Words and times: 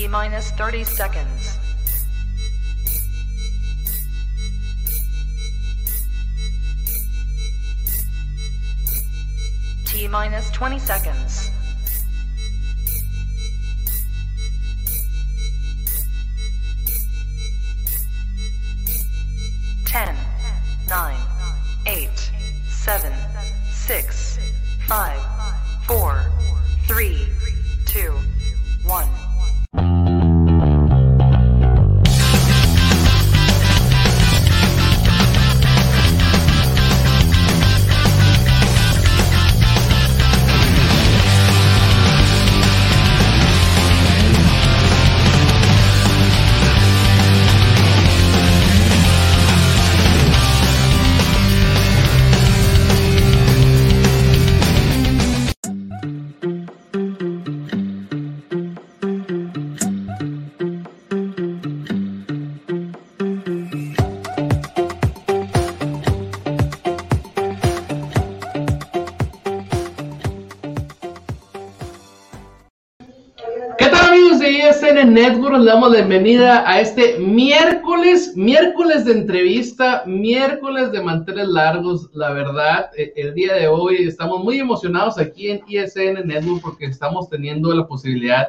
T 0.00 0.08
minus 0.08 0.50
30 0.52 0.82
seconds. 0.84 1.58
T 9.84 10.08
minus 10.08 10.50
20 10.52 10.78
seconds. 10.78 11.49
Les 75.60 75.66
damos 75.66 75.92
la 75.92 75.98
bienvenida 75.98 76.64
a 76.66 76.80
este 76.80 77.18
miércoles, 77.18 78.34
miércoles 78.34 79.04
de 79.04 79.12
entrevista, 79.12 80.02
miércoles 80.06 80.90
de 80.90 81.02
manteles 81.02 81.48
largos. 81.48 82.08
La 82.14 82.30
verdad, 82.30 82.88
eh, 82.96 83.12
el 83.14 83.34
día 83.34 83.52
de 83.52 83.68
hoy 83.68 84.06
estamos 84.06 84.42
muy 84.42 84.58
emocionados 84.58 85.18
aquí 85.18 85.50
en 85.50 85.60
ESN 85.68 86.26
Network 86.26 86.62
porque 86.62 86.86
estamos 86.86 87.28
teniendo 87.28 87.74
la 87.74 87.86
posibilidad 87.86 88.48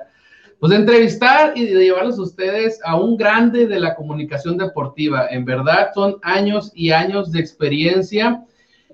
pues, 0.62 0.70
de 0.70 0.78
entrevistar 0.78 1.52
y 1.54 1.66
de 1.66 1.84
llevarlos 1.84 2.18
a 2.18 2.22
ustedes 2.22 2.80
a 2.86 2.96
un 2.96 3.18
grande 3.18 3.68
de 3.68 3.82
la 3.82 3.94
comunicación 3.94 4.58
deportiva. 4.58 5.28
En 5.30 5.44
verdad, 5.44 5.90
son 5.94 6.16
años 6.22 6.72
y 6.76 6.92
años 6.92 7.34
de 7.34 7.42
experiencia 7.42 8.42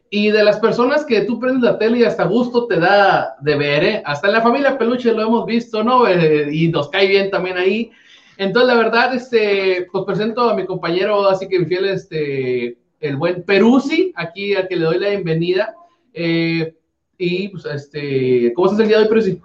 y 0.10 0.32
de 0.32 0.44
las 0.44 0.58
personas 0.60 1.06
que 1.06 1.22
tú 1.22 1.40
prendes 1.40 1.62
la 1.62 1.78
tele 1.78 2.00
y 2.00 2.04
hasta 2.04 2.24
gusto 2.26 2.66
te 2.66 2.80
da 2.80 3.36
de 3.42 3.56
ver, 3.56 3.84
¿eh? 3.84 4.02
hasta 4.04 4.26
en 4.26 4.34
la 4.34 4.42
familia 4.42 4.76
Peluche 4.76 5.14
lo 5.14 5.22
hemos 5.22 5.46
visto, 5.46 5.84
¿no? 5.84 6.08
Eh, 6.08 6.50
y 6.52 6.70
nos 6.70 6.90
cae 6.90 7.08
bien 7.08 7.30
también 7.30 7.58
ahí. 7.58 7.92
Entonces, 8.38 8.68
la 8.68 8.76
verdad, 8.76 9.16
este, 9.16 9.88
pues 9.92 10.06
presento 10.06 10.50
a 10.50 10.56
mi 10.56 10.66
compañero, 10.66 11.28
así 11.28 11.48
que 11.48 11.66
fiel, 11.66 11.86
este, 11.86 12.78
el 13.00 13.16
buen 13.16 13.44
Peruzzi, 13.44 14.14
aquí 14.16 14.56
al 14.56 14.68
que 14.68 14.76
le 14.76 14.86
doy 14.86 15.00
la 15.00 15.10
bienvenida. 15.10 15.76
Eh, 16.14 16.76
y, 17.18 17.48
pues, 17.50 17.66
este, 17.66 18.54
¿cómo 18.54 18.68
estás 18.68 18.82
el 18.82 18.88
día 18.90 19.00
de 19.00 19.10
hoy? 19.10 19.42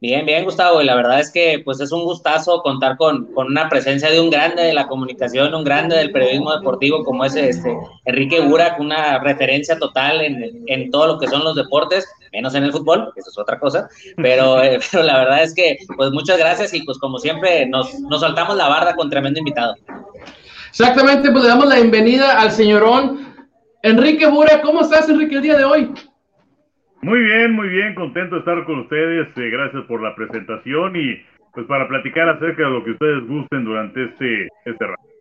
Bien, 0.00 0.26
bien, 0.26 0.44
Gustavo, 0.44 0.82
y 0.82 0.84
la 0.84 0.96
verdad 0.96 1.18
es 1.18 1.30
que 1.30 1.62
pues 1.64 1.80
es 1.80 1.90
un 1.90 2.04
gustazo 2.04 2.60
contar 2.60 2.98
con, 2.98 3.32
con, 3.32 3.46
una 3.46 3.70
presencia 3.70 4.10
de 4.10 4.20
un 4.20 4.28
grande 4.28 4.62
de 4.62 4.74
la 4.74 4.86
comunicación, 4.86 5.54
un 5.54 5.64
grande 5.64 5.96
del 5.96 6.12
periodismo 6.12 6.54
deportivo 6.54 7.02
como 7.04 7.24
es 7.24 7.34
este 7.36 7.74
Enrique 8.04 8.40
Burak, 8.40 8.78
una 8.80 9.18
referencia 9.20 9.78
total 9.78 10.20
en, 10.20 10.62
en 10.66 10.90
todo 10.90 11.06
lo 11.06 11.18
que 11.18 11.26
son 11.26 11.42
los 11.42 11.56
deportes, 11.56 12.06
menos 12.34 12.54
en 12.54 12.64
el 12.64 12.72
fútbol, 12.72 13.12
eso 13.16 13.30
es 13.30 13.38
otra 13.38 13.58
cosa, 13.58 13.88
pero, 14.16 14.62
eh, 14.62 14.78
pero 14.90 15.04
la 15.04 15.18
verdad 15.18 15.42
es 15.42 15.54
que 15.54 15.78
pues 15.96 16.10
muchas 16.10 16.38
gracias 16.38 16.74
y 16.74 16.82
pues 16.82 16.98
como 16.98 17.18
siempre 17.18 17.66
nos, 17.66 17.98
nos 18.00 18.20
saltamos 18.20 18.56
la 18.56 18.68
barda 18.68 18.94
con 18.94 19.08
tremendo 19.08 19.38
invitado. 19.38 19.74
Exactamente, 20.68 21.30
pues 21.30 21.44
le 21.44 21.50
damos 21.50 21.68
la 21.68 21.76
bienvenida 21.76 22.40
al 22.40 22.50
señorón 22.50 23.34
Enrique 23.82 24.26
Burak. 24.26 24.62
¿Cómo 24.62 24.80
estás, 24.80 25.08
Enrique, 25.08 25.36
el 25.36 25.42
día 25.42 25.56
de 25.56 25.64
hoy? 25.64 25.94
Muy 27.02 27.20
bien, 27.20 27.52
muy 27.52 27.68
bien, 27.68 27.94
contento 27.94 28.34
de 28.34 28.40
estar 28.40 28.64
con 28.64 28.80
ustedes. 28.80 29.28
Eh, 29.36 29.50
gracias 29.50 29.84
por 29.84 30.02
la 30.02 30.14
presentación 30.16 30.96
y 30.96 31.16
pues 31.52 31.66
para 31.66 31.86
platicar 31.86 32.28
acerca 32.28 32.64
de 32.64 32.70
lo 32.70 32.82
que 32.82 32.90
ustedes 32.90 33.28
gusten 33.28 33.64
durante 33.64 34.04
este, 34.04 34.48
este 34.64 34.86
rato. 34.86 35.13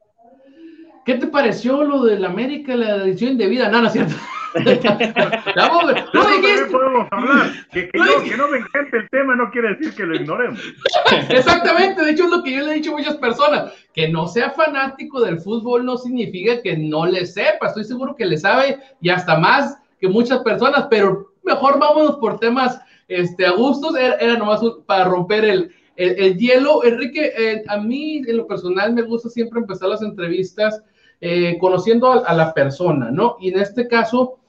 ¿Qué 1.05 1.15
te 1.15 1.27
pareció 1.27 1.83
lo 1.83 2.03
del 2.03 2.23
América, 2.23 2.75
la 2.75 3.03
edición 3.03 3.37
de 3.37 3.47
vida? 3.47 3.69
No, 3.69 3.81
no 3.81 3.87
es 3.87 3.93
cierto. 3.93 4.13
no, 5.55 5.81
no 6.13 6.27
dijiste. 6.27 6.65
podemos 6.71 7.07
hablar. 7.11 7.51
Que, 7.71 7.89
que, 7.89 7.97
no, 7.97 8.23
que 8.23 8.37
no 8.37 8.47
me 8.47 8.59
encante 8.59 8.97
el 8.97 9.09
tema 9.09 9.35
no 9.35 9.49
quiere 9.51 9.75
decir 9.75 9.93
que 9.95 10.05
lo 10.05 10.15
ignoremos. 10.15 10.59
Exactamente, 11.29 12.05
de 12.05 12.11
hecho 12.11 12.25
es 12.25 12.29
lo 12.29 12.43
que 12.43 12.53
yo 12.53 12.63
le 12.63 12.71
he 12.71 12.75
dicho 12.75 12.93
a 12.93 12.97
muchas 12.97 13.17
personas. 13.17 13.73
Que 13.93 14.07
no 14.07 14.27
sea 14.27 14.51
fanático 14.51 15.21
del 15.21 15.39
fútbol 15.39 15.85
no 15.85 15.97
significa 15.97 16.61
que 16.61 16.77
no 16.77 17.05
le 17.05 17.25
sepa. 17.25 17.67
Estoy 17.67 17.83
seguro 17.83 18.15
que 18.15 18.25
le 18.25 18.37
sabe 18.37 18.79
y 19.01 19.09
hasta 19.09 19.37
más 19.37 19.77
que 19.99 20.07
muchas 20.07 20.39
personas, 20.39 20.87
pero 20.89 21.33
mejor 21.43 21.79
vámonos 21.79 22.17
por 22.17 22.39
temas 22.39 22.79
este, 23.09 23.45
a 23.45 23.51
gustos. 23.51 23.95
Era, 23.97 24.15
era 24.15 24.37
nomás 24.37 24.61
para 24.85 25.05
romper 25.05 25.43
el, 25.43 25.75
el, 25.97 26.11
el 26.17 26.37
hielo. 26.37 26.83
Enrique, 26.85 27.33
eh, 27.37 27.63
a 27.67 27.77
mí 27.77 28.21
en 28.25 28.37
lo 28.37 28.47
personal 28.47 28.93
me 28.93 29.01
gusta 29.01 29.29
siempre 29.29 29.59
empezar 29.59 29.89
las 29.89 30.01
entrevistas 30.01 30.81
eh, 31.25 31.57
conociendo 31.57 32.11
a, 32.11 32.17
a, 32.17 32.35
la 32.35 32.53
persona, 32.53 33.09
¿no? 33.09 33.37
Y 33.39 33.47
en 33.47 33.59
este 33.59 33.87
caso, 33.87 34.39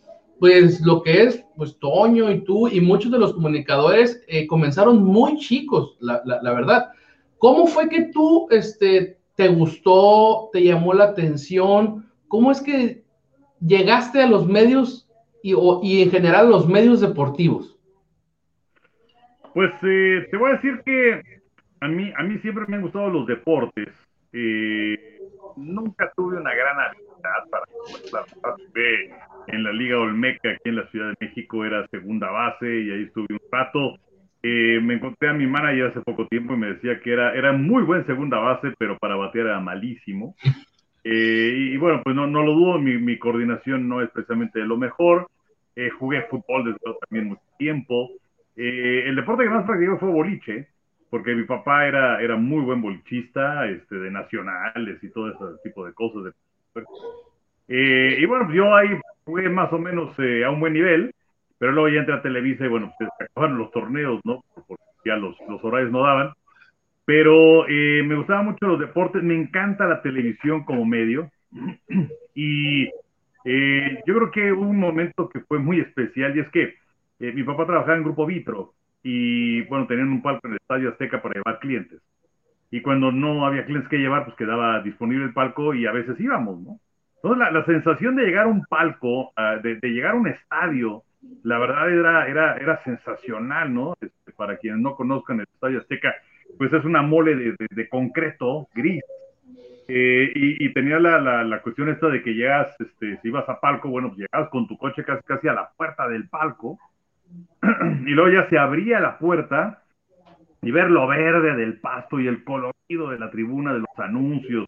pues 0.41 0.81
lo 0.81 1.05
que 1.05 1.23
es, 1.23 1.45
pues 1.57 1.79
Toño 1.79 2.33
y 2.33 2.41
tú 2.41 2.67
y 2.67 2.81
muchos 2.81 3.13
de 3.13 3.19
los 3.21 3.33
comunicadores 3.33 4.25
eh, 4.27 4.49
comenzaron 4.49 5.05
muy 5.05 5.37
chicos, 5.37 5.97
la, 6.01 6.21
la, 6.25 6.53
verdad. 6.53 6.91
¿Cómo 7.39 7.69
fue 7.69 7.89
que 7.89 8.07
tú 8.13 8.49
este, 8.51 9.19
te 9.37 9.47
gustó, 9.51 10.51
te 10.53 10.65
llamó 10.65 10.95
la 10.95 11.05
atención? 11.05 12.11
¿Cómo 12.27 12.51
es 12.51 12.61
que 12.61 13.05
llegaste 13.65 14.21
a 14.21 14.27
los 14.27 14.45
medios 14.49 15.09
y, 15.45 15.55
o, 15.55 15.79
y 15.81 16.03
en 16.03 16.11
general 16.11 16.51
los 16.51 16.67
medios 16.67 17.01
deportivos? 17.01 17.79
Pues 19.55 19.71
eh, 19.85 20.27
te 20.29 20.37
voy 20.37 20.51
a 20.51 20.55
decir 20.55 20.83
que 20.85 21.23
a 21.83 21.87
mí, 21.87 22.13
a 22.17 22.25
mí 22.25 22.37
siempre 22.41 22.65
me 22.67 22.75
han 22.75 22.83
gustado 22.83 23.11
los 23.11 23.29
deportes. 23.29 23.91
Nunca 25.57 26.13
tuve 26.17 26.37
una 26.37 26.55
gran 26.55 26.79
habilidad 26.79 27.51
para 27.51 27.65
jugar. 27.67 28.25
En 29.47 29.63
la 29.63 29.73
Liga 29.73 29.99
Olmeca, 29.99 30.51
aquí 30.51 30.69
en 30.71 30.77
la 30.77 30.87
Ciudad 30.89 31.09
de 31.09 31.27
México, 31.27 31.65
era 31.65 31.87
segunda 31.89 32.31
base 32.31 32.67
y 32.67 32.91
ahí 32.91 33.03
estuve 33.05 33.27
un 33.31 33.41
rato. 33.51 33.97
Eh, 34.43 34.81
me 34.83 34.95
encontré 34.95 35.29
a 35.29 35.33
mi 35.33 35.47
manager 35.47 35.87
hace 35.87 36.01
poco 36.01 36.27
tiempo 36.27 36.55
y 36.55 36.59
me 36.59 36.75
decía 36.75 37.01
que 37.01 37.13
era, 37.13 37.35
era 37.35 37.53
muy 37.53 37.83
buen 37.83 38.07
segunda 38.07 38.39
base, 38.39 38.73
pero 38.79 38.99
para 38.99 39.17
batear 39.17 39.47
era 39.47 39.61
malísimo. 39.61 40.35
Eh, 41.05 41.71
y, 41.73 41.77
bueno, 41.77 42.01
pues 42.03 42.17
no, 42.17 42.27
no 42.27 42.43
lo 42.43 42.55
dudo, 42.55 42.79
mi, 42.79 42.97
mi, 42.97 43.19
coordinación 43.19 43.89
no 43.89 44.01
es 44.01 44.11
precisamente 44.11 44.61
de 44.61 44.67
lo 44.67 44.79
mejor. 44.79 45.29
Eh, 45.77 45.91
jugué 45.91 46.23
fútbol 46.23 46.65
desde 46.65 46.99
también 47.01 47.29
mucho 47.29 47.43
tiempo. 47.59 48.11
Eh, 48.57 49.05
el 49.07 49.17
deporte 49.17 49.45
que 49.45 49.51
más 49.51 49.67
practicé 49.67 49.97
fue 49.99 50.09
boliche, 50.09 50.69
porque 51.11 51.35
mi 51.35 51.45
papá 51.45 51.87
era, 51.87 52.21
era 52.21 52.37
muy 52.37 52.63
buen 52.63 52.83
bolichista, 52.83 53.67
este, 53.67 53.97
de 53.97 54.11
nacionales 54.11 55.03
y 55.03 55.11
todo 55.11 55.29
ese 55.29 55.63
tipo 55.63 55.85
de 55.87 55.93
cosas. 55.93 56.35
Eh, 57.69 58.19
y 58.21 58.27
bueno, 58.27 58.47
pues 58.47 58.57
yo 58.57 58.75
ahí 58.75 58.89
jugué 59.25 59.49
más 59.49 59.73
o 59.73 59.79
menos 59.79 60.15
eh, 60.19 60.45
a 60.45 60.51
un 60.51 60.61
buen 60.61 60.73
nivel, 60.73 61.15
pero 61.59 61.73
luego 61.73 61.89
ya 61.89 62.01
entré 62.01 62.15
a 62.15 62.23
Televisa 62.23 62.65
y 62.65 62.69
bueno, 62.69 62.93
pues 62.99 63.11
acabaron 63.19 63.59
los 63.59 63.71
torneos, 63.71 64.21
¿no? 64.25 64.45
Porque 64.67 64.83
ya 65.05 65.17
los, 65.17 65.37
los 65.49 65.63
horarios 65.65 65.93
no 65.93 66.03
daban. 66.03 66.33
Pero 67.07 67.69
eh, 67.69 68.03
me 68.03 68.17
gustaban 68.17 68.47
mucho 68.47 68.67
los 68.67 68.81
deportes, 68.81 69.23
me 69.23 69.35
encanta 69.35 69.87
la 69.87 70.03
televisión 70.03 70.65
como 70.65 70.85
medio. 70.85 71.31
y 72.35 72.85
eh, 73.45 74.03
yo 74.07 74.15
creo 74.15 74.31
que 74.31 74.53
hubo 74.53 74.67
un 74.69 74.81
momento 74.81 75.29
que 75.29 75.41
fue 75.41 75.59
muy 75.59 75.81
especial 75.81 76.37
y 76.37 76.41
es 76.41 76.49
que 76.51 76.75
mi 77.21 77.43
papá 77.45 77.65
trabajaba 77.65 77.97
en 77.97 78.03
Grupo 78.03 78.27
Vitro 78.27 78.75
y 79.05 79.61
bueno, 79.67 79.87
tenían 79.87 80.09
un 80.09 80.23
palco 80.23 80.47
en 80.47 80.55
el 80.55 80.59
Estadio 80.61 80.89
Azteca 80.89 81.21
para 81.21 81.35
llevar 81.35 81.61
clientes. 81.61 82.01
Y 82.71 82.81
cuando 82.81 83.13
no 83.13 83.47
había 83.47 83.67
clientes 83.67 83.89
que 83.91 83.99
llevar, 83.99 84.25
pues 84.25 84.35
quedaba 84.37 84.81
disponible 84.81 85.27
el 85.27 85.35
palco 85.35 85.75
y 85.75 85.87
a 85.87 85.93
veces 85.93 86.19
íbamos, 86.19 86.61
¿no? 86.61 86.81
Entonces 87.17 87.39
la, 87.39 87.51
la 87.51 87.65
sensación 87.67 88.17
de 88.17 88.25
llegar 88.25 88.47
a 88.47 88.49
un 88.49 88.65
palco, 88.65 89.29
uh, 89.29 89.63
de, 89.63 89.77
de, 89.77 89.89
llegar 89.91 90.13
a 90.13 90.17
un 90.17 90.27
estadio, 90.27 91.05
la 91.43 91.59
verdad 91.59 91.91
era, 91.91 92.29
era, 92.29 92.57
era 92.57 92.83
sensacional, 92.83 93.73
¿no? 93.73 93.95
Este, 94.01 94.33
para 94.33 94.57
quienes 94.57 94.81
no 94.81 94.95
conozcan 94.95 95.41
el 95.41 95.47
Estadio 95.53 95.81
Azteca, 95.81 96.15
pues 96.57 96.73
es 96.73 96.85
una 96.85 97.03
mole 97.03 97.37
de, 97.37 97.45
de, 97.53 97.67
de 97.71 97.89
concreto 97.89 98.69
gris. 98.75 99.03
Eh, 99.87 100.33
y, 100.35 100.65
y, 100.65 100.73
tenía 100.73 100.99
la, 100.99 101.21
la, 101.21 101.45
la, 101.45 101.61
cuestión 101.61 101.91
esta 101.91 102.09
de 102.09 102.23
que 102.23 102.35
llegas, 102.35 102.75
este, 102.81 103.19
si 103.21 103.29
ibas 103.29 103.47
a 103.51 103.61
palco, 103.61 103.91
bueno, 103.91 104.09
pues 104.09 104.21
llegabas 104.21 104.49
con 104.49 104.67
tu 104.67 104.79
coche 104.79 105.05
casi, 105.05 105.23
casi 105.25 105.47
a 105.47 105.53
la 105.53 105.69
puerta 105.77 106.09
del 106.09 106.27
palco, 106.31 106.79
y 108.07 108.11
luego 108.11 108.31
ya 108.31 108.49
se 108.49 108.59
abría 108.59 109.01
la 109.01 109.19
puerta 109.19 109.83
y 110.63 110.71
ver 110.71 110.91
lo 110.91 111.07
verde 111.07 111.57
del 111.57 111.79
pasto 111.81 112.21
y 112.21 112.27
el 112.27 112.43
colorido 112.45 113.11
de 113.11 113.19
la 113.19 113.31
tribuna, 113.31 113.73
de 113.73 113.81
los 113.81 113.99
anuncios, 113.99 114.67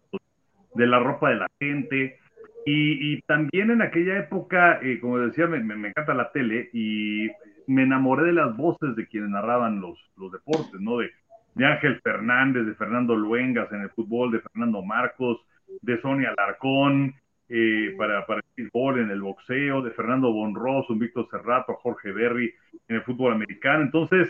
de 0.75 0.87
la 0.87 0.99
ropa 0.99 1.29
de 1.29 1.35
la 1.35 1.47
gente. 1.59 2.19
Y, 2.69 3.21
también 3.21 3.71
en 3.71 3.81
aquella 3.81 4.19
época, 4.19 4.79
eh, 4.81 4.99
como 4.99 5.19
decía, 5.19 5.47
me, 5.47 5.59
me, 5.63 5.87
encanta 5.87 6.13
la 6.13 6.31
tele 6.33 6.69
y 6.73 7.29
me 7.67 7.83
enamoré 7.83 8.25
de 8.25 8.33
las 8.33 8.57
voces 8.57 8.93
de 8.97 9.07
quienes 9.07 9.29
narraban 9.29 9.79
los, 9.79 9.97
los 10.17 10.33
deportes, 10.33 10.79
¿no? 10.81 10.97
De, 10.97 11.09
de 11.55 11.65
Ángel 11.65 11.99
Fernández, 12.01 12.65
de 12.65 12.75
Fernando 12.75 13.15
Luengas 13.15 13.71
en 13.71 13.81
el 13.81 13.89
fútbol, 13.91 14.31
de 14.31 14.41
Fernando 14.41 14.83
Marcos, 14.83 15.39
de 15.81 15.99
Sonia 16.01 16.33
Alarcón, 16.37 17.15
eh, 17.49 17.95
para, 17.97 18.25
para 18.25 18.41
el 18.55 18.69
fútbol, 18.69 18.99
en 18.99 19.11
el 19.11 19.21
boxeo, 19.21 19.81
de 19.81 19.91
Fernando 19.91 20.31
Bonroso, 20.31 20.93
un 20.93 20.99
Víctor 20.99 21.27
Cerrato, 21.31 21.75
Jorge 21.75 22.11
Berry 22.11 22.53
en 22.87 22.97
el 22.97 23.03
fútbol 23.03 23.33
americano. 23.33 23.83
Entonces, 23.83 24.27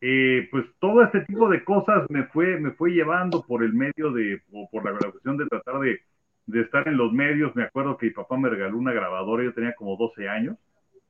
eh, 0.00 0.48
pues 0.50 0.64
todo 0.78 1.02
este 1.02 1.20
tipo 1.22 1.48
de 1.48 1.62
cosas 1.64 2.08
me 2.08 2.24
fue, 2.24 2.58
me 2.58 2.70
fue 2.72 2.90
llevando 2.92 3.42
por 3.46 3.62
el 3.62 3.72
medio 3.72 4.12
de, 4.12 4.40
o 4.52 4.68
por 4.70 4.84
la 4.84 4.96
cuestión 5.10 5.36
de 5.36 5.46
tratar 5.46 5.80
de, 5.80 6.00
de 6.46 6.60
estar 6.62 6.86
en 6.88 6.96
los 6.96 7.12
medios. 7.12 7.54
Me 7.56 7.64
acuerdo 7.64 7.96
que 7.96 8.06
mi 8.06 8.12
papá 8.12 8.36
me 8.36 8.48
regaló 8.48 8.78
una 8.78 8.92
grabadora, 8.92 9.44
yo 9.44 9.52
tenía 9.54 9.74
como 9.74 9.96
12 9.96 10.28
años, 10.28 10.56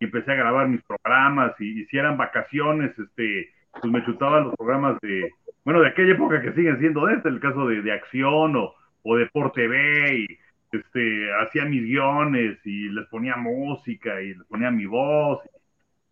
y 0.00 0.06
empecé 0.06 0.32
a 0.32 0.36
grabar 0.36 0.68
mis 0.68 0.82
programas, 0.82 1.52
y, 1.60 1.82
y 1.82 1.84
si 1.86 1.98
eran 1.98 2.16
vacaciones, 2.16 2.98
este, 2.98 3.50
pues 3.80 3.92
me 3.92 4.04
chutaban 4.04 4.44
los 4.44 4.56
programas 4.56 4.98
de, 5.02 5.30
bueno, 5.64 5.80
de 5.82 5.88
aquella 5.88 6.14
época 6.14 6.40
que 6.40 6.52
siguen 6.52 6.78
siendo 6.78 7.06
de 7.06 7.14
este, 7.14 7.28
el 7.28 7.38
caso 7.38 7.66
de, 7.68 7.82
de 7.82 7.92
acción 7.92 8.56
o, 8.56 8.74
o 9.02 9.16
Deporte 9.16 9.68
B, 9.68 10.26
y 10.28 10.38
este, 10.72 11.28
hacía 11.42 11.64
mis 11.64 11.82
guiones 11.82 12.58
y 12.64 12.88
les 12.88 13.06
ponía 13.08 13.36
música 13.36 14.20
y 14.22 14.34
les 14.34 14.46
ponía 14.46 14.70
mi 14.70 14.86
voz. 14.86 15.40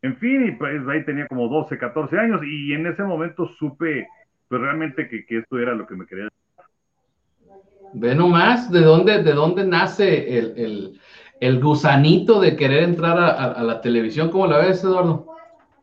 En 0.02 0.16
fin, 0.16 0.46
y 0.46 0.52
pues 0.52 0.86
ahí 0.88 1.04
tenía 1.04 1.26
como 1.26 1.48
12, 1.48 1.76
14 1.78 2.18
años 2.18 2.40
y 2.44 2.72
en 2.72 2.86
ese 2.86 3.02
momento 3.02 3.46
supe 3.46 4.06
pues 4.48 4.60
realmente 4.60 5.08
que, 5.08 5.24
esto 5.28 5.58
era 5.58 5.74
lo 5.74 5.86
que 5.86 5.94
me 5.94 6.06
quería 6.06 6.28
Ve 7.92 8.14
nomás 8.14 8.70
de 8.70 8.80
dónde, 8.80 9.22
de 9.22 9.32
dónde 9.32 9.66
nace 9.66 10.38
el, 10.38 10.54
el, 10.56 11.00
el 11.40 11.60
gusanito 11.60 12.40
de 12.40 12.56
querer 12.56 12.82
entrar 12.82 13.18
a, 13.18 13.52
a, 13.52 13.62
la 13.62 13.80
televisión. 13.80 14.30
¿Cómo 14.30 14.46
la 14.46 14.58
ves, 14.58 14.84
Eduardo? 14.84 15.26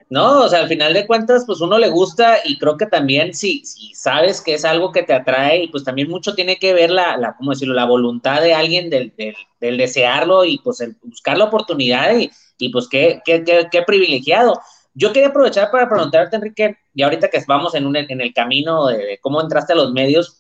No, 0.08 0.44
o 0.44 0.50
sea, 0.50 0.60
al 0.60 0.68
final 0.68 0.94
de 0.94 1.08
cuentas, 1.08 1.46
pues 1.48 1.62
uno 1.62 1.80
le 1.80 1.90
gusta 1.90 2.38
y 2.46 2.60
creo 2.60 2.78
que 2.78 2.86
también 2.86 3.34
si, 3.34 3.66
si 3.66 3.92
sabes 3.96 4.40
que 4.40 4.54
es 4.54 4.64
algo 4.64 4.92
que 4.92 5.02
te 5.02 5.14
atrae 5.14 5.68
pues 5.72 5.84
también 5.84 6.10
mucho 6.10 6.36
tiene 6.36 6.58
que 6.58 6.74
ver 6.74 6.92
la, 6.92 7.18
la 7.18 7.36
¿cómo 7.36 7.52
decirlo?, 7.52 7.74
la 7.74 7.86
voluntad 7.86 8.40
de 8.42 8.54
alguien 8.54 8.92
del, 8.92 9.14
del, 9.60 9.78
desearlo 9.78 10.46
y 10.46 10.60
pues 10.60 10.80
el 10.82 10.96
buscar 11.02 11.40
la 11.40 11.46
oportunidad 11.46 12.16
y, 12.16 12.30
y 12.60 12.70
pues 12.70 12.88
qué, 12.88 13.22
qué, 13.26 13.44
qué, 13.44 13.68
qué, 13.72 13.82
privilegiado. 13.82 14.62
Yo 14.94 15.12
quería 15.12 15.30
aprovechar 15.30 15.72
para 15.72 15.90
preguntarte, 15.90 16.36
Enrique, 16.36 16.78
y 16.94 17.02
ahorita 17.02 17.30
que 17.30 17.44
vamos 17.48 17.74
en, 17.74 17.88
un, 17.88 17.96
en 17.96 18.22
el 18.22 18.32
camino 18.34 18.88
de 18.88 19.20
cómo 19.22 19.42
entraste 19.42 19.74
a 19.74 19.76
los 19.76 19.92
medios, 19.92 20.38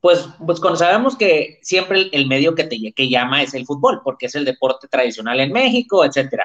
pues, 0.00 0.28
pues 0.44 0.60
cuando 0.60 0.78
sabemos 0.78 1.16
que 1.16 1.60
siempre 1.62 1.98
el, 2.00 2.10
el 2.12 2.26
medio 2.26 2.54
que 2.54 2.64
te 2.64 2.92
que 2.92 3.08
llama 3.08 3.42
es 3.42 3.54
el 3.54 3.64
fútbol, 3.64 4.02
porque 4.04 4.26
es 4.26 4.34
el 4.34 4.44
deporte 4.44 4.88
tradicional 4.88 5.38
en 5.40 5.52
México, 5.52 6.04
etcétera. 6.04 6.44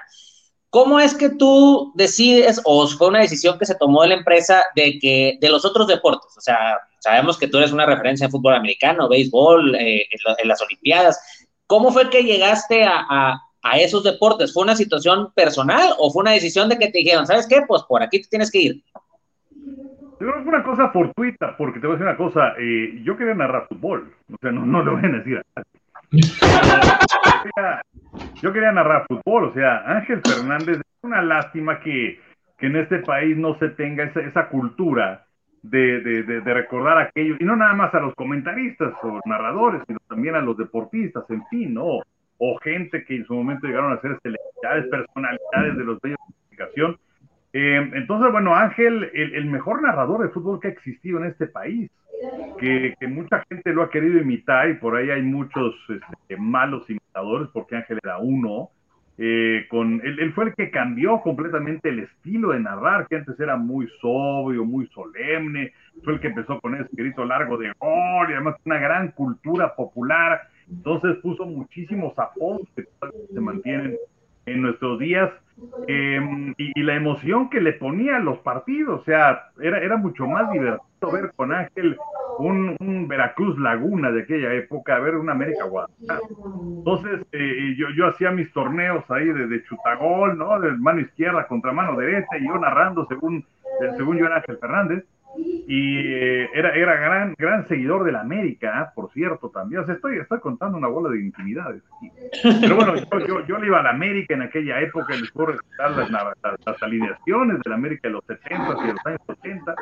¿Cómo 0.70 1.00
es 1.00 1.16
que 1.16 1.30
tú 1.30 1.92
decides, 1.96 2.62
o 2.64 2.88
fue 2.88 3.08
una 3.08 3.22
decisión 3.22 3.58
que 3.58 3.66
se 3.66 3.76
tomó 3.76 4.04
de 4.04 4.10
la 4.10 4.16
empresa, 4.16 4.64
de 4.76 5.00
que 5.00 5.38
de 5.42 5.50
los 5.50 5.66
otros 5.66 5.88
deportes? 5.88 6.38
O 6.38 6.42
sea, 6.42 6.78
sabemos 7.00 7.40
que 7.40 7.48
tú 7.48 7.58
eres 7.58 7.72
una 7.72 7.88
referencia 7.88 8.26
en 8.26 8.32
fútbol 8.32 8.54
americano, 8.54 9.10
béisbol, 9.10 9.76
eh, 9.76 10.06
en, 10.12 10.20
lo, 10.26 10.38
en, 10.38 10.48
las 10.48 10.62
Olimpiadas. 10.62 11.48
¿Cómo 11.66 11.92
fue 11.92 12.10
que 12.12 12.24
llegaste 12.24 12.84
a, 12.84 13.04
a, 13.10 13.42
a, 13.64 13.80
esos 13.80 14.04
deportes? 14.04 14.54
¿Fue 14.54 14.62
una 14.62 14.76
situación 14.76 15.32
personal 15.34 15.94
o 15.98 16.12
fue 16.12 16.22
una 16.22 16.32
decisión 16.32 16.70
de 16.70 16.78
que 16.78 16.90
te 16.90 17.00
dijeron, 17.00 17.26
¿sabes 17.26 17.48
qué? 17.48 17.64
Pues 17.68 17.82
por 17.84 18.04
aquí 18.04 18.22
te 18.22 18.30
tienes 18.30 18.52
que 18.52 18.60
ir. 18.60 18.84
Yo 19.52 20.28
creo 20.28 20.36
que 20.36 20.44
fue 20.44 20.54
una 20.54 20.64
cosa 20.64 20.90
fortuita, 20.90 21.56
porque 21.58 21.80
te 21.80 21.88
voy 21.88 21.96
a 21.96 22.00
decir 22.00 22.08
una 22.08 22.18
cosa, 22.18 22.54
eh, 22.60 23.02
yo 23.04 23.18
quería 23.18 23.34
narrar 23.34 23.68
fútbol, 23.70 24.14
o 24.32 24.38
sea, 24.40 24.52
no, 24.52 24.66
no 24.66 24.84
le 24.84 24.92
voy 24.92 25.06
a 25.06 25.18
decir 25.18 25.42
a 25.56 25.64
yo 28.42 28.54
quería 28.54 28.72
narrar 28.72 29.06
fútbol, 29.08 29.46
o 29.46 29.54
sea, 29.54 29.84
Ángel 29.86 30.22
Fernández, 30.24 30.78
es 30.78 31.04
una 31.04 31.22
lástima 31.22 31.80
que, 31.80 32.20
que 32.58 32.68
en 32.68 32.76
este 32.78 33.00
país 33.00 33.38
no 33.38 33.58
se 33.60 33.70
tenga 33.70 34.06
esa, 34.06 34.22
esa 34.22 34.50
cultura 34.50 35.26
de, 35.62 36.00
de, 36.02 36.24
de, 36.24 36.54
recordar 36.54 36.98
aquello, 36.98 37.36
y 37.40 37.44
no 37.44 37.56
nada 37.56 37.74
más 37.74 37.94
a 37.94 38.00
los 38.00 38.16
comentaristas 38.16 38.94
o 39.04 39.20
narradores, 39.26 39.82
sino 39.88 40.00
también 40.08 40.36
a 40.36 40.42
los 40.42 40.58
deportistas, 40.58 41.30
en 41.30 41.46
fin, 41.48 41.74
¿no? 41.74 42.00
O 42.38 42.58
gente 42.64 43.04
que 43.04 43.18
en 43.18 43.26
su 43.26 43.34
momento 43.34 43.68
llegaron 43.68 43.92
a 43.92 44.00
ser 44.00 44.18
celebridades, 44.24 44.90
personalidades 44.90 45.78
de 45.78 45.84
los 45.84 46.00
medios 46.02 46.20
de 46.20 46.34
comunicación. 46.34 46.98
Eh, 47.52 47.92
entonces, 47.94 48.32
bueno, 48.32 48.56
Ángel, 48.56 49.10
el, 49.14 49.36
el, 49.36 49.46
mejor 49.48 49.82
narrador 49.82 50.22
de 50.22 50.30
fútbol 50.30 50.62
que 50.62 50.70
ha 50.70 50.72
existido 50.72 51.20
en 51.20 51.26
este 51.26 51.48
país, 51.48 51.92
que, 52.60 52.96
que, 53.00 53.08
mucha 53.08 53.44
gente 53.50 53.74
lo 53.74 53.84
ha 53.84 53.90
querido 53.90 54.20
imitar 54.20 54.70
y 54.70 54.76
por 54.76 54.96
ahí 54.96 55.10
hay 55.10 55.22
muchos 55.22 55.76
este, 55.90 56.38
malos 56.38 56.90
imitadores, 56.90 57.50
porque 57.54 57.78
Ángel 57.78 58.00
era 58.04 58.18
uno. 58.18 58.70
Eh, 59.22 59.66
con 59.70 60.00
él, 60.02 60.32
fue 60.32 60.46
el 60.46 60.56
que 60.56 60.72
cambió 60.72 61.20
completamente 61.20 61.90
el 61.90 62.00
estilo 62.00 62.52
de 62.52 62.62
narrar, 62.62 63.06
que 63.08 63.18
antes 63.18 63.38
era 63.38 63.58
muy 63.58 63.86
sobrio, 64.00 64.64
muy 64.64 64.88
solemne, 64.88 65.74
fue 66.06 66.14
el 66.14 66.20
que 66.22 66.28
empezó 66.28 66.58
con 66.62 66.76
ese 66.76 66.88
grito 66.94 67.26
largo 67.26 67.58
de 67.58 67.74
gol 67.80 68.30
y 68.30 68.34
además 68.34 68.56
una 68.64 68.80
gran 68.80 69.12
cultura 69.12 69.76
popular, 69.76 70.44
entonces 70.70 71.18
puso 71.18 71.46
muchísimos 71.46 72.18
apodos 72.18 72.62
que 72.78 72.86
se 73.34 73.40
mantienen 73.42 73.98
en 74.46 74.62
nuestros 74.62 74.98
días 75.00 75.30
eh, 75.88 76.54
y, 76.58 76.80
y, 76.80 76.84
la 76.84 76.96
emoción 76.96 77.50
que 77.50 77.62
le 77.62 77.74
ponía 77.74 78.18
a 78.18 78.20
los 78.20 78.40
partidos, 78.40 79.02
o 79.02 79.04
sea, 79.04 79.50
era, 79.62 79.80
era 79.80 79.98
mucho 79.98 80.28
más 80.28 80.52
divertido 80.52 80.84
ver 81.12 81.32
con 81.36 81.54
Ángel 81.54 81.98
un, 82.38 82.76
un, 82.80 83.08
Veracruz 83.08 83.58
Laguna 83.60 84.12
de 84.12 84.22
aquella 84.24 84.54
época, 84.54 85.00
ver 85.00 85.16
un 85.16 85.30
América 85.30 85.66
Guadalajara. 85.66 86.22
Entonces, 86.78 87.26
eh, 87.32 87.76
yo, 87.78 87.88
yo 87.96 88.08
hacía 88.08 88.32
mis 88.32 88.52
torneos 88.54 89.04
ahí 89.10 89.26
de, 89.26 89.48
de, 89.48 89.64
chutagol, 89.64 90.38
¿no? 90.38 90.60
De 90.60 90.72
mano 90.72 91.02
izquierda 91.02 91.48
contra 91.48 91.72
mano 91.72 91.98
derecha, 91.98 92.38
y 92.40 92.48
yo 92.48 92.58
narrando 92.58 93.06
según, 93.08 93.46
eh, 93.82 93.92
según 93.98 94.18
yo 94.18 94.26
era 94.26 94.38
Ángel 94.38 94.58
Fernández 94.58 95.06
y 95.68 95.98
eh, 95.98 96.50
era, 96.54 96.74
era 96.76 96.96
gran, 96.96 97.36
gran 97.38 97.68
seguidor 97.68 98.04
de 98.04 98.12
la 98.12 98.22
América, 98.22 98.92
por 98.96 99.12
cierto, 99.12 99.50
también. 99.50 99.82
O 99.82 99.86
sea, 99.86 99.96
estoy, 99.96 100.18
estoy 100.18 100.40
contando 100.40 100.78
una 100.78 100.88
bola 100.88 101.10
de 101.10 101.22
intimidades 101.22 101.84
aquí. 101.98 102.12
Pero 102.62 102.76
bueno, 102.76 102.96
yo, 102.96 103.28
yo, 103.28 103.46
yo 103.46 103.58
le 103.58 103.68
iba 103.68 103.80
a 103.80 103.84
la 103.84 103.92
América 103.92 104.34
en 104.34 104.42
aquella 104.42 104.82
época, 104.82 105.16
les 105.16 105.32
puedo 105.32 105.54
recitar 105.54 105.92
las, 105.92 106.10
las, 106.10 106.26
las, 106.66 106.84
alineaciones 106.84 107.60
de 107.60 107.70
la 107.70 107.76
América 107.76 108.08
de 108.08 108.14
los 108.14 108.26
70 108.26 108.56
y 108.56 108.88
de 108.88 108.94
los 108.94 109.06
años 109.06 109.22
80. 109.28 109.76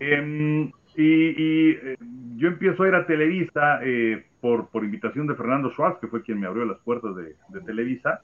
Eh, 0.00 0.70
y, 0.96 1.02
y 1.02 1.70
eh, 1.70 1.96
yo 2.36 2.48
empiezo 2.48 2.82
a 2.82 2.88
ir 2.88 2.94
a 2.94 3.06
Televisa 3.06 3.80
eh, 3.82 4.24
por, 4.42 4.84
invitación 4.84 5.28
de 5.28 5.36
Fernando 5.36 5.70
Schwartz, 5.70 6.00
que 6.00 6.08
fue 6.08 6.22
quien 6.22 6.40
me 6.40 6.48
abrió 6.48 6.64
las 6.64 6.78
puertas 6.78 7.14
de, 7.14 7.36
Televisa. 7.64 8.22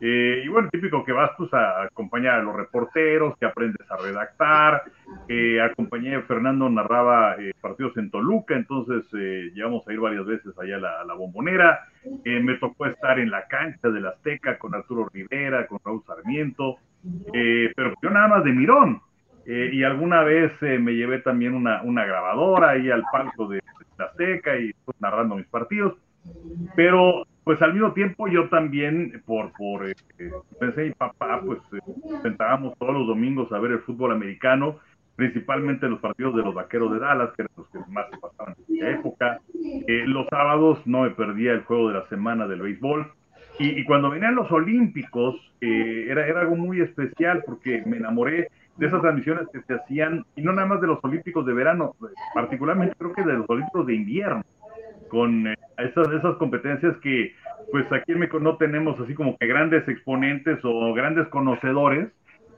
Eh, 0.00 0.42
y 0.44 0.48
bueno, 0.48 0.68
típico 0.70 1.04
que 1.04 1.10
vas 1.10 1.32
pues, 1.36 1.52
a 1.52 1.82
acompañar 1.82 2.38
a 2.38 2.42
los 2.42 2.54
reporteros, 2.54 3.36
que 3.38 3.46
aprendes 3.46 3.84
a 3.90 3.96
redactar. 3.96 4.84
Eh, 5.26 5.60
acompañé 5.60 6.22
Fernando, 6.22 6.70
narraba 6.70 7.34
eh, 7.40 7.52
partidos 7.60 7.96
en 7.96 8.08
Toluca, 8.08 8.54
entonces 8.54 9.04
eh, 9.14 9.50
llegamos 9.52 9.86
a 9.88 9.92
ir 9.92 9.98
varias 9.98 10.24
veces 10.26 10.56
allá 10.56 10.76
a 10.76 10.80
la, 10.80 11.00
a 11.00 11.04
la 11.04 11.14
bombonera. 11.14 11.80
me 12.24 12.54
tocó 12.58 12.86
estar 12.86 13.18
en 13.18 13.30
la 13.30 13.48
cancha 13.48 13.88
del 13.88 14.06
Azteca 14.06 14.58
con 14.58 14.76
Arturo 14.76 15.08
Rivera, 15.12 15.66
con 15.66 15.80
Raúl 15.84 16.04
Sarmiento, 16.06 16.76
pero 17.32 17.94
yo 18.00 18.10
nada 18.10 18.28
más 18.28 18.44
de 18.44 18.52
mirón. 18.52 19.02
Eh, 19.50 19.70
y 19.72 19.82
alguna 19.82 20.22
vez 20.24 20.52
eh, 20.60 20.78
me 20.78 20.92
llevé 20.92 21.20
también 21.20 21.54
una, 21.54 21.80
una, 21.80 22.04
grabadora 22.04 22.72
ahí 22.72 22.90
al 22.90 23.02
palco 23.10 23.48
de, 23.48 23.62
la 23.96 24.04
Azteca 24.04 24.58
y 24.58 24.74
pues, 24.84 25.00
narrando 25.00 25.36
mis 25.36 25.46
partidos. 25.46 25.94
Pero 26.76 27.26
pues 27.44 27.62
al 27.62 27.72
mismo 27.72 27.94
tiempo 27.94 28.28
yo 28.28 28.50
también, 28.50 29.22
por, 29.24 29.50
por 29.52 29.88
eh, 29.88 29.94
pensé 30.60 30.84
mi 30.84 30.90
papá, 30.90 31.40
pues 31.42 31.60
sentábamos 32.22 32.76
todos 32.76 32.92
los 32.92 33.06
domingos 33.06 33.50
a 33.50 33.58
ver 33.58 33.72
el 33.72 33.78
fútbol 33.78 34.12
americano, 34.12 34.80
principalmente 35.16 35.88
los 35.88 36.00
partidos 36.00 36.36
de 36.36 36.42
los 36.42 36.52
vaqueros 36.54 36.92
de 36.92 36.98
Dallas, 36.98 37.30
que 37.34 37.42
eran 37.42 37.52
los 37.56 37.68
que 37.70 37.78
más 37.90 38.04
se 38.10 38.18
pasaban 38.18 38.54
en 38.68 38.76
esa 38.76 38.90
época. 38.90 39.40
los 40.04 40.26
sábados 40.28 40.86
no 40.86 41.04
me 41.04 41.10
perdía 41.12 41.52
el 41.52 41.64
juego 41.64 41.88
de 41.88 41.94
la 41.94 42.08
semana 42.08 42.46
del 42.46 42.60
béisbol. 42.60 43.10
Y, 43.58 43.80
y 43.80 43.84
cuando 43.84 44.10
venían 44.10 44.34
los 44.34 44.52
Olímpicos, 44.52 45.36
era, 45.62 46.26
era 46.26 46.42
algo 46.42 46.54
muy 46.54 46.82
especial 46.82 47.42
porque 47.46 47.82
me 47.86 47.96
enamoré 47.96 48.50
de 48.78 48.86
esas 48.86 49.00
transmisiones 49.02 49.48
que 49.52 49.60
se 49.62 49.74
hacían, 49.74 50.24
y 50.36 50.42
no 50.42 50.52
nada 50.52 50.68
más 50.68 50.80
de 50.80 50.86
los 50.86 51.02
Olímpicos 51.02 51.44
de 51.44 51.52
verano, 51.52 51.96
particularmente 52.34 52.94
creo 52.96 53.12
que 53.12 53.22
de 53.22 53.34
los 53.34 53.50
Olímpicos 53.50 53.86
de 53.86 53.94
invierno, 53.94 54.44
con 55.08 55.48
eh, 55.48 55.56
esas, 55.78 56.08
esas 56.12 56.36
competencias 56.36 56.96
que 56.98 57.34
pues 57.70 57.90
aquí 57.92 58.12
en 58.12 58.20
México 58.20 58.38
no 58.38 58.56
tenemos 58.56 58.98
así 59.00 59.14
como 59.14 59.36
que 59.36 59.46
grandes 59.46 59.86
exponentes 59.88 60.58
o 60.62 60.94
grandes 60.94 61.26
conocedores, 61.28 62.08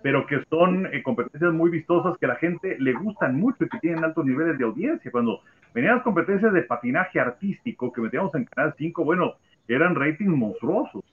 pero 0.03 0.27
que 0.27 0.43
son 0.49 0.87
eh, 0.93 1.03
competencias 1.03 1.53
muy 1.53 1.71
vistosas 1.71 2.17
que 2.19 2.27
a 2.27 2.31
la 2.31 2.37
gente 2.37 2.77
le 2.79 2.93
gustan 2.93 3.37
mucho 3.37 3.65
y 3.65 3.69
que 3.69 3.79
tienen 3.79 4.05
altos 4.05 4.25
niveles 4.25 4.59
de 4.59 4.65
audiencia. 4.65 5.11
Cuando 5.11 5.41
venían 5.75 5.97
las 5.97 6.05
competencias 6.05 6.53
de 6.53 6.63
patinaje 6.63 7.21
artístico 7.21 7.93
que 7.93 8.01
metíamos 8.01 8.35
en 8.35 8.45
Canal 8.45 8.75
5, 8.77 9.05
bueno, 9.05 9.35
eran 9.69 9.95
ratings 9.95 10.37
monstruosos. 10.37 11.05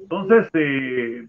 Entonces, 0.00 0.48
eh, 0.54 1.26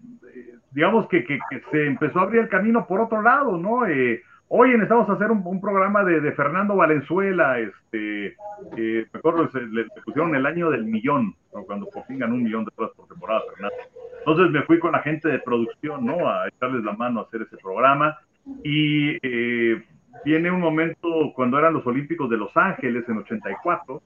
digamos 0.72 1.08
que, 1.08 1.24
se 1.70 1.86
empezó 1.86 2.20
a 2.20 2.22
abrir 2.22 2.42
el 2.42 2.48
camino 2.48 2.86
por 2.86 3.00
otro 3.00 3.22
lado, 3.22 3.56
¿no? 3.56 3.86
Eh, 3.86 4.22
oye, 4.48 4.72
necesitamos 4.72 5.08
hacer 5.08 5.30
un, 5.30 5.60
programa 5.60 6.04
de, 6.04 6.32
Fernando 6.32 6.76
Valenzuela, 6.76 7.58
este, 7.58 8.36
me 8.72 9.18
acuerdo, 9.18 9.48
le, 9.70 9.86
pusieron 10.04 10.34
el 10.34 10.46
año 10.46 10.70
del 10.70 10.84
millón, 10.84 11.34
cuando 11.66 11.86
por 11.86 12.04
fin 12.06 12.18
ganó 12.18 12.34
un 12.34 12.42
millón 12.42 12.64
de 12.64 12.72
dólares 12.76 12.96
por 12.96 13.08
temporada, 13.08 13.42
Fernando. 13.52 13.76
Entonces 14.20 14.50
me 14.50 14.62
fui 14.62 14.78
con 14.78 14.92
la 14.92 15.00
gente 15.00 15.28
de 15.28 15.38
producción, 15.38 16.04
¿no? 16.04 16.28
A 16.28 16.48
echarles 16.48 16.84
la 16.84 16.92
mano 16.92 17.20
a 17.20 17.22
hacer 17.24 17.42
ese 17.42 17.56
programa. 17.56 18.18
Y 18.64 19.16
eh, 19.22 19.82
viene 20.24 20.50
un 20.50 20.60
momento 20.60 21.32
cuando 21.34 21.58
eran 21.58 21.74
los 21.74 21.86
Olímpicos 21.86 22.28
de 22.28 22.36
Los 22.36 22.54
Ángeles 22.56 23.08
en 23.08 23.18
84, 23.18 24.02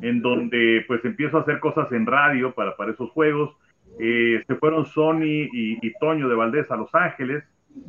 en 0.00 0.22
donde 0.22 0.84
pues 0.86 1.04
empiezo 1.04 1.38
a 1.38 1.42
hacer 1.42 1.60
cosas 1.60 1.90
en 1.92 2.06
radio 2.06 2.52
para, 2.54 2.76
para 2.76 2.92
esos 2.92 3.10
juegos. 3.10 3.54
Eh, 3.98 4.42
se 4.46 4.54
fueron 4.56 4.86
Sony 4.86 5.48
y, 5.52 5.78
y, 5.82 5.92
Toño 6.00 6.28
de 6.28 6.34
Valdés 6.34 6.70
a 6.70 6.76
Los 6.76 6.94
Ángeles 6.94 7.44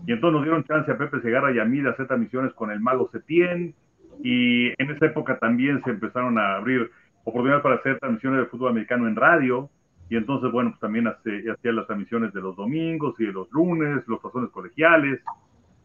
y 0.06 0.12
entonces 0.12 0.34
nos 0.34 0.44
dieron 0.44 0.64
chance 0.64 0.92
a 0.92 0.98
Pepe 0.98 1.22
Segarra 1.22 1.52
y 1.52 1.60
a 1.60 1.66
mí 1.66 1.80
de 1.80 1.90
hacer 1.90 2.08
transmisiones 2.08 2.54
con 2.54 2.72
el 2.72 2.80
Mago 2.80 3.10
Setién 3.12 3.74
y 4.22 4.68
en 4.82 4.92
esa 4.92 5.06
época 5.08 5.40
también 5.40 5.82
se 5.84 5.92
empezaron 5.92 6.38
a 6.38 6.56
abrir 6.56 6.92
oportunidades 7.24 7.64
para 7.64 7.76
hacer 7.76 8.00
transmisiones 8.00 8.42
de 8.42 8.46
fútbol 8.48 8.72
americano 8.72 9.08
en 9.08 9.16
radio 9.16 9.70
y 10.10 10.16
entonces, 10.16 10.52
bueno, 10.52 10.72
pues 10.72 10.80
también 10.80 11.08
hacía 11.08 11.72
las 11.72 11.88
transmisiones 11.88 12.34
de 12.34 12.42
los 12.42 12.56
domingos 12.56 13.16
y 13.20 13.26
de 13.26 13.34
los 13.34 13.52
lunes, 13.52 14.08
los 14.08 14.22
razones 14.22 14.52
colegiales. 14.52 15.20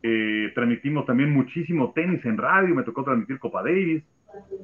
Eh, 0.03 0.53
transmitimos 0.55 1.07
también 1.07 1.33
muchísimo 1.33 1.93
tenis 1.93 2.25
en 2.25 2.37
radio, 2.37 2.75
me 2.75 2.83
tocó 2.83 3.05
transmitir 3.05 3.39
Copa 3.39 3.63
Davis. 3.63 4.05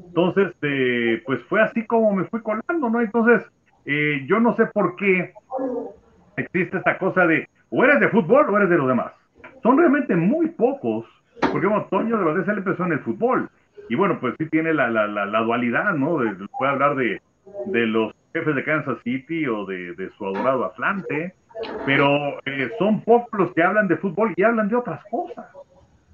Entonces, 0.07 0.53
eh, 0.63 1.23
pues 1.25 1.43
fue 1.45 1.63
así 1.63 1.87
como 1.87 2.15
me 2.15 2.25
fui 2.25 2.41
colando, 2.43 2.91
¿no? 2.91 3.01
Entonces, 3.01 3.43
eh, 3.87 4.25
yo 4.27 4.41
no 4.41 4.57
sé 4.57 4.67
por 4.67 4.97
qué 4.97 5.33
existe 6.37 6.79
esta 6.79 6.99
cosa 6.99 7.27
de 7.27 7.49
o 7.71 7.85
eres 7.85 8.01
de 8.01 8.09
fútbol 8.09 8.49
o 8.51 8.57
eres 8.57 8.71
de 8.71 8.77
los 8.77 8.89
demás. 8.89 9.13
Son 9.63 9.77
realmente 9.77 10.15
muy 10.15 10.49
pocos, 10.49 11.07
porque 11.53 11.67
bueno, 11.67 11.87
Toño 11.91 12.35
de 12.35 12.45
se 12.45 12.53
le 12.53 12.59
empezó 12.59 12.85
en 12.85 12.93
el 12.93 13.01
fútbol. 13.01 13.49
Y 13.89 13.97
bueno, 13.97 14.19
pues 14.21 14.35
sí 14.39 14.47
tiene 14.49 14.73
la, 14.73 14.89
la, 14.89 15.07
la, 15.07 15.41
dualidad, 15.41 15.95
¿no? 15.95 16.19
puede 16.59 16.73
hablar 16.73 16.97
de, 16.97 17.21
de 17.67 17.87
los 17.87 18.15
jefes 18.33 18.55
de 18.55 18.65
Kansas 18.65 18.99
City 19.05 19.47
o 19.47 19.67
de, 19.67 20.11
su 20.17 20.27
adorado 20.27 20.65
Atlante, 20.65 21.35
pero 21.85 22.39
eh, 22.47 22.71
son 22.79 23.03
pocos 23.03 23.39
los 23.39 23.53
que 23.53 23.63
hablan 23.63 23.89
de 23.89 23.97
fútbol 23.97 24.33
y 24.37 24.43
hablan 24.43 24.69
de 24.69 24.77
otras 24.77 25.01
cosas. 25.11 25.47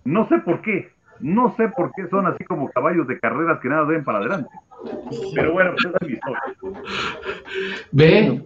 No 0.04 0.28
sé 0.28 0.38
por 0.38 0.60
qué, 0.62 0.90
no 1.20 1.54
sé 1.56 1.68
por 1.68 1.92
qué 1.94 2.08
son 2.08 2.26
así 2.26 2.44
como 2.44 2.70
caballos 2.70 3.06
de 3.06 3.18
carreras 3.20 3.58
que 3.60 3.68
nada 3.68 3.84
ven 3.84 4.04
para 4.04 4.18
adelante. 4.18 4.50
Pero 5.34 5.52
bueno, 5.52 5.72
pues 5.72 5.84
esa 5.84 5.98
es 6.00 6.08
mi 6.08 6.14
historia. 6.14 6.40
Ve, 7.92 8.42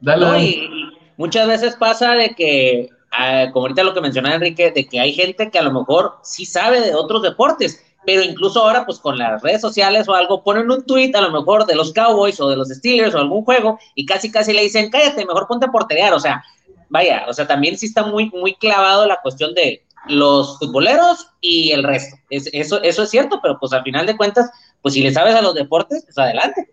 dale. 0.00 0.68
muchas 1.16 1.46
veces 1.46 1.76
pasa 1.76 2.12
de 2.12 2.30
que, 2.30 2.88
ah, 3.12 3.46
como 3.52 3.66
ahorita 3.66 3.84
lo 3.84 3.94
que 3.94 4.00
mencionaba 4.00 4.36
Enrique, 4.36 4.70
de 4.70 4.86
que 4.86 5.00
hay 5.00 5.12
gente 5.12 5.50
que 5.50 5.58
a 5.58 5.62
lo 5.62 5.72
mejor 5.72 6.14
sí 6.22 6.44
sabe 6.44 6.80
de 6.80 6.94
otros 6.94 7.22
deportes, 7.22 7.84
pero 8.06 8.22
incluso 8.22 8.62
ahora 8.62 8.86
pues 8.86 8.98
con 8.98 9.18
las 9.18 9.42
redes 9.42 9.60
sociales 9.60 10.08
o 10.08 10.14
algo 10.14 10.42
ponen 10.42 10.70
un 10.70 10.84
tweet 10.86 11.12
a 11.14 11.20
lo 11.20 11.30
mejor 11.30 11.66
de 11.66 11.74
los 11.74 11.92
Cowboys 11.92 12.40
o 12.40 12.48
de 12.48 12.56
los 12.56 12.68
Steelers 12.68 13.14
o 13.14 13.18
algún 13.18 13.44
juego 13.44 13.78
y 13.94 14.06
casi 14.06 14.30
casi 14.30 14.52
le 14.52 14.62
dicen 14.62 14.90
cállate, 14.90 15.26
mejor 15.26 15.46
ponte 15.46 15.66
a 15.66 15.70
porterear, 15.70 16.14
o 16.14 16.20
sea, 16.20 16.42
vaya, 16.88 17.26
o 17.28 17.34
sea, 17.34 17.46
también 17.46 17.76
sí 17.76 17.86
está 17.86 18.04
muy 18.04 18.30
muy 18.30 18.54
clavado 18.54 19.06
la 19.06 19.20
cuestión 19.20 19.52
de 19.52 19.82
los 20.06 20.58
futboleros 20.58 21.34
y 21.40 21.72
el 21.72 21.82
resto. 21.82 22.16
eso, 22.30 22.82
eso 22.82 23.02
es 23.02 23.10
cierto, 23.10 23.40
pero 23.42 23.58
pues 23.58 23.72
al 23.72 23.82
final 23.82 24.06
de 24.06 24.16
cuentas, 24.16 24.50
pues 24.82 24.94
si 24.94 25.02
le 25.02 25.12
sabes 25.12 25.34
a 25.34 25.42
los 25.42 25.54
deportes, 25.54 26.04
pues 26.04 26.18
adelante. 26.18 26.68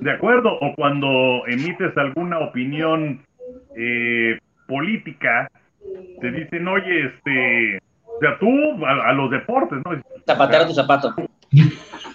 De 0.00 0.12
acuerdo, 0.12 0.52
o 0.60 0.74
cuando 0.76 1.46
emites 1.46 1.96
alguna 1.96 2.38
opinión 2.40 3.24
eh, 3.76 4.38
política, 4.66 5.50
te 6.20 6.30
dicen, 6.30 6.68
oye, 6.68 7.06
este, 7.06 7.78
o 8.04 8.20
sea, 8.20 8.38
tú 8.38 8.48
a, 8.84 9.12
los 9.12 9.30
deportes, 9.30 9.78
¿no? 9.84 10.00
Zapatero 10.26 10.66
tu 10.66 10.74
zapato. 10.74 11.14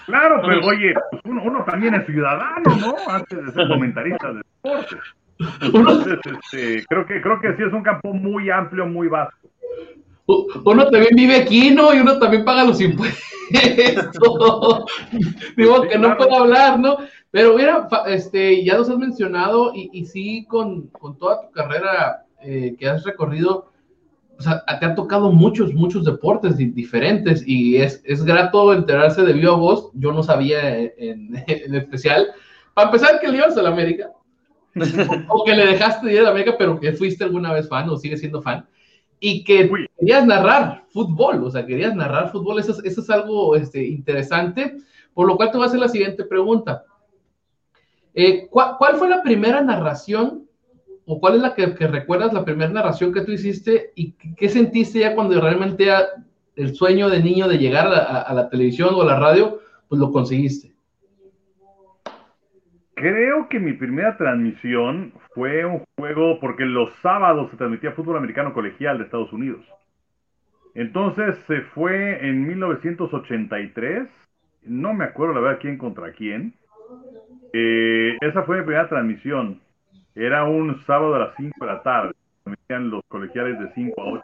Claro, 0.05 0.41
pero 0.45 0.67
oye, 0.67 0.93
pues 1.11 1.21
uno, 1.25 1.63
también 1.65 1.95
es 1.95 2.05
ciudadano, 2.05 2.75
¿no? 2.79 2.95
Antes 3.07 3.45
de 3.45 3.51
ser 3.51 3.67
comentarista 3.67 4.33
de 4.33 4.41
deportes. 4.61 4.99
Este, 5.39 6.85
creo 6.87 7.05
que 7.05 7.21
creo 7.21 7.41
que 7.41 7.55
sí 7.57 7.63
es 7.63 7.73
un 7.73 7.83
campo 7.83 8.13
muy 8.13 8.49
amplio, 8.49 8.85
muy 8.85 9.07
vasto. 9.07 9.49
Uno 10.25 10.89
también 10.89 11.15
vive 11.15 11.35
aquí, 11.35 11.71
¿no? 11.71 11.93
Y 11.93 11.99
uno 11.99 12.17
también 12.17 12.45
paga 12.45 12.63
los 12.63 12.79
impuestos. 12.79 13.21
Digo 15.57 15.81
que 15.81 15.97
no 15.97 16.15
puedo 16.15 16.35
hablar, 16.35 16.79
¿no? 16.79 16.97
Pero 17.31 17.55
mira, 17.55 17.87
este, 18.07 18.63
ya 18.63 18.77
nos 18.77 18.89
has 18.89 18.97
mencionado 18.97 19.73
y, 19.75 19.89
y 19.91 20.05
sí, 20.05 20.45
con, 20.45 20.87
con 20.87 21.17
toda 21.17 21.41
tu 21.41 21.51
carrera 21.51 22.25
eh, 22.41 22.75
que 22.77 22.87
has 22.87 23.03
recorrido, 23.03 23.71
o 24.37 24.41
sea, 24.41 24.63
te 24.79 24.85
han 24.85 24.95
tocado 24.95 25.31
muchos, 25.31 25.73
muchos 25.73 26.05
deportes 26.05 26.57
diferentes 26.57 27.43
y 27.45 27.77
es, 27.77 28.01
es 28.05 28.23
grato 28.23 28.73
enterarse 28.73 29.23
de 29.23 29.33
viva 29.33 29.55
voz. 29.55 29.91
Yo 29.93 30.13
no 30.13 30.23
sabía 30.23 30.77
en, 30.77 31.43
en 31.47 31.75
especial. 31.75 32.27
Para 32.73 32.87
empezar, 32.87 33.19
que 33.19 33.27
le 33.27 33.37
ibas 33.37 33.57
a 33.57 33.61
la 33.61 33.69
América, 33.69 34.09
o 35.29 35.43
que 35.43 35.55
le 35.55 35.65
dejaste 35.65 36.07
de 36.07 36.13
ir 36.13 36.19
a 36.19 36.23
la 36.23 36.29
América, 36.29 36.55
pero 36.57 36.79
que 36.79 36.93
fuiste 36.93 37.23
alguna 37.23 37.53
vez 37.53 37.67
fan 37.67 37.89
o 37.89 37.97
sigues 37.97 38.19
siendo 38.19 38.41
fan, 38.41 38.65
y 39.19 39.43
que 39.43 39.69
querías 39.99 40.25
narrar 40.25 40.83
fútbol, 40.89 41.43
o 41.43 41.49
sea, 41.49 41.65
querías 41.65 41.95
narrar 41.95 42.31
fútbol. 42.31 42.59
Eso 42.59 42.73
es, 42.73 42.79
eso 42.83 43.01
es 43.01 43.09
algo 43.09 43.55
este, 43.55 43.85
interesante, 43.85 44.77
por 45.13 45.27
lo 45.27 45.37
cual 45.37 45.51
te 45.51 45.57
voy 45.57 45.65
a 45.65 45.67
hacer 45.67 45.79
la 45.79 45.87
siguiente 45.87 46.25
pregunta. 46.25 46.83
Eh, 48.13 48.47
¿cuál, 48.49 48.75
¿Cuál 48.77 48.95
fue 48.97 49.09
la 49.09 49.23
primera 49.23 49.61
narración 49.61 50.43
o 51.05 51.19
cuál 51.19 51.35
es 51.35 51.41
la 51.41 51.53
que, 51.53 51.67
recuerdas, 51.67 52.33
la 52.33 52.45
primera 52.45 52.71
narración 52.71 53.13
que 53.13 53.21
tú 53.21 53.31
hiciste 53.31 53.91
y 53.95 54.11
qué, 54.11 54.49
sentiste 54.49 54.99
ya 54.99 55.15
cuando 55.15 55.39
realmente 55.39 55.89
el 56.55 56.75
sueño 56.75 57.09
de 57.09 57.21
niño 57.21 57.47
de 57.47 57.57
llegar 57.57 57.87
a, 57.87 58.33
la 58.33 58.49
televisión 58.49 58.93
o 58.93 59.01
a 59.01 59.05
la 59.05 59.19
radio, 59.19 59.59
pues 59.89 59.99
lo 59.99 60.11
conseguiste? 60.11 60.72
Creo 62.95 63.49
que 63.49 63.59
mi 63.59 63.73
primera 63.73 64.17
transmisión 64.17 65.13
fue 65.33 65.65
un 65.65 65.83
juego 65.97 66.39
porque 66.39 66.65
los 66.65 66.93
sábados 67.01 67.49
se 67.49 67.57
transmitía 67.57 67.93
fútbol 67.93 68.17
americano 68.17 68.53
colegial 68.53 68.97
de 68.97 69.05
Estados 69.05 69.33
Unidos. 69.33 69.65
Entonces 70.75 71.37
se 71.47 71.61
fue 71.61 72.27
en 72.27 72.47
1983, 72.47 74.07
no 74.63 74.93
me 74.93 75.05
acuerdo 75.05 75.33
la 75.35 75.41
verdad 75.41 75.59
quién 75.61 75.77
contra 75.77 76.11
quién. 76.13 76.53
Eh, 77.51 78.17
esa 78.21 78.43
fue 78.43 78.57
mi 78.57 78.63
primera 78.63 78.89
transmisión. 78.89 79.59
Era 80.15 80.43
un 80.43 80.79
sábado 80.85 81.15
a 81.15 81.19
las 81.19 81.35
5 81.35 81.53
de 81.61 81.65
la 81.65 81.83
tarde, 81.83 82.13
metían 82.45 82.89
los 82.89 83.03
colegiales 83.07 83.59
de 83.59 83.71
5 83.73 84.01
a 84.01 84.05
8. 84.05 84.23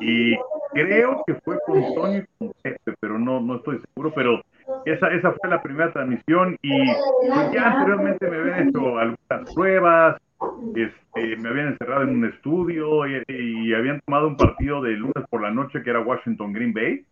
Y 0.00 0.36
creo 0.72 1.22
que 1.26 1.34
fue 1.34 1.56
con 1.66 1.82
Tony 1.94 2.16
y 2.18 2.24
con 2.38 2.52
Pepe, 2.62 2.94
pero 3.00 3.18
no, 3.18 3.40
no 3.40 3.56
estoy 3.56 3.80
seguro, 3.80 4.12
pero 4.14 4.42
esa, 4.84 5.08
esa 5.08 5.32
fue 5.32 5.50
la 5.50 5.62
primera 5.62 5.92
transmisión 5.92 6.56
y 6.62 6.86
ya 7.52 7.72
anteriormente 7.72 8.30
me 8.30 8.36
habían 8.36 8.68
hecho 8.68 8.98
algunas 8.98 9.54
pruebas, 9.54 10.20
este, 10.74 11.36
me 11.36 11.48
habían 11.48 11.68
encerrado 11.68 12.02
en 12.02 12.10
un 12.10 12.24
estudio 12.26 13.06
y, 13.06 13.22
y, 13.28 13.74
habían 13.74 14.00
tomado 14.00 14.28
un 14.28 14.36
partido 14.36 14.82
de 14.82 14.92
lunes 14.92 15.24
por 15.30 15.42
la 15.42 15.50
noche 15.50 15.82
que 15.82 15.90
era 15.90 16.00
Washington 16.00 16.52
Green 16.52 16.72
Bay. 16.72 17.04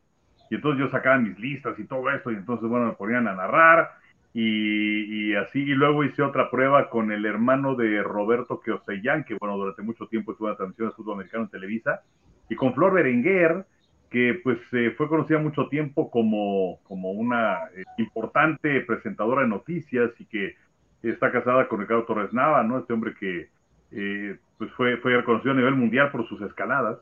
Y 0.51 0.57
entonces 0.57 0.85
yo 0.85 0.91
sacaba 0.91 1.17
mis 1.19 1.39
listas 1.39 1.79
y 1.79 1.85
todo 1.85 2.11
esto 2.11 2.31
y 2.31 2.35
entonces, 2.35 2.69
bueno, 2.69 2.87
me 2.87 2.93
ponían 2.93 3.27
a 3.27 3.35
narrar 3.35 3.89
y, 4.35 5.35
así, 5.35 5.61
y 5.61 5.75
luego 5.75 6.05
hice 6.05 6.23
otra 6.23 6.51
prueba 6.51 6.89
con 6.89 7.13
el 7.13 7.27
hermano 7.27 7.75
de 7.75 8.03
Roberto 8.03 8.61
Queosellán, 8.61 9.25
que 9.25 9.35
bueno, 9.35 9.57
durante 9.59 9.83
mucho 9.83 10.07
tiempo 10.07 10.33
estuvo 10.33 10.49
en 10.49 10.53
la 10.53 10.57
transmisión 10.57 10.89
de 10.89 10.95
fútbol 10.95 11.15
americano 11.15 11.45
en 11.45 11.51
Televisa, 11.51 12.03
y 12.49 12.55
con 12.55 12.75
Flor 12.75 12.95
Berenguer, 12.95 13.67
que 14.13 14.41
pues 14.45 14.59
eh, 14.73 14.95
fue 14.97 15.09
conocida 15.09 15.39
mucho 15.39 15.69
tiempo 15.69 16.11
como, 16.11 16.79
como 16.85 17.11
una 17.11 17.59
eh, 17.75 17.83
importante 17.99 18.81
presentadora 18.83 19.43
de 19.43 19.49
noticias 19.49 20.11
y 20.19 20.27
que 20.27 20.55
está 21.03 21.33
casada 21.33 21.67
con 21.67 21.81
Ricardo 21.81 22.05
Torres 22.05 22.33
Nava, 22.33 22.63
¿no? 22.63 22.79
Este 22.79 22.93
hombre 22.93 23.15
que 23.19 23.49
eh, 23.91 24.39
pues 24.59 24.71
fue, 24.73 24.99
fue 24.99 25.17
reconocido 25.17 25.53
a 25.53 25.57
nivel 25.57 25.75
mundial 25.75 26.11
por 26.13 26.29
sus 26.29 26.41
escaladas. 26.43 26.99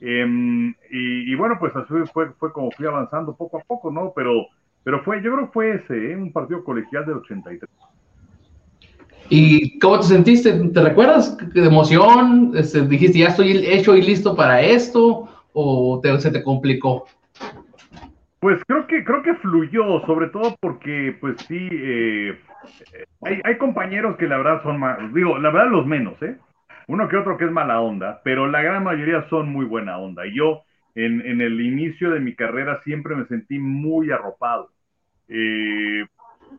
Em, 0.00 0.70
y, 0.90 1.32
y, 1.32 1.34
bueno, 1.36 1.56
pues 1.60 1.76
así 1.76 1.94
fue, 2.12 2.32
fue 2.32 2.52
como 2.52 2.72
fui 2.72 2.86
avanzando 2.86 3.36
poco 3.36 3.58
a 3.58 3.62
poco, 3.62 3.92
¿no? 3.92 4.12
Pero 4.16 4.48
pero 4.84 5.02
fue, 5.04 5.22
yo 5.22 5.32
creo 5.32 5.46
que 5.46 5.52
fue 5.52 5.74
ese, 5.76 6.12
¿eh? 6.12 6.16
un 6.16 6.32
partido 6.32 6.64
colegial 6.64 7.06
del 7.06 7.16
83. 7.16 7.70
¿Y 9.28 9.78
cómo 9.78 10.00
te 10.00 10.06
sentiste? 10.06 10.52
¿Te 10.52 10.82
recuerdas 10.82 11.36
de 11.54 11.64
emoción? 11.64 12.52
Este, 12.54 12.82
¿Dijiste 12.82 13.20
ya 13.20 13.28
estoy 13.28 13.64
hecho 13.64 13.94
y 13.94 14.02
listo 14.02 14.34
para 14.34 14.60
esto? 14.60 15.28
¿O 15.52 16.00
se 16.18 16.30
te 16.30 16.42
complicó? 16.42 17.06
Pues 18.40 18.60
creo 18.66 18.86
que 18.86 19.04
creo 19.04 19.22
que 19.22 19.34
fluyó, 19.34 20.00
sobre 20.06 20.28
todo 20.28 20.56
porque, 20.60 21.16
pues 21.20 21.36
sí, 21.46 21.68
eh, 21.70 22.38
hay, 23.22 23.40
hay, 23.44 23.56
compañeros 23.56 24.16
que 24.16 24.26
la 24.26 24.38
verdad 24.38 24.62
son 24.64 24.80
más, 24.80 24.98
digo, 25.14 25.38
la 25.38 25.50
verdad 25.50 25.70
los 25.70 25.86
menos, 25.86 26.20
¿eh? 26.22 26.36
Uno 26.88 27.08
que 27.08 27.16
otro 27.16 27.38
que 27.38 27.44
es 27.44 27.52
mala 27.52 27.80
onda, 27.80 28.20
pero 28.24 28.48
la 28.48 28.62
gran 28.62 28.82
mayoría 28.82 29.28
son 29.28 29.48
muy 29.48 29.64
buena 29.64 29.98
onda. 29.98 30.26
Y 30.26 30.34
yo, 30.34 30.62
en, 30.96 31.20
en 31.20 31.40
el 31.40 31.60
inicio 31.60 32.10
de 32.10 32.18
mi 32.18 32.34
carrera, 32.34 32.80
siempre 32.82 33.14
me 33.14 33.26
sentí 33.26 33.60
muy 33.60 34.10
arropado. 34.10 34.70
Eh, 35.28 36.04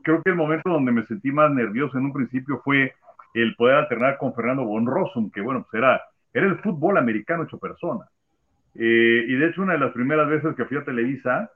creo 0.03 0.21
que 0.23 0.29
el 0.29 0.37
momento 0.37 0.69
donde 0.69 0.93
me 0.93 1.03
sentí 1.03 1.31
más 1.31 1.51
nervioso 1.51 1.97
en 1.97 2.05
un 2.05 2.13
principio 2.13 2.61
fue 2.63 2.93
el 3.33 3.55
poder 3.55 3.75
alternar 3.75 4.17
con 4.17 4.33
Fernando 4.33 4.63
von 4.63 4.85
Rossum, 4.85 5.29
que 5.31 5.41
bueno, 5.41 5.65
pues 5.69 5.83
era 5.83 6.01
era 6.33 6.47
el 6.47 6.57
fútbol 6.59 6.97
americano 6.97 7.43
hecho 7.43 7.59
persona. 7.59 8.05
Eh, 8.75 9.25
y 9.27 9.35
de 9.35 9.47
hecho, 9.47 9.61
una 9.61 9.73
de 9.73 9.79
las 9.79 9.93
primeras 9.93 10.27
veces 10.29 10.55
que 10.55 10.65
fui 10.65 10.77
a 10.77 10.83
Televisa, 10.83 11.51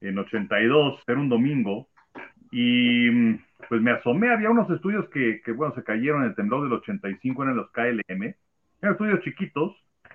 en 0.00 0.18
82, 0.18 1.02
era 1.06 1.18
un 1.18 1.28
domingo, 1.28 1.88
y 2.50 3.10
mm, 3.10 3.38
pues 3.68 3.80
me 3.80 3.90
asomé, 3.90 4.32
había 4.32 4.50
unos 4.50 4.70
estudios 4.70 5.08
que, 5.10 5.40
bueno, 5.52 5.74
se 5.74 5.82
cayeron 5.82 6.22
en 6.22 6.30
el 6.30 6.34
temblor 6.34 6.62
del 6.62 6.72
85, 6.74 7.42
en 7.44 7.56
los 7.56 7.70
KLM, 7.70 8.34
eran 8.80 8.92
estudios 8.92 9.20
chiquitos, 9.22 9.74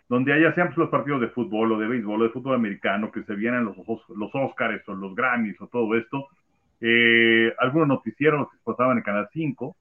donde 0.10 0.34
haya 0.34 0.54
siempre 0.54 0.78
los 0.78 0.90
partidos 0.90 1.22
de 1.22 1.30
fútbol 1.30 1.72
o 1.72 1.80
de 1.80 1.88
béisbol 1.88 2.22
o 2.22 2.24
de 2.26 2.30
fútbol 2.30 2.56
americano, 2.56 3.12
que 3.12 3.24
se 3.24 3.36
vienen 3.36 3.66
los, 3.66 3.76
los 4.10 4.32
Oscars 4.34 4.88
o 4.88 4.94
los 4.94 5.16
Grammys 5.16 5.60
o 5.62 5.68
todo 5.68 5.96
esto, 5.96 6.28
eh, 6.82 7.54
algunos 7.60 7.88
noticieros 7.88 8.50
que 8.52 8.58
pasaban 8.64 8.98
en 8.98 9.04
Canal 9.04 9.30
5, 9.32 9.76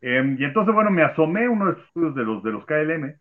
em, 0.00 0.36
y 0.38 0.44
entonces, 0.44 0.74
bueno, 0.74 0.90
me 0.90 1.02
asomé 1.02 1.46
a 1.46 1.50
uno 1.50 1.66
de 1.66 1.72
los 1.72 1.86
estudios 1.86 2.14
de 2.14 2.24
los, 2.24 2.42
de 2.42 2.52
los 2.52 2.64
KLM, 2.66 3.14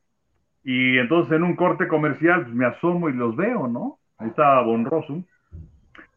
y 0.67 0.97
entonces 0.97 1.31
en 1.31 1.43
un 1.43 1.55
corte 1.55 1.87
comercial 1.87 2.43
pues, 2.43 2.53
me 2.53 2.65
asomo 2.65 3.07
y 3.07 3.13
los 3.13 3.37
veo, 3.37 3.69
¿no? 3.69 3.99
Ahí 4.17 4.27
estaba 4.27 4.63
Von 4.63 4.83
Rossum, 4.83 5.23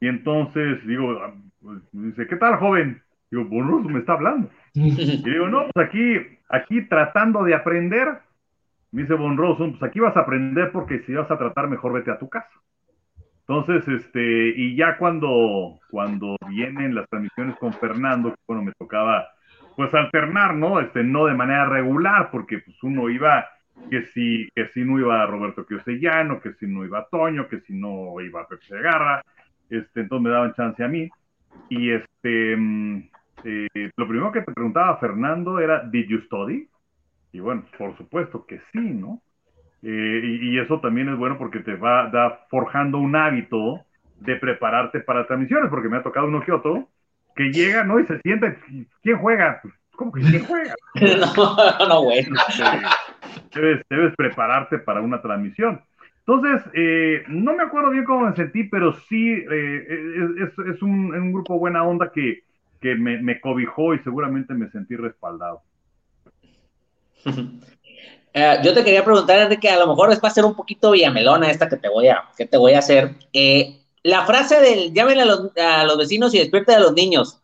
y 0.01 0.09
entonces 0.09 0.85
digo, 0.89 1.13
ah, 1.23 1.33
pues, 1.63 1.79
dice, 1.93 2.27
¿qué 2.27 2.35
tal, 2.35 2.57
joven? 2.57 3.01
Digo, 3.31 3.45
Von 3.45 3.69
Rossum 3.69 3.93
me 3.93 4.01
está 4.01 4.15
hablando. 4.15 4.51
Y 4.75 5.23
digo, 5.23 5.47
no, 5.47 5.67
pues 5.73 5.87
aquí, 5.87 6.17
aquí 6.49 6.83
tratando 6.89 7.45
de 7.45 7.55
aprender, 7.55 8.09
me 8.91 9.03
dice 9.03 9.15
Von 9.15 9.37
Rossum, 9.37 9.79
pues 9.79 9.89
aquí 9.89 10.01
vas 10.01 10.17
a 10.17 10.21
aprender 10.21 10.73
porque 10.73 10.99
si 11.05 11.15
vas 11.15 11.31
a 11.31 11.39
tratar 11.39 11.69
mejor 11.69 11.93
vete 11.93 12.11
a 12.11 12.19
tu 12.19 12.29
casa. 12.29 12.51
Entonces, 13.47 13.87
este, 13.87 14.49
y 14.57 14.75
ya 14.75 14.97
cuando, 14.97 15.79
cuando 15.91 16.37
vienen 16.49 16.97
las 16.97 17.09
transmisiones 17.09 17.57
con 17.57 17.73
Fernando, 17.75 18.35
bueno, 18.49 18.65
me 18.65 18.73
tocaba 18.73 19.29
pues 19.77 19.95
alternar, 19.95 20.57
¿no? 20.57 20.81
Este, 20.81 21.05
no 21.05 21.27
de 21.27 21.35
manera 21.35 21.67
regular, 21.67 22.31
porque 22.33 22.59
pues 22.59 22.77
uno 22.83 23.09
iba, 23.11 23.47
que 23.89 24.07
si, 24.07 24.49
que 24.55 24.69
si 24.69 24.85
no 24.85 24.99
iba 24.99 25.27
Roberto 25.27 25.67
Quiosellano, 25.67 26.41
que 26.41 26.53
si 26.55 26.67
no 26.67 26.85
iba 26.85 27.07
Toño, 27.11 27.49
que 27.49 27.61
si 27.61 27.75
no 27.75 28.21
iba 28.21 28.47
Pepe 28.47 28.67
Segarra, 28.67 29.23
este, 29.69 30.01
entonces 30.01 30.25
me 30.25 30.31
daban 30.31 30.55
chance 30.55 30.83
a 30.83 30.89
mí. 30.89 31.09
Y 31.69 31.91
este, 31.91 32.57
mm, 32.57 33.09
eh, 33.45 33.91
lo 33.97 34.09
primero 34.09 34.33
que 34.33 34.43
te 34.43 34.53
preguntaba 34.53 34.99
Fernando 34.99 35.59
era, 35.59 35.83
¿Did 35.85 36.09
you 36.09 36.21
study? 36.23 36.69
Y 37.33 37.41
bueno, 37.41 37.65
por 37.79 37.97
supuesto 37.97 38.45
que 38.47 38.61
sí, 38.73 38.81
¿no? 38.81 39.23
Eh, 39.83 40.39
y, 40.43 40.59
eso 40.59 40.81
también 40.81 41.09
es 41.09 41.17
bueno 41.17 41.39
porque 41.39 41.61
te 41.61 41.75
va 41.75 42.11
da 42.11 42.47
forjando 42.51 42.99
un 42.99 43.17
hábito 43.17 43.81
de 44.19 44.37
prepararte 44.37 45.01
para 45.01 45.27
transmisiones, 45.27 45.71
porque 45.71 45.89
me 45.89 45.97
ha 45.97 46.03
tocado 46.03 46.27
uno 46.27 46.43
que 46.43 46.53
otro 46.53 46.89
que 47.35 47.51
llega, 47.51 47.85
¿no? 47.85 47.99
Y 47.99 48.07
se 48.07 48.21
siente, 48.21 48.59
¿quién 49.03 49.19
juega? 49.19 49.61
Pues, 49.63 49.73
¿Cómo 50.01 50.13
que 50.13 50.23
quién 50.23 50.45
juega? 50.47 50.75
no, 51.37 51.87
no, 51.87 52.05
bueno. 52.05 52.41
Debes, 53.55 53.83
debes, 53.91 54.17
prepararte 54.17 54.79
para 54.79 55.03
una 55.03 55.21
transmisión. 55.21 55.83
Entonces, 56.21 56.63
eh, 56.73 57.23
no 57.29 57.53
me 57.55 57.65
acuerdo 57.65 57.91
bien 57.91 58.07
cómo 58.07 58.27
me 58.27 58.35
sentí, 58.35 58.65
pero 58.65 58.95
sí 59.11 59.31
eh, 59.31 60.33
es, 60.39 60.75
es 60.75 60.81
un, 60.81 61.15
un, 61.15 61.33
grupo 61.35 61.59
buena 61.59 61.85
onda 61.85 62.11
que, 62.11 62.45
que 62.81 62.95
me, 62.95 63.21
me 63.21 63.43
cobijó 63.43 63.93
y 63.93 63.99
seguramente 63.99 64.55
me 64.55 64.71
sentí 64.71 64.97
respaldado. 64.97 65.61
Eh, 68.33 68.59
yo 68.63 68.73
te 68.73 68.85
quería 68.85 69.05
preguntar, 69.05 69.49
de 69.49 69.59
que 69.59 69.69
a 69.69 69.77
lo 69.77 69.89
mejor 69.89 70.13
es 70.13 70.21
para 70.21 70.33
ser 70.33 70.45
un 70.45 70.55
poquito 70.55 70.93
villamelona 70.93 71.51
esta 71.51 71.69
que 71.69 71.77
te 71.77 71.89
voy 71.89 72.07
a, 72.07 72.29
que 72.37 72.47
te 72.47 72.57
voy 72.57 72.75
a 72.75 72.79
hacer. 72.79 73.17
La 74.05 74.25
frase 74.25 74.61
del 74.61 74.95
llámenle 74.95 75.23
a 75.23 75.27
los, 75.27 75.57
a 75.57 75.83
los 75.83 75.99
vecinos 75.99 76.33
y 76.33 76.39
despierte 76.39 76.73
a 76.73 76.79
los 76.79 76.93
niños, 76.93 77.43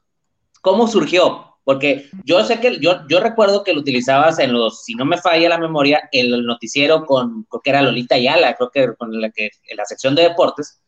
¿cómo 0.60 0.86
surgió? 0.86 1.55
Porque 1.66 2.06
yo 2.22 2.44
sé 2.44 2.60
que, 2.60 2.78
yo, 2.78 3.00
yo 3.08 3.18
recuerdo 3.18 3.64
que 3.64 3.74
lo 3.74 3.80
utilizabas 3.80 4.38
en 4.38 4.52
los, 4.52 4.84
si 4.84 4.94
no 4.94 5.04
me 5.04 5.18
falla 5.18 5.48
la 5.48 5.58
memoria, 5.58 6.08
en 6.12 6.32
el 6.32 6.46
noticiero 6.46 7.04
con, 7.04 7.42
creo 7.42 7.60
que 7.60 7.70
era 7.70 7.82
Lolita 7.82 8.14
Ayala, 8.14 8.54
creo 8.54 8.70
que 8.70 8.94
con 8.96 9.20
la 9.20 9.30
que, 9.30 9.50
en 9.66 9.76
la 9.76 9.84
sección 9.84 10.14
de 10.14 10.22
deportes, 10.22 10.80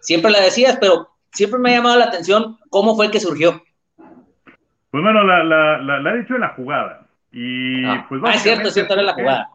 siempre 0.00 0.32
la 0.32 0.40
decías, 0.40 0.78
pero 0.80 1.10
siempre 1.30 1.60
me 1.60 1.70
ha 1.70 1.76
llamado 1.76 2.00
la 2.00 2.06
atención 2.06 2.58
cómo 2.70 2.96
fue 2.96 3.08
que 3.12 3.20
surgió. 3.20 3.62
Pues 4.90 5.04
bueno, 5.04 5.22
la, 5.22 5.44
la, 5.44 5.78
la, 5.78 6.00
la 6.00 6.10
he 6.12 6.18
dicho 6.18 6.34
en 6.34 6.40
la 6.40 6.54
jugada. 6.54 7.06
Y 7.30 7.84
ah. 7.84 8.04
pues 8.08 8.20
ah, 8.24 8.34
es 8.34 8.42
cierto, 8.42 8.66
es 8.66 8.74
cierto, 8.74 8.94
era 8.94 9.04
la 9.04 9.14
jugada. 9.14 9.48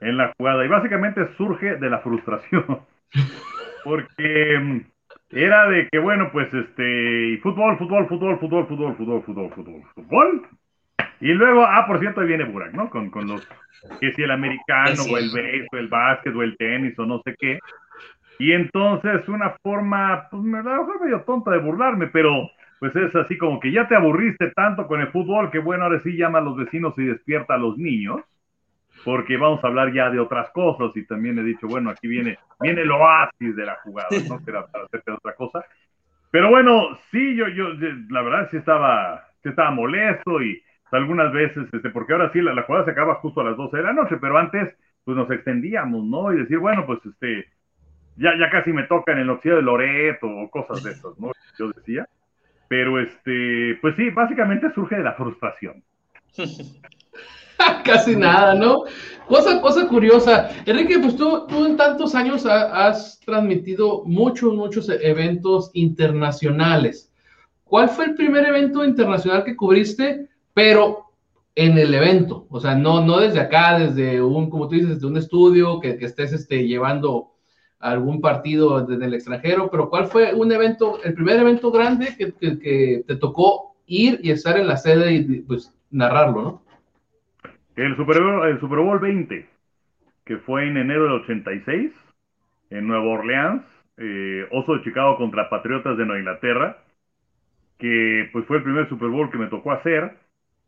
En 0.00 0.16
la 0.16 0.34
jugada. 0.36 0.64
Y 0.64 0.68
básicamente 0.68 1.36
surge 1.36 1.76
de 1.76 1.88
la 1.88 2.00
frustración. 2.00 2.80
Porque 3.84 4.86
era 5.30 5.68
de 5.68 5.88
que, 5.90 5.98
bueno, 5.98 6.30
pues 6.32 6.52
este, 6.52 7.38
fútbol, 7.42 7.78
fútbol, 7.78 8.08
fútbol, 8.08 8.38
fútbol, 8.38 8.66
fútbol, 8.66 8.96
fútbol, 8.96 9.22
fútbol, 9.22 9.50
fútbol, 9.54 9.82
fútbol. 9.94 10.42
Y 11.20 11.32
luego, 11.34 11.64
ah, 11.64 11.84
por 11.86 12.00
cierto, 12.00 12.20
ahí 12.20 12.26
viene 12.26 12.44
Burak, 12.44 12.72
¿no? 12.72 12.90
Con, 12.90 13.10
con 13.10 13.26
los, 13.28 13.46
que 14.00 14.12
si 14.12 14.22
el 14.22 14.30
americano, 14.30 15.02
o 15.10 15.18
el 15.18 15.30
béisbol, 15.30 15.68
o 15.72 15.76
el 15.78 15.88
básquet, 15.88 16.34
o 16.34 16.42
el 16.42 16.56
tenis, 16.56 16.98
o 16.98 17.06
no 17.06 17.20
sé 17.24 17.34
qué. 17.38 17.58
Y 18.38 18.52
entonces, 18.52 19.28
una 19.28 19.54
forma, 19.62 20.28
pues 20.30 20.42
me 20.42 20.62
da 20.62 20.78
medio 21.00 21.20
tonta 21.22 21.50
de 21.50 21.58
burlarme, 21.58 22.06
pero 22.06 22.50
pues 22.80 22.96
es 22.96 23.14
así 23.14 23.36
como 23.36 23.60
que 23.60 23.70
ya 23.70 23.86
te 23.86 23.94
aburriste 23.94 24.50
tanto 24.52 24.86
con 24.86 25.02
el 25.02 25.08
fútbol 25.08 25.50
que 25.50 25.58
bueno, 25.58 25.84
ahora 25.84 26.00
sí 26.02 26.16
llama 26.16 26.38
a 26.38 26.42
los 26.42 26.56
vecinos 26.56 26.94
y 26.96 27.04
despierta 27.04 27.54
a 27.54 27.58
los 27.58 27.76
niños, 27.76 28.22
porque 29.04 29.36
vamos 29.36 29.62
a 29.62 29.68
hablar 29.68 29.92
ya 29.92 30.10
de 30.10 30.20
otras 30.20 30.50
cosas 30.50 30.96
y 30.96 31.04
también 31.04 31.38
he 31.38 31.42
dicho, 31.42 31.66
bueno, 31.66 31.90
aquí 31.90 32.06
viene, 32.08 32.38
viene 32.60 32.82
el 32.82 32.90
oasis 32.90 33.56
de 33.56 33.66
la 33.66 33.76
jugada, 33.76 34.08
no 34.28 34.38
que 34.44 34.50
era 34.50 34.66
para 34.66 34.84
hacerte 34.84 35.12
otra 35.12 35.34
cosa. 35.34 35.64
Pero 36.30 36.48
bueno, 36.50 36.98
sí, 37.10 37.34
yo, 37.34 37.48
yo, 37.48 37.68
la 38.08 38.22
verdad 38.22 38.48
sí 38.50 38.58
estaba, 38.58 39.26
sí 39.42 39.48
estaba 39.48 39.70
molesto 39.70 40.42
y 40.42 40.62
algunas 40.92 41.32
veces, 41.32 41.68
este, 41.72 41.90
porque 41.90 42.12
ahora 42.12 42.30
sí 42.32 42.40
la, 42.40 42.54
la, 42.54 42.62
jugada 42.62 42.84
se 42.84 42.90
acaba 42.92 43.16
justo 43.16 43.40
a 43.40 43.44
las 43.44 43.56
12 43.56 43.76
de 43.76 43.82
la 43.82 43.92
noche, 43.92 44.16
pero 44.20 44.38
antes 44.38 44.76
pues 45.04 45.16
nos 45.16 45.30
extendíamos, 45.30 46.04
¿no? 46.04 46.32
Y 46.32 46.38
decir, 46.38 46.58
bueno, 46.58 46.84
pues 46.86 47.00
este, 47.04 47.48
ya, 48.16 48.36
ya 48.38 48.50
casi 48.50 48.72
me 48.72 48.84
toca 48.84 49.12
en 49.12 49.18
el 49.18 49.30
oxígeno 49.30 49.56
de 49.56 49.62
Loreto 49.62 50.28
o 50.28 50.50
cosas 50.50 50.82
de 50.82 50.92
esas, 50.92 51.18
¿no? 51.18 51.32
Yo 51.58 51.72
decía. 51.72 52.06
Pero 52.68 53.00
este, 53.00 53.78
pues 53.80 53.96
sí, 53.96 54.10
básicamente 54.10 54.72
surge 54.72 54.96
de 54.96 55.02
la 55.02 55.14
frustración. 55.14 55.82
Casi 57.84 58.16
nada, 58.16 58.54
¿no? 58.54 58.84
Cosa, 59.26 59.60
cosa 59.60 59.86
curiosa. 59.86 60.50
Enrique, 60.66 60.98
pues 60.98 61.16
tú, 61.16 61.46
en 61.64 61.76
tantos 61.76 62.14
años 62.14 62.44
has 62.46 63.20
transmitido 63.20 64.02
muchos, 64.04 64.54
muchos 64.54 64.88
eventos 64.88 65.70
internacionales. 65.74 67.12
¿Cuál 67.64 67.88
fue 67.88 68.06
el 68.06 68.14
primer 68.16 68.44
evento 68.46 68.84
internacional 68.84 69.44
que 69.44 69.54
cubriste, 69.54 70.28
pero 70.52 71.12
en 71.54 71.78
el 71.78 71.94
evento? 71.94 72.46
O 72.50 72.58
sea, 72.58 72.74
no, 72.74 73.04
no 73.04 73.20
desde 73.20 73.38
acá, 73.38 73.78
desde 73.78 74.20
un, 74.20 74.50
como 74.50 74.66
tú 74.66 74.74
dices, 74.74 74.94
desde 74.94 75.06
un 75.06 75.16
estudio 75.16 75.78
que, 75.78 75.96
que 75.96 76.06
estés 76.06 76.32
este, 76.32 76.66
llevando 76.66 77.30
algún 77.78 78.20
partido 78.20 78.84
desde 78.84 79.06
el 79.06 79.14
extranjero, 79.14 79.70
pero 79.70 79.88
¿cuál 79.88 80.06
fue 80.06 80.34
un 80.34 80.52
evento, 80.52 81.00
el 81.02 81.14
primer 81.14 81.38
evento 81.38 81.70
grande 81.70 82.14
que, 82.16 82.32
que, 82.34 83.04
te 83.06 83.16
tocó 83.16 83.74
ir 83.86 84.20
y 84.22 84.30
estar 84.30 84.58
en 84.58 84.68
la 84.68 84.76
sede 84.76 85.12
y 85.14 85.40
pues 85.42 85.72
narrarlo, 85.90 86.42
¿no? 86.42 86.62
El 87.76 87.96
Super, 87.96 88.22
Bowl, 88.22 88.48
el 88.48 88.60
Super 88.60 88.78
Bowl 88.78 88.98
20, 88.98 89.48
que 90.24 90.36
fue 90.38 90.66
en 90.66 90.76
enero 90.76 91.04
del 91.04 91.22
86, 91.22 91.92
en 92.70 92.86
Nueva 92.86 93.04
Orleans, 93.04 93.62
eh, 93.96 94.46
Oso 94.50 94.76
de 94.76 94.82
Chicago 94.82 95.16
contra 95.16 95.48
Patriotas 95.48 95.96
de 95.96 96.04
Nueva 96.04 96.20
Inglaterra, 96.20 96.78
que 97.78 98.28
pues 98.32 98.44
fue 98.46 98.58
el 98.58 98.62
primer 98.62 98.88
Super 98.88 99.08
Bowl 99.08 99.30
que 99.30 99.38
me 99.38 99.46
tocó 99.46 99.72
hacer. 99.72 100.16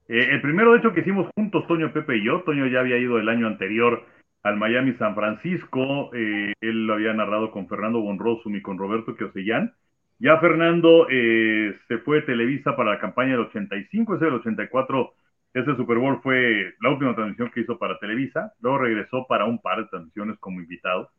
Eh, 0.08 0.28
el 0.30 0.40
primero, 0.40 0.72
de 0.72 0.78
hecho, 0.78 0.92
que 0.92 1.00
hicimos 1.00 1.28
juntos, 1.34 1.66
Toño, 1.66 1.92
Pepe 1.92 2.16
y 2.16 2.24
yo. 2.24 2.42
Toño 2.42 2.66
ya 2.66 2.80
había 2.80 2.98
ido 2.98 3.18
el 3.18 3.28
año 3.28 3.46
anterior 3.46 4.04
al 4.42 4.56
Miami 4.56 4.94
San 4.94 5.14
Francisco. 5.14 6.10
Eh, 6.14 6.52
él 6.60 6.86
lo 6.86 6.94
había 6.94 7.12
narrado 7.12 7.50
con 7.50 7.68
Fernando 7.68 8.00
Bonrosum 8.00 8.56
y 8.56 8.62
con 8.62 8.78
Roberto 8.78 9.14
Queosellán. 9.14 9.74
Ya 10.18 10.38
Fernando 10.38 11.08
eh, 11.10 11.76
se 11.88 11.98
fue 11.98 12.16
de 12.16 12.22
Televisa 12.22 12.76
para 12.76 12.92
la 12.92 13.00
campaña 13.00 13.32
del 13.32 13.46
85, 13.46 14.16
ese 14.16 14.26
del 14.26 14.34
84, 14.34 15.14
ese 15.54 15.76
Super 15.76 15.98
Bowl 15.98 16.20
fue 16.22 16.74
la 16.80 16.90
última 16.90 17.14
transmisión 17.14 17.50
que 17.50 17.60
hizo 17.60 17.78
para 17.78 17.98
Televisa. 17.98 18.52
Luego 18.60 18.78
regresó 18.78 19.26
para 19.26 19.44
un 19.44 19.60
par 19.60 19.78
de 19.78 19.88
transmisiones 19.88 20.38
como 20.38 20.60
invitado. 20.60 21.10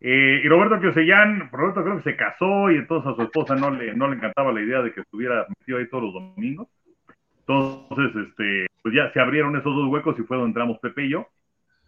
Eh, 0.00 0.40
y 0.44 0.48
Roberto 0.48 0.80
Queosellán, 0.80 1.48
Roberto 1.52 1.84
creo 1.84 1.96
que 1.98 2.10
se 2.10 2.16
casó 2.16 2.72
y 2.72 2.76
entonces 2.76 3.12
a 3.12 3.14
su 3.14 3.22
esposa 3.22 3.54
no 3.54 3.70
le, 3.70 3.94
no 3.94 4.08
le 4.08 4.16
encantaba 4.16 4.52
la 4.52 4.60
idea 4.60 4.82
de 4.82 4.92
que 4.92 5.02
estuviera 5.02 5.46
metido 5.48 5.78
ahí 5.78 5.88
todos 5.88 6.04
los 6.04 6.14
domingos. 6.14 6.68
Entonces, 7.46 8.26
este, 8.28 8.66
pues 8.82 8.94
ya 8.94 9.12
se 9.12 9.20
abrieron 9.20 9.56
esos 9.56 9.74
dos 9.74 9.88
huecos 9.88 10.18
y 10.18 10.22
fue 10.22 10.36
donde 10.36 10.50
entramos 10.50 10.78
Pepe 10.80 11.04
y 11.04 11.10
yo. 11.10 11.28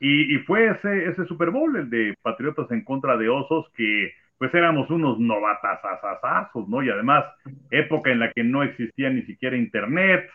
Y, 0.01 0.39
fue 0.41 0.69
ese, 0.69 1.07
ese 1.07 1.25
Super 1.25 1.51
Bowl, 1.51 1.75
el 1.77 1.89
de 1.89 2.15
Patriotas 2.21 2.71
en 2.71 2.85
contra 2.85 3.17
de 3.17 3.29
Osos, 3.29 3.71
que 3.75 4.13
pues 4.37 4.53
éramos 4.53 4.91
unos 4.91 5.19
novatasasazazos, 5.19 6.69
¿no? 6.69 6.83
Y 6.83 6.91
además, 6.91 7.25
época 7.71 8.11
en 8.11 8.19
la 8.19 8.31
que 8.31 8.45
no 8.45 8.63
existía 8.63 9.09
ni 9.09 9.23
siquiera 9.23 9.57
Internet, 9.57 10.29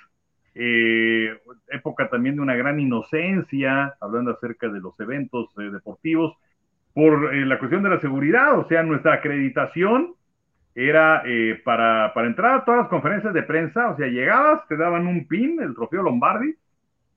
eh, 0.55 1.38
época 1.69 2.09
también 2.09 2.35
de 2.35 2.41
una 2.41 2.55
gran 2.55 2.79
inocencia, 2.79 3.95
hablando 3.99 4.31
acerca 4.31 4.67
de 4.67 4.79
los 4.79 4.99
eventos 4.99 5.49
eh, 5.57 5.69
deportivos, 5.71 6.38
por 6.93 7.33
eh, 7.33 7.45
la 7.45 7.59
cuestión 7.59 7.83
de 7.83 7.89
la 7.89 7.99
seguridad, 7.99 8.57
o 8.57 8.67
sea, 8.67 8.83
nuestra 8.83 9.13
acreditación 9.13 10.15
era 10.75 11.23
para, 11.65 12.13
para 12.13 12.27
entrar 12.27 12.59
a 12.59 12.63
todas 12.63 12.81
las 12.81 12.89
conferencias 12.89 13.33
de 13.33 13.43
prensa, 13.43 13.89
o 13.89 13.97
sea, 13.97 14.07
llegabas, 14.07 14.65
te 14.69 14.77
daban 14.77 15.07
un 15.07 15.27
pin, 15.27 15.59
el 15.62 15.75
trofeo 15.75 16.03
Lombardi, 16.03 16.55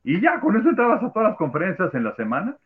y 0.05 0.21
ya, 0.21 0.41
con 0.41 0.57
eso 0.57 0.69
entrabas 0.69 1.03
a 1.03 1.13
todas 1.13 1.31
las 1.31 1.39
conferencias 1.39 1.95
en 1.95 2.05
la 2.05 2.15
semana. 2.17 2.57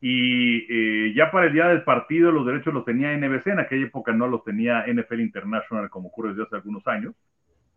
y 0.00 0.66
eh, 0.70 1.14
ya 1.14 1.30
para 1.30 1.46
el 1.48 1.52
día 1.52 1.68
del 1.68 1.84
partido 1.84 2.32
los 2.32 2.46
derechos 2.46 2.72
los 2.72 2.84
tenía 2.86 3.12
NBC, 3.16 3.48
en 3.48 3.60
aquella 3.60 3.86
época 3.86 4.12
no 4.12 4.28
los 4.28 4.44
tenía 4.44 4.84
NFL 4.86 5.20
International 5.20 5.90
como 5.90 6.08
ocurre 6.08 6.30
desde 6.30 6.44
hace 6.44 6.56
algunos 6.56 6.86
años. 6.86 7.14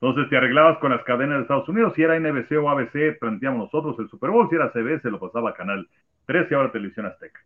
Entonces 0.04 0.30
te 0.30 0.36
arreglabas 0.36 0.80
con 0.80 0.92
las 0.92 1.02
cadenas 1.06 1.38
de 1.38 1.42
Estados 1.44 1.70
Unidos, 1.70 1.94
si 1.96 2.04
era 2.04 2.20
NBC 2.20 2.58
o 2.62 2.70
ABC, 2.70 3.18
planteamos 3.22 3.72
nosotros 3.72 3.96
el 4.00 4.10
Super 4.10 4.32
Bowl, 4.32 4.50
si 4.50 4.56
era 4.56 4.70
CBS 4.70 5.10
lo 5.10 5.18
pasaba 5.18 5.52
a 5.52 5.54
Canal 5.54 5.88
13 6.26 6.50
y 6.52 6.54
ahora 6.56 6.74
Televisión 6.74 7.06
Azteca. 7.06 7.40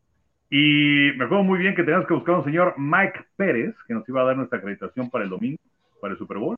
Y 0.49 1.11
me 1.17 1.25
acuerdo 1.25 1.43
muy 1.43 1.59
bien 1.59 1.75
que 1.75 1.83
teníamos 1.83 2.07
que 2.07 2.15
buscar 2.15 2.33
a 2.33 2.37
un 2.39 2.45
señor 2.45 2.73
Mike 2.75 3.25
Pérez, 3.35 3.75
que 3.87 3.93
nos 3.93 4.09
iba 4.09 4.21
a 4.21 4.25
dar 4.25 4.37
nuestra 4.37 4.57
acreditación 4.57 5.07
para 5.11 5.25
el 5.25 5.29
domingo, 5.29 5.59
para 6.01 6.13
el 6.13 6.17
Super 6.17 6.39
Bowl. 6.39 6.55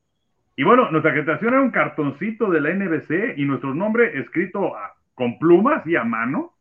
Y 0.56 0.64
bueno, 0.64 0.90
nuestra 0.90 1.12
acreditación 1.12 1.54
era 1.54 1.62
un 1.62 1.72
cartoncito 1.72 2.50
de 2.50 2.62
la 2.62 2.74
NBC 2.74 3.38
y 3.38 3.44
nuestro 3.44 3.76
nombre 3.76 4.18
escrito 4.22 4.72
con 5.16 5.38
plumas 5.38 5.86
y 5.86 5.98
a 5.98 6.06
mano 6.06 6.54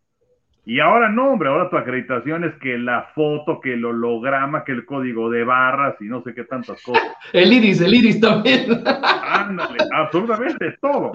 y 0.69 0.81
ahora 0.81 1.09
no, 1.09 1.33
hombre, 1.33 1.49
ahora 1.49 1.71
tu 1.71 1.79
acreditación 1.79 2.45
es 2.45 2.55
que 2.57 2.77
la 2.77 3.05
foto, 3.15 3.59
que 3.59 3.73
el 3.73 3.87
holograma, 3.87 4.65
que 4.65 4.73
el 4.73 4.85
código 4.85 5.31
de 5.31 5.43
barras 5.43 5.97
y 5.99 6.05
no 6.05 6.23
sé 6.23 6.35
qué 6.35 6.45
tantas 6.45 6.83
cosas. 6.83 7.03
El 7.33 7.51
iris, 7.55 7.81
el 7.81 7.95
iris 7.95 8.21
también. 8.21 8.67
Ándale, 8.85 9.79
absolutamente 9.95 10.77
todo. 10.79 11.13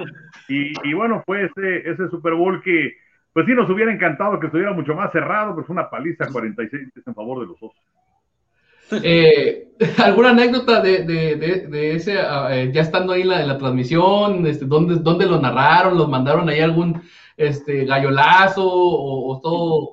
Y, 0.48 0.92
bueno, 0.96 1.22
fue 1.24 1.46
ese, 1.46 1.88
ese 1.88 2.10
Super 2.10 2.34
Bowl 2.34 2.64
que, 2.64 2.94
pues 3.32 3.46
sí, 3.46 3.52
nos 3.52 3.70
hubiera 3.70 3.94
encantado 3.94 4.40
que 4.40 4.48
estuviera 4.48 4.74
mucho 4.74 4.96
más 4.96 5.12
cerrado, 5.12 5.54
pero 5.54 5.68
fue 5.68 5.76
una 5.76 5.88
paliza 5.88 6.26
46 6.32 6.90
en 7.06 7.14
favor 7.14 7.42
de 7.42 7.46
los 7.46 7.58
osos. 7.62 9.04
Eh, 9.04 9.68
¿Alguna 10.04 10.32
anécdota 10.32 10.82
de, 10.82 11.04
de, 11.04 11.68
de, 11.68 11.96
ese, 11.96 12.18
ah, 12.20 12.48
eh, 12.50 12.72
ya 12.74 12.82
estando 12.82 13.14
ahí 13.14 13.22
en 13.22 13.30
la, 13.30 13.42
en 13.44 13.50
la 13.50 13.60
transmisión, 13.60 14.48
este, 14.48 14.66
¿dónde, 14.66 14.96
¿dónde 14.96 15.28
lo 15.28 15.40
narraron? 15.40 15.96
¿Los 15.96 16.10
mandaron 16.10 16.50
ahí 16.50 16.60
algún 16.60 17.04
este, 17.38 17.86
gallolazo 17.86 18.64
o, 18.66 19.40
todo? 19.42 19.92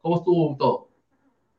¿Cómo 0.00 0.16
estuvo 0.16 0.56
todo? 0.56 0.88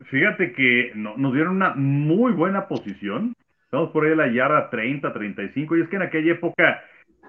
Fíjate 0.10 0.54
que 0.54 0.92
nos 0.96 1.34
dieron 1.34 1.56
una 1.56 1.74
muy 1.76 2.32
buena 2.32 2.68
posición. 2.68 3.34
Estamos 3.64 3.90
por 3.92 4.06
ahí 4.06 4.14
a 4.14 4.16
la 4.16 4.32
yarda 4.32 4.70
30, 4.70 5.12
35, 5.12 5.76
y 5.76 5.82
es 5.82 5.90
que 5.90 5.98
en 5.98 6.04
aquella 6.04 6.32
época, 6.32 6.82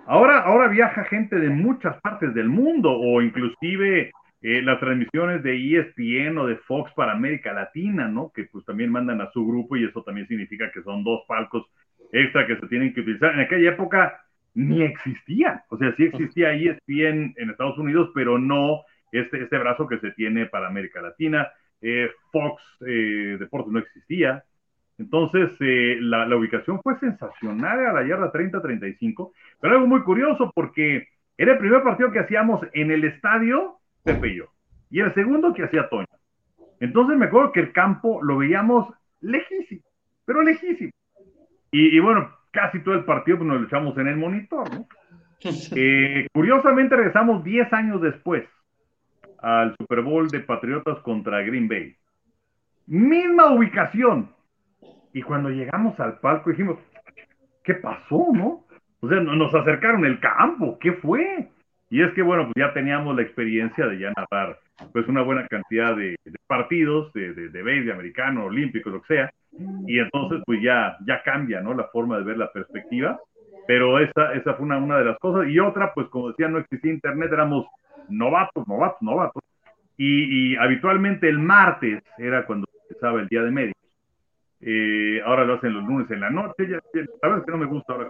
ahora, 0.07 0.38
ahora 0.40 0.68
viaja 0.68 1.05
gente 1.05 1.37
de 1.37 1.51
muchas 1.51 2.01
partes 2.01 2.33
del 2.35 2.49
mundo, 2.49 2.92
o 2.92 3.21
inclusive 3.21 4.12
eh, 4.40 4.62
las 4.62 4.79
transmisiones 4.79 5.42
de 5.42 5.57
ESPN 5.57 6.38
o 6.38 6.47
de 6.47 6.57
Fox 6.59 6.92
para 6.94 7.12
América 7.12 7.53
Latina, 7.53 8.07
¿no? 8.07 8.31
Que 8.33 8.44
pues 8.44 8.64
también 8.64 8.92
mandan 8.92 9.21
a 9.21 9.31
su 9.33 9.44
grupo 9.44 9.77
y 9.77 9.85
eso 9.85 10.03
también 10.05 10.29
significa 10.29 10.71
que 10.71 10.83
son 10.83 11.03
dos 11.03 11.23
palcos 11.27 11.66
extra 12.12 12.47
que 12.47 12.57
se 12.57 12.68
tienen 12.68 12.94
que 12.94 13.01
utilizar. 13.01 13.35
En 13.35 13.40
aquella 13.40 13.71
época 13.71 14.25
ni 14.59 14.83
existía. 14.83 15.64
O 15.68 15.79
sea, 15.79 15.94
sí 15.97 16.05
existía 16.05 16.53
ESPN 16.53 17.35
en 17.37 17.51
Estados 17.51 17.79
Unidos, 17.79 18.11
pero 18.12 18.38
no 18.38 18.83
este, 19.12 19.44
este 19.44 19.57
brazo 19.57 19.87
que 19.87 20.01
se 20.01 20.11
tiene 20.12 20.47
para 20.47 20.66
América 20.66 21.01
Latina. 21.01 21.49
Eh, 21.81 22.11
Fox 22.33 22.61
eh, 22.85 23.37
Deportes 23.38 23.73
no 23.73 23.79
existía. 23.79 24.42
Entonces, 24.99 25.51
eh, 25.61 25.99
la, 26.01 26.35
ubicación 26.37 26.81
fue 26.83 26.99
sensacional 26.99 27.87
a 27.87 27.92
la 27.92 28.05
yarda 28.05 28.33
30-35, 28.33 29.31
pero 29.61 29.75
algo 29.75 29.87
muy 29.87 30.03
curioso 30.03 30.51
porque 30.53 31.07
era 31.37 31.53
el 31.53 31.59
primer 31.59 31.85
partido 31.85 32.11
que 32.11 32.18
hacíamos 32.18 32.61
en 32.73 32.90
el 32.90 33.05
estadio 33.05 33.77
Pepe 34.03 34.29
y 34.29 34.40
y 34.90 35.01
el 35.01 35.14
segundo 35.14 35.55
que 35.55 35.62
hacía 35.62 35.88
Toño. 35.88 36.07
Entonces 36.81 37.16
me 37.16 37.27
acuerdo 37.27 37.53
que 37.53 37.61
el 37.61 37.73
campo 37.73 38.21
lo 38.25 38.38
veíamos 38.38 38.92
lejísimo, 39.21 39.83
pero 40.25 40.42
lejísimo. 40.42 40.90
Y 41.71 42.01
bueno, 42.01 42.31
casi 42.59 42.81
todo 42.81 42.94
el 42.94 43.05
partido 43.05 43.38
pues, 43.38 43.49
nos 43.49 43.61
lo 43.61 43.66
echamos 43.66 43.97
en 43.99 44.09
el 44.09 44.16
monitor, 44.16 44.73
¿no? 44.73 44.87
Eh, 45.77 46.27
curiosamente 46.33 46.97
regresamos 46.97 47.44
10 47.44 47.73
años 47.73 48.03
después 48.03 48.44
al 49.40 49.77
Super 49.79 50.03
Bowl 50.03 50.27
de 50.29 50.40
Patriotas 50.40 50.99
contra 51.03 51.42
Green 51.42 51.68
Bay. 51.68 51.94
Misma 52.88 53.53
ubicación. 53.53 54.33
Y 55.12 55.23
cuando 55.23 55.51
llegamos 55.51 55.99
al 56.01 56.18
palco 56.18 56.51
dijimos, 56.51 56.79
¿qué 57.62 57.75
pasó, 57.75 58.27
no? 58.35 58.66
O 58.99 59.09
sea, 59.09 59.21
nos 59.21 59.55
acercaron 59.55 60.05
el 60.05 60.18
campo, 60.18 60.77
¿qué 60.81 60.94
fue? 60.94 61.49
Y 61.88 62.03
es 62.03 62.12
que, 62.14 62.23
bueno, 62.23 62.47
pues 62.47 62.55
ya 62.57 62.75
teníamos 62.75 63.14
la 63.14 63.23
experiencia 63.23 63.87
de 63.87 64.01
ya 64.01 64.12
narrar 64.16 64.59
pues 64.92 65.07
una 65.07 65.23
buena 65.23 65.47
cantidad 65.47 65.97
de, 65.97 66.16
partidos, 66.49 67.12
de, 67.12 67.33
de, 67.33 67.49
de 67.49 67.62
de 67.62 67.92
americano, 67.92 68.47
olímpico, 68.47 68.90
lo 68.90 69.03
que 69.03 69.14
sea, 69.14 69.31
y 69.87 69.99
entonces 69.99 70.43
pues 70.47 70.61
ya, 70.63 70.97
ya 71.07 71.23
cambia, 71.23 71.61
¿no? 71.61 71.75
La 71.75 71.85
forma 71.85 72.19
de 72.19 72.25
ver 72.25 72.39
la 72.39 72.53
perspectiva, 72.53 73.19
pero 73.67 73.99
esa, 73.99 74.33
esa 74.35 74.55
fue 74.55 74.65
una, 74.65 74.79
una 74.79 74.99
de 74.99 75.05
las 75.05 75.19
cosas, 75.19 75.49
y 75.49 75.59
otra, 75.59 75.93
pues 75.95 76.09
como 76.09 76.29
decía, 76.29 76.49
no 76.49 76.59
existía 76.59 76.93
internet, 76.93 77.31
éramos 77.33 77.67
novatos, 78.09 78.67
novatos, 78.67 79.03
novatos, 79.03 79.43
y, 79.97 80.53
y 80.53 80.57
habitualmente 80.57 81.29
el 81.29 81.39
martes 81.39 82.03
era 82.17 82.47
cuando 82.47 82.67
empezaba 82.89 83.21
el 83.21 83.29
día 83.29 83.43
de 83.43 83.51
médicos. 83.51 83.79
Eh, 84.61 85.21
ahora 85.25 85.45
lo 85.45 85.55
hacen 85.55 85.73
los 85.73 85.85
lunes 85.85 86.11
en 86.11 86.21
la 86.21 86.31
noche, 86.31 86.69
ya, 86.69 86.81
sabes 87.21 87.45
que 87.45 87.51
no 87.53 87.59
me 87.59 87.67
gusta 87.67 87.93
ahora, 87.93 88.09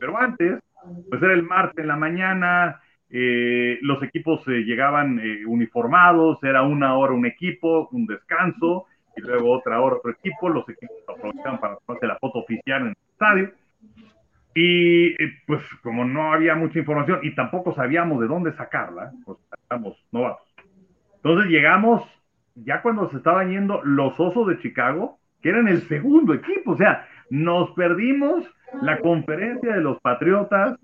pero 0.00 0.18
antes, 0.18 0.60
pues 1.08 1.22
era 1.22 1.32
el 1.32 1.44
martes 1.44 1.78
en 1.78 1.88
la 1.88 1.96
mañana, 1.96 2.80
eh, 3.10 3.78
los 3.82 4.02
equipos 4.02 4.40
eh, 4.48 4.64
llegaban 4.64 5.20
eh, 5.20 5.46
uniformados, 5.46 6.42
era 6.42 6.62
una 6.62 6.96
hora 6.96 7.12
un 7.12 7.26
equipo, 7.26 7.88
un 7.92 8.06
descanso, 8.06 8.86
y 9.16 9.20
luego 9.20 9.52
otra 9.52 9.80
hora 9.80 9.96
otro 9.96 10.10
equipo, 10.10 10.48
los 10.48 10.68
equipos 10.68 10.96
aprovechaban 11.08 11.60
para 11.60 11.76
tomarse 11.76 12.06
la 12.06 12.18
foto 12.18 12.40
oficial 12.40 12.82
en 12.82 12.88
el 12.88 12.96
estadio. 13.12 13.50
Y 14.54 15.14
pues 15.46 15.62
como 15.82 16.04
no 16.04 16.32
había 16.32 16.54
mucha 16.54 16.78
información 16.78 17.20
y 17.22 17.34
tampoco 17.34 17.74
sabíamos 17.74 18.20
de 18.20 18.28
dónde 18.28 18.52
sacarla, 18.52 19.12
pues 19.24 19.38
estábamos 19.52 19.96
novatos. 20.12 20.46
Entonces 21.16 21.50
llegamos 21.50 22.02
ya 22.54 22.82
cuando 22.82 23.10
se 23.10 23.16
estaban 23.16 23.50
yendo 23.50 23.82
los 23.82 24.18
Osos 24.18 24.46
de 24.46 24.58
Chicago, 24.60 25.18
que 25.42 25.48
eran 25.48 25.66
el 25.68 25.82
segundo 25.88 26.34
equipo, 26.34 26.72
o 26.72 26.76
sea, 26.76 27.06
nos 27.30 27.72
perdimos 27.72 28.44
la 28.82 28.98
conferencia 29.00 29.74
de 29.74 29.80
los 29.80 30.00
Patriotas, 30.00 30.78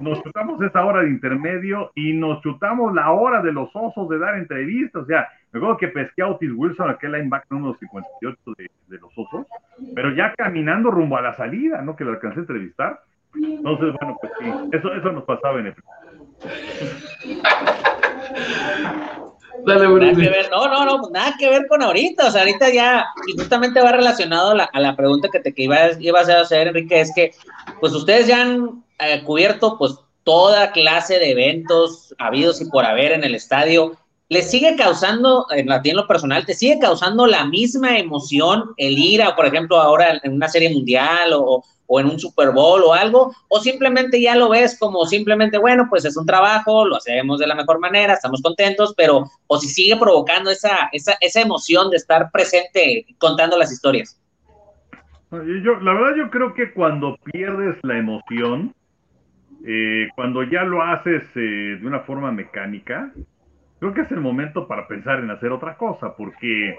nos 0.00 0.22
chutamos 0.22 0.60
esa 0.62 0.84
hora 0.84 1.02
de 1.02 1.10
intermedio 1.10 1.92
y 1.94 2.12
nos 2.14 2.42
chutamos 2.42 2.94
la 2.94 3.12
hora 3.12 3.42
de 3.42 3.52
los 3.52 3.70
osos 3.74 4.08
de 4.08 4.18
dar 4.18 4.36
entrevistas. 4.36 5.02
O 5.02 5.06
sea, 5.06 5.28
me 5.52 5.58
acuerdo 5.58 5.76
que 5.76 5.88
pesqué 5.88 6.22
a 6.22 6.28
Otis 6.28 6.50
Wilson, 6.54 6.88
aquel 6.90 7.12
linebacker 7.12 7.52
número 7.52 7.76
58 7.78 8.38
de, 8.56 8.70
de 8.88 8.98
los 8.98 9.12
osos, 9.16 9.46
pero 9.94 10.14
ya 10.14 10.32
caminando 10.34 10.90
rumbo 10.90 11.18
a 11.18 11.22
la 11.22 11.34
salida, 11.34 11.82
¿no? 11.82 11.94
Que 11.94 12.04
lo 12.04 12.12
alcancé 12.12 12.38
a 12.38 12.40
entrevistar. 12.40 13.02
Entonces, 13.34 13.94
bueno, 14.00 14.16
pues 14.20 14.32
sí, 14.40 14.46
eso, 14.72 14.94
eso 14.94 15.12
nos 15.12 15.24
pasaba 15.24 15.60
en 15.60 15.66
el. 15.66 15.74
Dale, 19.64 19.88
nada 19.88 20.14
que 20.14 20.28
ver, 20.28 20.50
no, 20.50 20.66
no, 20.66 20.84
no, 20.84 21.10
nada 21.10 21.34
que 21.38 21.48
ver 21.48 21.66
con 21.68 21.82
ahorita, 21.82 22.26
o 22.26 22.30
sea, 22.30 22.40
ahorita 22.40 22.70
ya, 22.70 23.06
y 23.28 23.38
justamente 23.38 23.80
va 23.80 23.92
relacionado 23.92 24.50
a 24.50 24.54
la, 24.54 24.64
a 24.64 24.80
la 24.80 24.96
pregunta 24.96 25.28
que 25.30 25.38
te 25.38 25.54
que 25.54 25.64
ibas, 25.64 26.00
ibas, 26.00 26.28
a 26.28 26.40
hacer, 26.40 26.68
Enrique, 26.68 27.00
es 27.00 27.12
que, 27.14 27.32
pues 27.78 27.92
ustedes 27.92 28.26
ya 28.26 28.42
han 28.42 28.82
eh, 28.98 29.22
cubierto, 29.24 29.78
pues, 29.78 29.98
toda 30.24 30.72
clase 30.72 31.18
de 31.18 31.32
eventos 31.32 32.14
habidos 32.18 32.60
y 32.60 32.70
por 32.70 32.84
haber 32.84 33.12
en 33.12 33.24
el 33.24 33.34
estadio, 33.34 33.96
¿le 34.32 34.40
sigue 34.40 34.76
causando, 34.76 35.46
en, 35.50 35.68
en 35.70 35.96
lo 35.96 36.06
personal, 36.06 36.46
te 36.46 36.54
sigue 36.54 36.78
causando 36.78 37.26
la 37.26 37.44
misma 37.44 37.98
emoción 37.98 38.70
el 38.78 38.98
ir 38.98 39.22
a, 39.22 39.36
por 39.36 39.44
ejemplo, 39.44 39.78
ahora 39.78 40.18
en 40.22 40.32
una 40.32 40.48
serie 40.48 40.70
mundial 40.70 41.34
o, 41.34 41.62
o 41.86 42.00
en 42.00 42.06
un 42.06 42.18
Super 42.18 42.50
Bowl 42.50 42.82
o 42.82 42.94
algo, 42.94 43.34
o 43.48 43.60
simplemente 43.60 44.22
ya 44.22 44.34
lo 44.34 44.48
ves 44.48 44.78
como 44.78 45.04
simplemente, 45.04 45.58
bueno, 45.58 45.86
pues 45.90 46.06
es 46.06 46.16
un 46.16 46.24
trabajo, 46.24 46.86
lo 46.86 46.96
hacemos 46.96 47.40
de 47.40 47.46
la 47.46 47.54
mejor 47.54 47.78
manera, 47.78 48.14
estamos 48.14 48.40
contentos, 48.40 48.94
pero 48.96 49.30
o 49.48 49.58
si 49.58 49.68
sigue 49.68 49.96
provocando 49.98 50.50
esa, 50.50 50.88
esa, 50.92 51.12
esa 51.20 51.42
emoción 51.42 51.90
de 51.90 51.98
estar 51.98 52.30
presente 52.30 53.04
contando 53.18 53.58
las 53.58 53.70
historias. 53.70 54.18
Yo, 55.30 55.78
la 55.80 55.92
verdad 55.92 56.16
yo 56.16 56.30
creo 56.30 56.54
que 56.54 56.72
cuando 56.72 57.18
pierdes 57.30 57.76
la 57.82 57.98
emoción, 57.98 58.74
eh, 59.66 60.08
cuando 60.14 60.42
ya 60.42 60.62
lo 60.62 60.82
haces 60.82 61.22
eh, 61.34 61.76
de 61.78 61.86
una 61.86 62.00
forma 62.00 62.32
mecánica, 62.32 63.12
creo 63.82 63.94
que 63.94 64.02
es 64.02 64.12
el 64.12 64.20
momento 64.20 64.68
para 64.68 64.86
pensar 64.86 65.18
en 65.18 65.32
hacer 65.32 65.50
otra 65.50 65.76
cosa, 65.76 66.14
porque 66.16 66.76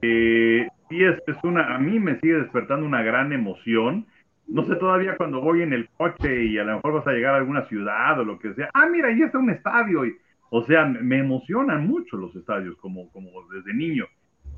eh, 0.00 0.66
es, 0.88 1.44
una, 1.44 1.74
a 1.74 1.78
mí 1.78 2.00
me 2.00 2.18
sigue 2.20 2.36
despertando 2.36 2.86
una 2.86 3.02
gran 3.02 3.34
emoción 3.34 4.06
no 4.46 4.64
sé 4.64 4.76
todavía 4.76 5.14
cuando 5.18 5.42
voy 5.42 5.60
en 5.60 5.74
el 5.74 5.90
coche 5.90 6.46
y 6.46 6.56
a 6.56 6.64
lo 6.64 6.76
mejor 6.76 6.94
vas 6.94 7.06
a 7.06 7.12
llegar 7.12 7.34
a 7.34 7.36
alguna 7.36 7.66
ciudad 7.66 8.18
o 8.18 8.24
lo 8.24 8.38
que 8.38 8.54
sea, 8.54 8.70
ah, 8.72 8.86
mira, 8.90 9.08
ahí 9.08 9.20
está 9.20 9.36
un 9.36 9.50
estadio. 9.50 10.06
Y, 10.06 10.16
o 10.48 10.64
sea, 10.64 10.86
me 10.86 11.18
emocionan 11.18 11.86
mucho 11.86 12.16
los 12.16 12.34
estadios 12.34 12.74
como, 12.78 13.12
como 13.12 13.28
desde 13.52 13.74
niño. 13.74 14.06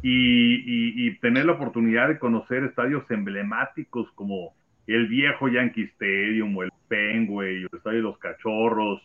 Y, 0.00 1.08
y, 1.08 1.18
tener 1.18 1.44
la 1.44 1.54
oportunidad 1.54 2.06
de 2.06 2.20
conocer 2.20 2.62
estadios 2.62 3.02
emblemáticos 3.10 4.08
como 4.12 4.54
el 4.86 5.08
viejo 5.08 5.48
Yankee 5.48 5.90
Stadium 5.94 6.56
o 6.56 6.62
el 6.62 6.70
Penguin, 6.86 7.66
el 7.66 7.68
estadio 7.72 7.96
de 7.96 8.04
los 8.04 8.18
Cachorros, 8.18 9.02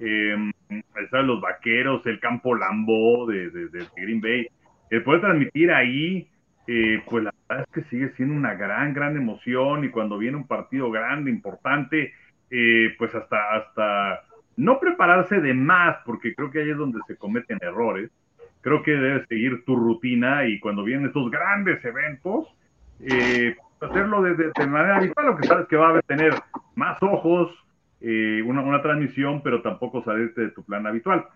eh, 0.00 0.36
los 1.12 1.40
Vaqueros, 1.40 2.04
el 2.06 2.18
campo 2.18 2.54
Lambo 2.54 3.26
de, 3.26 3.50
de, 3.50 3.68
de 3.68 3.86
Green 3.96 4.20
Bay, 4.20 4.48
el 4.90 5.02
poder 5.02 5.20
transmitir 5.20 5.70
ahí 5.70 6.28
eh, 6.72 7.02
pues 7.08 7.24
la 7.24 7.34
verdad 7.48 7.66
es 7.68 7.74
que 7.74 7.90
sigue 7.90 8.10
siendo 8.10 8.32
una 8.32 8.54
gran, 8.54 8.94
gran 8.94 9.16
emoción 9.16 9.84
y 9.84 9.90
cuando 9.90 10.18
viene 10.18 10.36
un 10.36 10.46
partido 10.46 10.88
grande, 10.88 11.28
importante, 11.28 12.12
eh, 12.48 12.94
pues 12.96 13.12
hasta, 13.12 13.56
hasta 13.56 14.20
no 14.56 14.78
prepararse 14.78 15.40
de 15.40 15.52
más, 15.52 15.96
porque 16.06 16.32
creo 16.32 16.52
que 16.52 16.60
ahí 16.60 16.70
es 16.70 16.76
donde 16.76 17.00
se 17.08 17.16
cometen 17.16 17.58
errores, 17.60 18.12
creo 18.60 18.84
que 18.84 18.92
debes 18.92 19.26
seguir 19.26 19.64
tu 19.64 19.74
rutina 19.74 20.46
y 20.46 20.60
cuando 20.60 20.84
vienen 20.84 21.06
estos 21.06 21.28
grandes 21.28 21.84
eventos, 21.84 22.46
eh, 23.00 23.56
hacerlo 23.80 24.22
de, 24.22 24.34
de, 24.36 24.66
manera 24.68 24.98
habitual, 24.98 25.26
lo 25.26 25.36
que 25.38 25.48
sabes 25.48 25.66
que 25.66 25.76
va 25.76 25.98
a 25.98 26.02
tener 26.02 26.34
más 26.76 27.02
ojos, 27.02 27.50
eh, 28.00 28.42
una, 28.44 28.62
una, 28.62 28.82
transmisión, 28.82 29.42
pero 29.42 29.62
tampoco 29.62 30.02
salirte 30.04 30.40
de 30.42 30.50
tu 30.50 30.62
plan 30.62 30.86
habitual. 30.86 31.26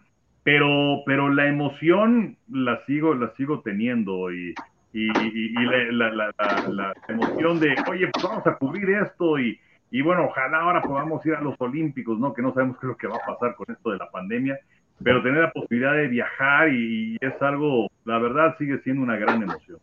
Pero, 0.42 1.02
pero 1.06 1.32
la 1.32 1.48
emoción 1.48 2.36
la 2.50 2.84
sigo, 2.86 3.14
la 3.14 3.32
sigo 3.36 3.60
teniendo 3.60 4.32
y, 4.32 4.54
y, 4.92 5.08
y, 5.08 5.52
la, 5.92 6.10
la, 6.10 6.34
la, 6.68 6.92
emoción 7.08 7.58
de, 7.58 7.74
oye, 7.88 8.08
pues 8.12 8.24
vamos 8.24 8.46
a 8.46 8.56
cubrir 8.56 8.90
esto 8.90 9.38
y, 9.38 9.58
y 9.90 10.02
bueno, 10.02 10.24
ojalá 10.24 10.58
ahora 10.58 10.82
podamos 10.82 11.24
ir 11.24 11.34
a 11.34 11.40
los 11.40 11.54
Olímpicos, 11.60 12.18
¿no? 12.18 12.34
Que 12.34 12.42
no 12.42 12.52
sabemos 12.52 12.78
qué 12.78 12.86
es 12.86 12.88
lo 12.88 12.96
que 12.96 13.06
va 13.06 13.16
a 13.16 13.26
pasar 13.26 13.54
con 13.54 13.66
esto 13.72 13.90
de 13.90 13.98
la 13.98 14.10
pandemia, 14.10 14.58
pero 15.02 15.22
tener 15.22 15.42
la 15.42 15.52
posibilidad 15.52 15.94
de 15.94 16.08
viajar 16.08 16.68
y, 16.68 17.16
es 17.20 17.40
algo, 17.40 17.88
la 18.04 18.18
verdad, 18.18 18.56
sigue 18.58 18.78
siendo 18.80 19.02
una 19.02 19.16
gran 19.16 19.42
emoción. 19.42 19.78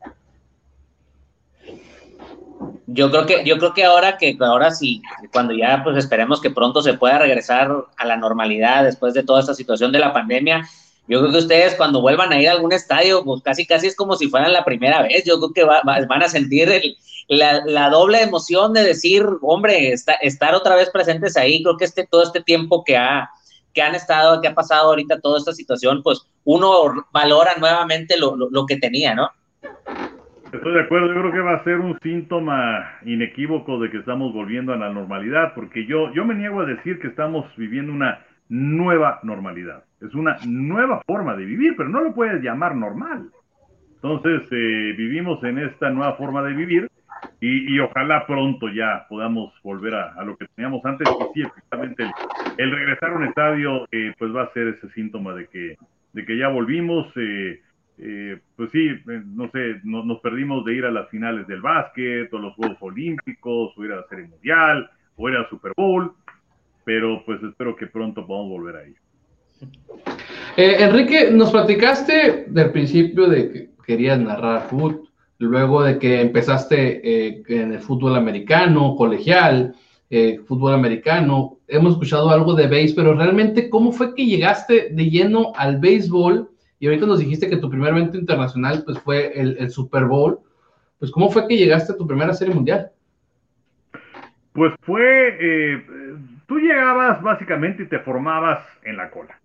Yo 2.88 3.10
creo 3.10 3.26
que, 3.26 3.44
yo 3.46 3.58
creo 3.58 3.74
que 3.74 3.86
ahora 3.86 4.18
que 4.18 4.38
ahora 4.42 4.72
sí, 4.72 5.02
cuando 5.32 5.54
ya 5.54 5.82
pues 5.84 5.98
esperemos 5.98 6.42
que 6.42 6.50
pronto 6.50 6.82
se 6.82 6.96
pueda 6.96 7.20
regresar 7.20 7.72
a 7.98 8.06
la 8.06 8.18
normalidad 8.18 8.84
después 8.84 9.14
de 9.14 9.24
toda 9.24 9.40
esta 9.40 9.54
situación 9.54 9.92
de 9.92 10.00
la 10.00 10.14
pandemia, 10.14 10.68
yo 11.08 11.20
creo 11.20 11.32
que 11.32 11.38
ustedes 11.40 11.76
cuando 11.76 12.02
vuelvan 12.02 12.32
a 12.32 12.42
ir 12.42 12.48
a 12.48 12.54
algún 12.54 12.72
estadio, 12.74 13.24
pues 13.24 13.42
casi 13.42 13.66
casi 13.66 13.88
es 13.88 13.96
como 13.96 14.16
si 14.16 14.30
fueran 14.30 14.54
la 14.54 14.64
primera 14.64 15.02
vez. 15.02 15.24
Yo 15.26 15.40
creo 15.40 15.54
que 15.54 15.64
van 15.64 16.24
a 16.24 16.30
sentir 16.30 16.70
la, 17.28 17.90
doble 17.90 18.22
emoción 18.22 18.74
de 18.74 18.84
decir, 18.84 19.26
hombre, 19.42 19.94
estar 19.94 20.56
otra 20.56 20.76
vez 20.76 20.90
presentes 20.90 21.38
ahí. 21.38 21.64
Creo 21.64 21.78
que 21.78 21.86
este, 21.86 22.08
todo 22.08 22.24
este 22.24 22.42
tiempo 22.42 22.84
que, 22.84 22.98
ha, 22.98 23.30
que 23.74 23.82
han 23.82 23.96
estado, 23.96 24.42
que 24.42 24.48
ha 24.48 24.56
pasado 24.56 24.90
ahorita 24.90 25.20
toda 25.20 25.40
esta 25.40 25.54
situación, 25.54 26.02
pues 26.04 26.22
uno 26.44 27.06
valora 27.12 27.56
nuevamente 27.58 28.18
lo, 28.18 28.36
lo 28.36 28.66
que 28.66 28.78
tenía, 28.78 29.16
¿no? 29.16 29.30
Estoy 30.52 30.74
de 30.74 30.82
acuerdo, 30.82 31.14
yo 31.14 31.22
creo 31.22 31.32
que 31.32 31.40
va 31.40 31.54
a 31.54 31.64
ser 31.64 31.80
un 31.80 31.98
síntoma 32.00 33.00
inequívoco 33.06 33.80
de 33.80 33.90
que 33.90 33.98
estamos 34.00 34.34
volviendo 34.34 34.74
a 34.74 34.78
la 34.78 34.90
normalidad, 34.90 35.54
porque 35.56 35.86
yo, 35.86 36.14
yo 36.14 36.26
me 36.26 36.36
niego 36.36 36.60
a 36.60 36.66
decir 36.66 37.00
que 37.00 37.08
estamos 37.08 37.46
viviendo 37.56 37.94
una 37.94 38.20
nueva 38.50 39.22
normalidad. 39.24 39.86
Es 40.02 40.14
una 40.14 40.36
nueva 40.46 41.02
forma 41.08 41.38
de 41.38 41.46
vivir, 41.46 41.76
pero 41.78 41.88
no 41.88 42.02
lo 42.02 42.14
puedes 42.14 42.44
llamar 42.44 42.76
normal. 42.76 43.30
Entonces, 43.96 44.42
eh, 44.52 44.94
vivimos 44.98 45.42
en 45.46 45.58
esta 45.60 45.90
nueva 45.90 46.16
forma 46.16 46.44
de 46.44 46.54
vivir 46.54 46.90
y, 47.40 47.80
ojalá 47.80 48.28
pronto 48.28 48.68
ya 48.68 49.06
podamos 49.08 49.54
volver 49.64 49.96
a, 49.96 50.22
lo 50.24 50.36
que 50.36 50.48
teníamos 50.56 50.84
antes. 50.84 51.08
Y 51.10 51.34
sí, 51.34 51.48
efectivamente, 51.48 52.12
el, 52.58 52.72
regresar 52.72 53.12
a 53.12 53.16
un 53.16 53.24
estadio, 53.24 53.88
eh, 53.92 54.14
pues 54.20 54.36
va 54.36 54.44
a 54.44 54.54
ser 54.54 54.68
ese 54.68 54.90
síntoma 54.90 55.34
de 55.34 55.48
que, 55.48 55.78
de 56.12 56.26
que 56.26 56.38
ya 56.38 56.50
volvimos. 56.50 57.08
Eh, 57.16 57.62
eh, 58.04 58.40
pues 58.56 58.72
sí, 58.72 58.88
eh, 58.88 59.22
no 59.28 59.52
sé, 59.52 59.80
nos 59.84 60.20
perdimos 60.22 60.66
de 60.66 60.76
ir 60.76 60.86
a 60.86 60.92
las 60.92 61.08
finales 61.10 61.46
del 61.46 61.62
básquet, 61.62 62.34
o 62.34 62.40
los 62.40 62.56
Juegos 62.56 62.78
Olímpicos, 62.82 63.78
o 63.78 63.86
ir 63.86 63.92
a 63.92 63.98
la 63.98 64.08
Serie 64.10 64.26
Mundial, 64.26 64.90
o 65.18 65.30
ir 65.30 65.36
al 65.36 65.48
Super 65.50 65.72
Bowl, 65.78 66.12
pero 66.84 67.22
pues 67.24 67.44
espero 67.44 67.76
que 67.76 67.86
pronto 67.86 68.26
podamos 68.26 68.50
volver 68.50 68.76
a 68.76 68.88
ir. 68.88 68.96
Eh, 70.58 70.78
Enrique, 70.80 71.30
nos 71.32 71.52
platicaste 71.52 72.46
del 72.48 72.72
principio 72.72 73.30
de 73.30 73.52
que 73.52 73.70
querías 73.86 74.20
narrar 74.20 74.68
fútbol, 74.68 75.08
luego 75.38 75.84
de 75.84 76.00
que 76.00 76.22
empezaste 76.22 77.38
en 77.60 77.74
el 77.74 77.80
fútbol 77.80 78.16
americano, 78.16 78.96
colegial, 78.96 79.76
fútbol 80.48 80.74
americano, 80.74 81.58
hemos 81.68 81.94
escuchado 81.94 82.30
algo 82.30 82.54
de 82.54 82.68
béisbol, 82.68 83.04
pero 83.04 83.16
realmente, 83.16 83.70
¿cómo 83.70 83.92
fue 83.92 84.14
que 84.14 84.26
llegaste 84.26 84.90
de 84.92 85.10
lleno 85.10 85.52
al 85.56 85.80
béisbol? 85.80 86.52
Y 86.82 86.88
ahorita 86.88 87.06
nos 87.06 87.20
dijiste 87.20 87.48
que 87.48 87.58
tu 87.58 87.70
primer 87.70 87.92
evento 87.92 88.18
internacional 88.18 88.82
pues, 88.84 89.00
fue 89.02 89.40
el, 89.40 89.70
Super 89.70 90.06
Bowl. 90.06 90.40
Pues, 90.98 91.12
¿cómo 91.12 91.30
fue 91.30 91.48
que 91.48 91.56
llegaste 91.56 91.94
a 91.94 91.96
tu 91.96 92.08
primera 92.08 92.34
serie 92.34 92.56
mundial? 92.56 92.90
Pues 94.52 94.74
fue, 94.82 95.38
eh, 95.40 95.86
tú 96.48 96.58
llegabas 96.58 97.22
básicamente 97.22 97.84
y 97.84 97.86
te 97.86 98.00
formabas 98.00 98.66
en 98.82 98.98
la 98.98 99.12
cola. 99.12 99.40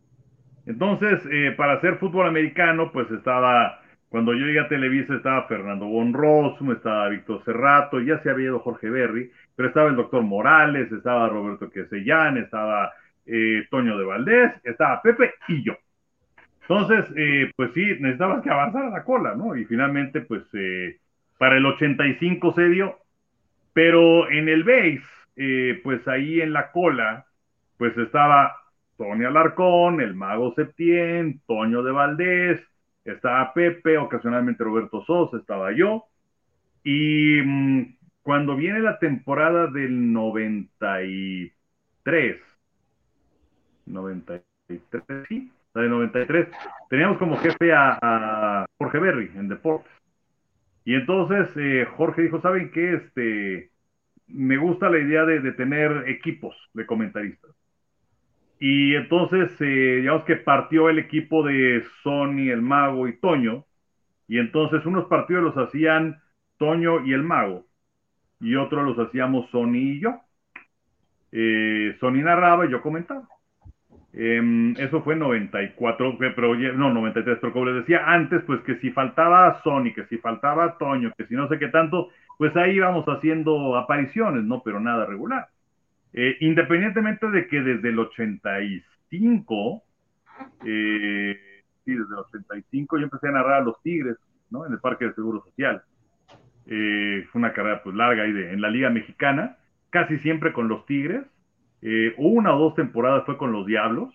Entonces, 0.65 1.21
eh, 1.31 1.53
para 1.55 1.75
hacer 1.75 1.99
fútbol 1.99 2.27
americano, 2.27 2.91
pues 2.91 3.11
estaba, 3.11 3.83
cuando 4.09 4.33
yo 4.33 4.47
llegué 4.47 4.61
a 4.61 4.69
Televisa 4.69 5.15
estaba 5.15 5.47
Fernando 5.47 5.85
Bonrosum, 5.85 6.73
estaba 6.73 7.11
Víctor 7.11 7.43
Cerrato, 7.45 8.01
ya 8.01 8.19
se 8.23 8.31
había 8.31 8.47
ido 8.47 8.61
Jorge 8.61 8.89
Berry, 8.89 9.31
pero 9.55 9.69
estaba 9.69 9.91
el 9.91 9.97
doctor 9.97 10.23
Morales, 10.23 10.91
estaba 10.91 11.29
Roberto 11.29 11.69
Quesellán, 11.69 12.39
estaba 12.39 12.95
eh, 13.27 13.67
Toño 13.71 13.99
de 13.99 14.05
Valdés, 14.07 14.53
estaba 14.65 15.03
Pepe 15.03 15.35
y 15.49 15.63
yo. 15.63 15.75
Entonces, 16.69 17.05
eh, 17.17 17.53
pues 17.55 17.71
sí, 17.75 17.81
necesitabas 18.01 18.43
que 18.43 18.51
avanzar 18.51 18.87
a 18.87 18.91
la 18.91 19.05
cola, 19.05 19.37
¿no? 19.37 19.55
Y 19.57 19.65
finalmente, 19.67 20.21
pues 20.23 20.43
eh, 20.53 20.99
para 21.39 21.57
el 21.57 21.65
85 21.65 22.55
se 22.55 22.69
dio, 22.69 22.99
pero 23.73 24.29
en 24.31 24.49
el 24.49 24.65
base, 24.65 25.03
eh, 25.37 25.81
pues 25.85 26.07
ahí 26.09 26.41
en 26.41 26.53
la 26.53 26.73
cola, 26.73 27.27
pues 27.79 27.97
estaba 27.99 28.57
Tony 28.97 29.25
Alarcón, 29.25 30.01
el 30.01 30.15
Mago 30.15 30.55
Septién, 30.55 31.41
Toño 31.47 31.83
de 31.85 31.93
Valdés, 31.93 32.61
estaba 33.05 33.53
Pepe, 33.55 33.97
ocasionalmente 33.99 34.65
Roberto 34.65 35.05
Sosa, 35.05 35.37
estaba 35.37 35.71
yo. 35.73 36.07
Y 36.83 37.41
mm, 37.45 37.97
cuando 38.23 38.57
viene 38.57 38.81
la 38.81 38.99
temporada 38.99 39.69
del 39.69 40.13
93, 40.13 42.41
93, 43.87 44.43
sí, 45.29 45.53
de 45.83 45.89
93, 45.89 46.49
teníamos 46.89 47.19
como 47.19 47.37
jefe 47.37 47.73
a, 47.73 48.67
Jorge 48.79 48.99
Berry 48.99 49.31
en 49.35 49.49
deportes. 49.49 49.93
Y 50.85 50.95
entonces 50.95 51.49
eh, 51.57 51.87
Jorge 51.97 52.23
dijo, 52.23 52.41
¿saben 52.41 52.71
qué? 52.71 52.95
Este, 52.95 53.71
me 54.29 54.57
gusta 54.57 54.91
la 54.91 54.99
idea 54.99 55.25
de, 55.25 55.53
tener 55.53 56.09
equipos 56.09 56.57
de 56.75 56.87
comentaristas. 56.87 57.51
Y 58.59 58.95
entonces, 58.95 59.51
eh, 59.61 59.99
digamos 60.01 60.25
que 60.25 60.37
partió 60.37 60.89
el 60.89 60.99
equipo 60.99 61.43
de 61.45 61.85
Sony, 62.03 62.51
el 62.51 62.63
Mago 62.63 63.09
y 63.09 63.19
Toño. 63.19 63.65
Y 64.29 64.39
entonces 64.39 64.85
unos 64.87 65.07
partidos 65.07 65.43
los 65.43 65.57
hacían 65.57 66.21
Toño 66.59 67.05
y 67.05 67.13
el 67.13 67.23
Mago. 67.23 67.67
Y 68.41 68.57
otros 68.57 68.85
los 68.85 68.99
hacíamos 68.99 69.51
Sony 69.51 69.77
y 69.77 70.01
yo. 70.01 70.21
Eh, 71.33 71.97
Sony 72.01 72.23
narraba 72.23 72.67
y 72.67 72.71
yo 72.71 72.81
comentaba. 72.83 73.29
Em, 74.19 74.75
eso 74.79 75.03
fue 75.03 75.15
94, 75.15 76.17
pero 76.19 76.55
no, 76.55 76.91
93, 76.91 77.37
pero 77.39 77.53
como 77.53 77.67
les 77.67 77.75
decía 77.83 78.03
antes, 78.07 78.43
pues 78.45 78.63
que 78.63 78.77
si 78.77 78.91
faltaba 78.91 79.61
Sony, 79.63 79.93
que 79.95 80.07
si 80.07 80.17
faltaba 80.17 80.79
Toño, 80.79 81.13
que 81.19 81.27
si 81.27 81.35
no 81.35 81.47
sé 81.49 81.59
qué 81.59 81.69
tanto, 81.69 82.09
pues 82.39 82.57
ahí 82.57 82.77
íbamos 82.77 83.05
haciendo 83.07 83.77
apariciones, 83.77 84.43
¿no? 84.45 84.63
Pero 84.65 84.81
nada 84.81 85.05
regular. 85.05 85.49
Eh, 86.15 86.35
independientemente 86.41 87.31
de 87.31 87.47
que 87.47 87.61
desde 87.61 87.91
el 87.91 87.99
85, 87.99 89.83
eh, 90.65 91.37
sí, 91.85 91.91
desde 91.91 92.15
el 92.15 92.19
85 92.19 92.97
yo 92.97 93.05
empecé 93.05 93.29
a 93.29 93.33
narrar 93.33 93.61
a 93.61 93.65
los 93.65 93.83
Tigres, 93.83 94.17
¿no? 94.51 94.65
En 94.65 94.73
el 94.73 94.79
Parque 94.79 95.05
de 95.05 95.13
Seguro 95.13 95.43
Social. 95.45 95.83
Eh, 96.69 97.27
fue 97.31 97.39
una 97.39 97.53
carrera 97.53 97.83
pues 97.83 97.95
larga 97.95 98.23
ahí 98.23 98.33
de, 98.33 98.51
en 98.55 98.63
la 98.63 98.71
Liga 98.71 98.89
Mexicana, 98.89 99.59
casi 99.91 100.17
siempre 100.21 100.55
con 100.55 100.69
los 100.69 100.87
Tigres 100.87 101.27
eh, 101.83 102.15
una 102.19 102.55
o 102.55 102.59
dos 102.59 102.75
temporadas 102.75 103.25
fue 103.25 103.37
con 103.37 103.53
los 103.53 103.67
Diablos, 103.67 104.15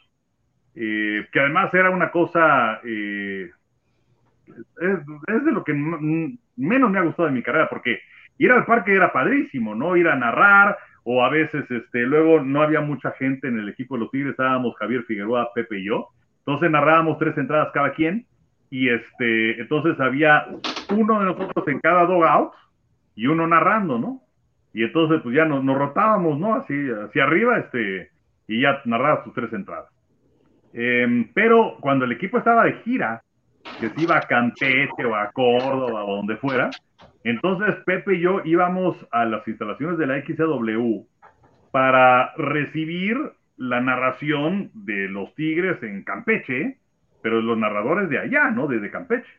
eh, 0.75 1.27
que 1.31 1.39
además 1.39 1.73
era 1.73 1.89
una 1.89 2.11
cosa, 2.11 2.79
eh, 2.83 3.49
es, 4.47 5.45
de 5.45 5.51
lo 5.51 5.63
que 5.63 5.73
menos 5.73 6.91
me 6.91 6.99
ha 6.99 7.03
gustado 7.03 7.27
de 7.27 7.35
mi 7.35 7.43
carrera, 7.43 7.69
porque 7.69 7.99
ir 8.37 8.51
al 8.51 8.65
parque 8.65 8.93
era 8.93 9.11
padrísimo, 9.11 9.75
¿no? 9.75 9.95
Ir 9.95 10.07
a 10.07 10.15
narrar, 10.15 10.77
o 11.03 11.23
a 11.23 11.29
veces, 11.29 11.69
este, 11.69 12.01
luego 12.01 12.41
no 12.41 12.61
había 12.61 12.81
mucha 12.81 13.11
gente 13.11 13.47
en 13.47 13.59
el 13.59 13.69
equipo 13.69 13.95
de 13.95 14.01
los 14.01 14.11
Tigres, 14.11 14.31
estábamos 14.31 14.75
Javier 14.77 15.03
Figueroa, 15.03 15.53
Pepe 15.53 15.79
y 15.79 15.85
yo, 15.85 16.09
entonces 16.39 16.71
narrábamos 16.71 17.17
tres 17.17 17.37
entradas 17.37 17.71
cada 17.73 17.93
quien, 17.93 18.25
y 18.69 18.87
este, 18.87 19.59
entonces 19.59 19.99
había 19.99 20.45
uno 20.95 21.19
de 21.19 21.25
nosotros 21.25 21.67
en 21.67 21.79
cada 21.79 22.01
out 22.01 22.53
y 23.15 23.27
uno 23.27 23.45
narrando, 23.45 23.99
¿no? 23.99 24.21
Y 24.73 24.83
entonces 24.83 25.21
pues 25.21 25.35
ya 25.35 25.45
nos, 25.45 25.65
rotábamos, 25.65 26.39
¿no? 26.39 26.55
Así, 26.55 26.73
hacia 26.89 27.23
arriba, 27.23 27.57
este, 27.57 28.09
y 28.47 28.61
ya 28.61 28.81
narraba 28.85 29.23
sus 29.23 29.33
tres 29.33 29.51
entradas. 29.53 29.89
Em, 30.73 31.29
pero 31.33 31.77
cuando 31.81 32.05
el 32.05 32.13
equipo 32.13 32.37
estaba 32.37 32.63
de 32.63 32.73
gira, 32.83 33.21
que 33.79 33.89
se 33.89 34.01
iba 34.01 34.17
a 34.17 34.21
Campeche 34.21 35.05
o 35.05 35.15
a 35.15 35.31
Córdoba 35.31 36.05
o 36.05 36.15
donde 36.17 36.37
fuera, 36.37 36.69
entonces 37.23 37.75
Pepe 37.85 38.15
y 38.15 38.21
yo 38.21 38.41
íbamos 38.45 38.95
a 39.11 39.25
las 39.25 39.47
instalaciones 39.47 39.97
de 39.97 40.07
la 40.07 40.21
XCW 40.21 41.05
para 41.71 42.33
recibir 42.35 43.17
la 43.57 43.79
narración 43.79 44.71
de 44.73 45.07
los 45.07 45.33
Tigres 45.35 45.81
en 45.83 46.03
Campeche, 46.03 46.77
pero 47.21 47.41
los 47.41 47.57
narradores 47.57 48.09
de 48.09 48.19
allá, 48.19 48.49
¿no? 48.49 48.67
Desde 48.67 48.89
Campeche. 48.89 49.29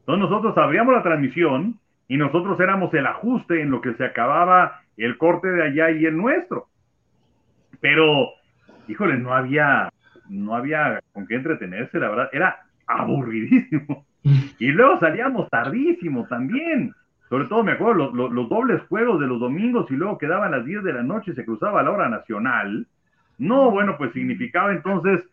Entonces 0.00 0.30
nosotros 0.30 0.56
abríamos 0.56 0.94
la 0.94 1.02
transmisión 1.02 1.80
y 2.06 2.16
nosotros 2.16 2.60
éramos 2.60 2.92
el 2.94 3.06
ajuste 3.06 3.60
en 3.60 3.70
lo 3.70 3.80
que 3.80 3.94
se 3.94 4.04
acababa 4.04 4.81
el 4.96 5.16
corte 5.18 5.48
de 5.48 5.64
allá 5.64 5.90
y 5.90 6.06
el 6.06 6.16
nuestro. 6.16 6.68
Pero, 7.80 8.28
híjole, 8.88 9.18
no 9.18 9.34
había, 9.34 9.90
no 10.28 10.54
había 10.54 11.00
con 11.12 11.26
qué 11.26 11.36
entretenerse, 11.36 11.98
la 11.98 12.08
verdad. 12.08 12.30
Era, 12.32 12.62
aburridísimo. 12.86 14.06
Y 14.60 14.68
luego 14.68 15.00
salíamos 15.00 15.50
tardísimo 15.50 16.28
también. 16.28 16.94
Sobre 17.28 17.46
todo 17.46 17.64
me 17.64 17.72
acuerdo 17.72 18.12
los, 18.12 18.48
dobles 18.48 18.80
juegos 18.82 19.18
de 19.18 19.26
los 19.26 19.40
domingos 19.40 19.90
y 19.90 19.94
luego 19.94 20.16
quedaban 20.16 20.54
a 20.54 20.58
las 20.58 20.64
10 20.64 20.84
de 20.84 20.92
la 20.92 21.02
noche 21.02 21.32
y 21.32 21.34
se 21.34 21.44
cruzaba 21.44 21.82
la 21.82 21.90
hora 21.90 22.08
nacional. 22.08 22.86
No, 23.38 23.72
bueno, 23.72 23.96
pues 23.98 24.12
significaba 24.12 24.70
entonces 24.70 25.24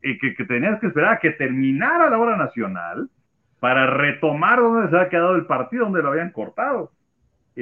eh, 0.00 0.16
que, 0.16 0.34
que, 0.34 0.46
tenías 0.46 0.80
que 0.80 0.86
esperar 0.86 1.12
a 1.12 1.18
que 1.18 1.32
terminara 1.32 2.08
la 2.08 2.16
hora 2.16 2.38
nacional 2.38 3.10
para 3.58 3.86
retomar 3.88 4.58
donde 4.58 4.88
se 4.88 4.96
había 4.96 5.10
quedado 5.10 5.34
el 5.34 5.44
partido, 5.44 5.84
donde 5.84 6.02
lo 6.02 6.08
habían 6.08 6.30
cortado. 6.30 6.92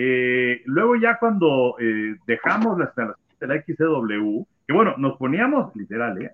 Eh, 0.01 0.63
luego 0.67 0.95
ya 0.95 1.19
cuando 1.19 1.75
eh, 1.81 2.15
dejamos 2.25 2.79
la, 2.79 2.93
de 3.41 3.47
la 3.49 3.61
XCW, 3.61 4.45
que 4.65 4.73
bueno, 4.73 4.95
nos 4.97 5.17
poníamos 5.17 5.75
literal, 5.75 6.31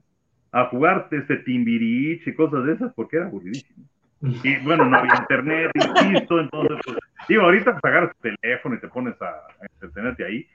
a 0.52 0.66
jugar 0.66 1.08
este 1.10 1.38
Timbirich 1.38 2.26
y 2.26 2.34
cosas 2.34 2.66
de 2.66 2.74
esas 2.74 2.92
porque 2.92 3.16
era 3.16 3.24
aburridísimo. 3.24 3.86
Y 4.20 4.56
bueno, 4.64 4.84
no 4.84 4.98
había 4.98 5.16
internet, 5.16 5.70
insisto, 5.74 6.40
entonces, 6.40 6.76
pues, 6.84 6.98
digo, 7.26 7.40
ahorita 7.40 7.72
pues 7.72 7.84
agarras 7.84 8.14
tu 8.16 8.28
teléfono 8.28 8.74
y 8.74 8.80
te 8.80 8.88
pones 8.88 9.14
a, 9.22 9.32
entretenerte 9.62 10.26
ahí. 10.26 10.46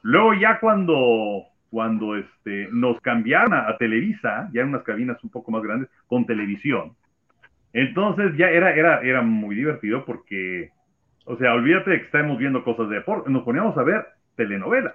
Luego 0.00 0.32
ya 0.32 0.58
cuando, 0.58 1.42
cuando 1.68 2.16
este, 2.16 2.68
nos 2.72 2.98
cambiaron 3.02 3.52
a, 3.52 3.76
Televisa, 3.76 4.48
ya 4.54 4.62
en 4.62 4.68
unas 4.68 4.84
cabinas 4.84 5.22
un 5.22 5.28
poco 5.28 5.50
más 5.50 5.62
grandes, 5.62 5.90
con 6.06 6.24
televisión, 6.24 6.96
entonces 7.74 8.34
ya 8.38 8.48
era, 8.48 8.74
era, 8.74 9.02
era 9.02 9.20
muy 9.20 9.54
divertido 9.54 10.06
porque, 10.06 10.70
o 11.24 11.36
sea, 11.36 11.54
olvídate 11.54 11.90
de 11.90 11.98
que 11.98 12.04
estamos 12.06 12.38
viendo 12.38 12.64
cosas 12.64 12.88
de 12.88 12.96
deporte, 12.96 13.30
nos 13.30 13.44
poníamos 13.44 13.76
a 13.76 13.82
ver 13.82 14.06
telenovelas. 14.36 14.94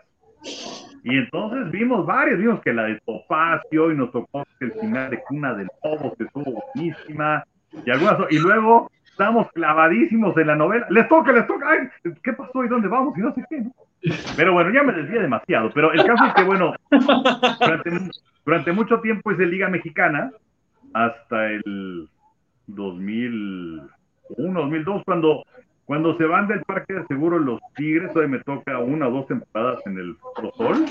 Y 1.04 1.18
entonces 1.18 1.72
vimos 1.72 2.06
varias, 2.06 2.38
vimos 2.38 2.62
que 2.62 2.74
la 2.74 2.84
de 2.84 3.00
Topacio 3.06 3.92
y 3.92 3.98
nos 3.98 4.12
tocó 4.12 4.46
el 4.60 4.72
final 4.74 5.10
de 5.10 5.22
Cuna 5.24 5.54
del 5.54 5.68
Lobo, 5.84 6.15
que 6.15 6.26
estuvo 6.26 6.63
buenísima, 6.74 7.44
y 7.86 7.92
algunas, 7.92 8.32
y 8.32 8.39
luego 8.39 8.89
estamos 9.20 9.52
clavadísimos 9.52 10.36
en 10.38 10.48
la 10.48 10.56
novela. 10.56 10.88
Les 10.89 11.08
toca, 11.10 11.32
les 11.32 11.46
toca. 11.46 11.70
Ay, 11.70 12.12
¿qué 12.24 12.34
pasó 12.34 12.63
y 12.63 12.70
dónde 12.70 12.88
vamos? 12.88 13.18
Y 13.18 13.22
no 13.22 13.34
sé 13.34 13.44
qué. 13.50 13.63
Pero 14.38 14.54
bueno, 14.54 14.72
ya 14.72 14.84
me 14.84 14.94
desvié 14.94 15.20
demasiado. 15.20 15.70
Pero 15.74 15.92
el 15.92 16.04
caso 16.06 16.26
es 16.26 16.34
que, 16.34 16.44
bueno, 16.44 16.74
durante, 18.46 18.72
mucho 18.72 19.02
tiempo 19.02 19.32
es 19.32 19.38
de 19.38 19.46
Liga 19.46 19.68
Mexicana 19.70 20.32
hasta 20.94 21.52
el 21.52 22.08
2001, 22.68 23.89
2002, 24.38 25.04
cuando, 25.04 25.44
cuando 25.89 26.15
se 26.17 26.25
van 26.25 26.47
del 26.47 26.62
Parque 26.65 26.93
de 26.93 27.08
Seguro 27.08 27.39
los 27.39 27.60
Tigres, 27.75 28.15
hoy 28.15 28.28
me 28.28 28.38
toca 28.43 28.78
una 28.78 29.08
o 29.08 29.12
dos 29.12 29.25
temporadas 29.25 29.80
en 29.88 29.97
el 29.97 30.15
Prosol. 30.36 30.86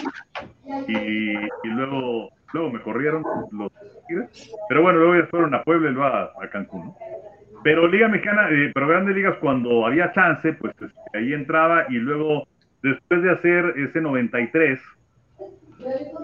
Y, 0.88 1.34
luego 1.68 2.30
luego 2.52 2.70
me 2.72 2.82
corrieron 2.82 3.22
los 3.52 3.70
Tigres, 4.08 4.52
pero 4.68 4.82
bueno, 4.82 4.98
luego 4.98 5.14
ya 5.14 5.28
fueron 5.28 5.54
a 5.54 5.62
Puebla 5.62 5.90
y 5.90 5.92
luego 5.92 6.08
a, 6.08 6.48
Cancún. 6.50 6.92
Pero 7.62 7.86
Liga 7.86 8.08
Mexicana, 8.08 8.48
eh, 8.50 8.72
pero 8.74 8.88
grandes 8.88 9.14
ligas 9.14 9.36
cuando 9.36 9.86
había 9.86 10.10
chance, 10.10 10.52
pues 10.54 10.74
ahí 11.14 11.32
entraba 11.32 11.86
y 11.90 11.94
luego, 11.94 12.48
después 12.82 13.22
de 13.22 13.30
hacer 13.30 13.74
ese 13.76 14.00
93 14.00 14.80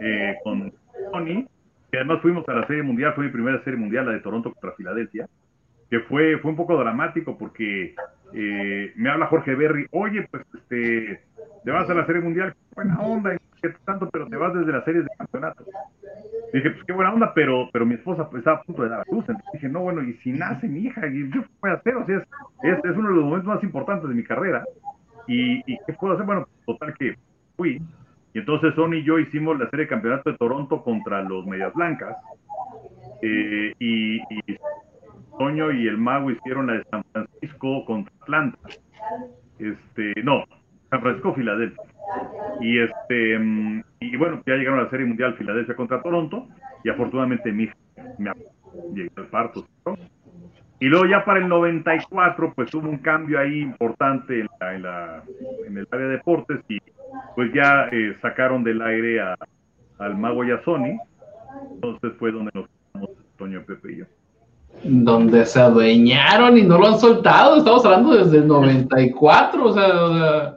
eh, 0.01 0.35
con 0.43 0.73
Tony, 1.13 1.47
que 1.93 1.99
además 1.99 2.21
fuimos 2.23 2.49
a 2.49 2.55
la 2.55 2.67
Serie 2.67 2.83
Mundial, 2.83 3.15
fue 3.15 3.27
mi 3.27 3.31
primera 3.31 3.63
Serie 3.63 3.79
Mundial, 3.79 4.07
la 4.07 4.15
de 4.15 4.21
Toronto 4.21 4.51
contra 4.53 4.73
Filadelfia, 4.73 5.29
fue, 6.01 6.39
fue 6.39 6.51
un 6.51 6.57
poco 6.57 6.77
dramático 6.77 7.37
porque 7.37 7.95
eh, 8.33 8.93
me 8.97 9.11
habla 9.11 9.27
Jorge 9.27 9.55
Berry, 9.55 9.87
oye, 9.91 10.27
pues 10.31 10.45
este, 10.55 11.21
te 11.65 11.71
vas 11.71 11.89
a 11.89 11.95
la 11.95 12.07
Serie 12.07 12.23
Mundial, 12.23 12.55
buena 12.75 12.99
onda, 13.01 13.37
tanto, 13.85 14.09
pero 14.11 14.27
te 14.27 14.37
vas 14.37 14.55
desde 14.55 14.73
las 14.73 14.85
series 14.85 15.05
de 15.05 15.11
campeonato. 15.17 15.65
dije, 16.53 16.71
pues 16.71 16.85
qué 16.85 16.93
buena 16.93 17.13
onda, 17.13 17.33
pero, 17.35 17.69
pero 17.73 17.87
mi 17.87 17.95
esposa 17.95 18.29
pues, 18.29 18.41
estaba 18.41 18.59
a 18.59 18.63
punto 18.63 18.83
de 18.83 18.91
dar 18.91 19.05
luz. 19.11 19.25
Entonces 19.29 19.53
dije, 19.55 19.69
no, 19.69 19.81
bueno, 19.81 20.03
y 20.03 20.15
si 20.15 20.33
nace 20.33 20.69
mi 20.69 20.81
hija, 20.81 21.07
¿y 21.07 21.31
yo 21.31 21.43
qué 21.43 21.49
voy 21.61 21.71
a 21.71 21.75
hacer? 21.75 21.97
O 21.97 22.07
sea, 22.07 22.17
es, 22.19 22.79
es, 22.85 22.97
uno 22.97 23.09
de 23.09 23.15
los 23.15 23.25
momentos 23.25 23.55
más 23.55 23.63
importantes 23.63 24.09
de 24.09 24.15
mi 24.15 24.25
carrera. 24.25 24.65
¿Y, 25.27 25.61
¿Y 25.73 25.79
qué 25.87 25.93
puedo 25.95 26.15
hacer? 26.15 26.27
Bueno, 26.27 26.47
total 26.67 26.95
que 26.99 27.17
fui. 27.57 27.81
Y 28.35 28.39
entonces 28.39 28.75
Sony 28.75 28.97
y 28.97 29.05
yo 29.05 29.19
hicimos 29.19 29.59
la 29.59 29.71
serie 29.71 29.85
de 29.85 29.91
campeonato 29.91 30.31
de 30.31 30.37
Toronto 30.37 30.83
contra 30.83 31.23
los 31.23 31.47
Medias 31.47 31.73
Blancas. 31.73 32.17
Eh, 33.23 33.73
y 33.79 34.21
Toño 35.39 35.73
y 35.73 35.87
el 35.87 35.99
Mago 35.99 36.31
hicieron 36.31 36.67
la 36.67 36.75
de 36.75 36.85
San 36.85 37.05
Francisco 37.13 37.85
contra 37.85 38.15
Atlanta. 38.23 38.59
Este, 39.59 40.23
no, 40.23 40.45
San 40.91 41.01
Francisco, 41.01 41.35
Filadelfia. 41.35 41.83
Y 42.61 42.79
este 42.79 43.39
y 44.01 44.17
bueno, 44.17 44.43
ya 44.47 44.55
llegaron 44.55 44.81
a 44.81 44.85
la 44.85 44.91
Serie 44.91 45.07
Mundial 45.07 45.35
Filadelfia 45.35 45.75
contra 45.75 46.03
Toronto 46.03 46.49
y 46.85 46.91
afortunadamente 46.91 47.51
mi 47.53 47.69
me 48.19 48.33
llegó 48.95 49.13
el 49.17 49.27
parto. 49.27 49.67
Y 50.81 50.87
luego 50.87 51.07
ya 51.07 51.25
para 51.25 51.41
el 51.41 51.49
94 51.49 52.53
pues 52.55 52.75
hubo 52.75 52.89
un 52.89 52.99
cambio 52.99 53.39
ahí 53.39 53.61
importante 53.61 54.41
en, 54.41 54.49
la, 54.83 55.23
en, 55.67 55.79
el 55.79 55.89
área 55.91 56.07
de 56.07 56.13
deportes 56.17 56.61
y 56.69 56.79
pues 57.35 57.53
ya 57.53 57.89
eh, 57.91 58.17
sacaron 58.21 58.63
del 58.65 58.83
aire 58.83 59.21
al 59.99 60.19
Mago 60.19 60.45
y 60.45 60.51
a 60.51 60.63
Sony. 60.63 60.99
Entonces 61.75 62.13
fue 62.19 62.33
donde 62.33 62.51
nos 62.55 62.69
quedamos 62.69 63.11
Toño, 63.37 63.63
Pepe 63.65 63.93
y 63.93 63.97
yo. 63.99 64.05
Donde 64.85 65.47
se 65.47 65.61
adueñaron 65.61 66.59
y 66.59 66.63
no 66.63 66.79
lo 66.79 66.89
han 66.89 67.01
soltado. 67.01 67.57
Estamos 67.57 67.85
hablando 67.85 68.15
desde 68.15 68.39
el 68.39 68.47
94, 68.47 69.65
o 69.65 69.73
sea 69.73 70.57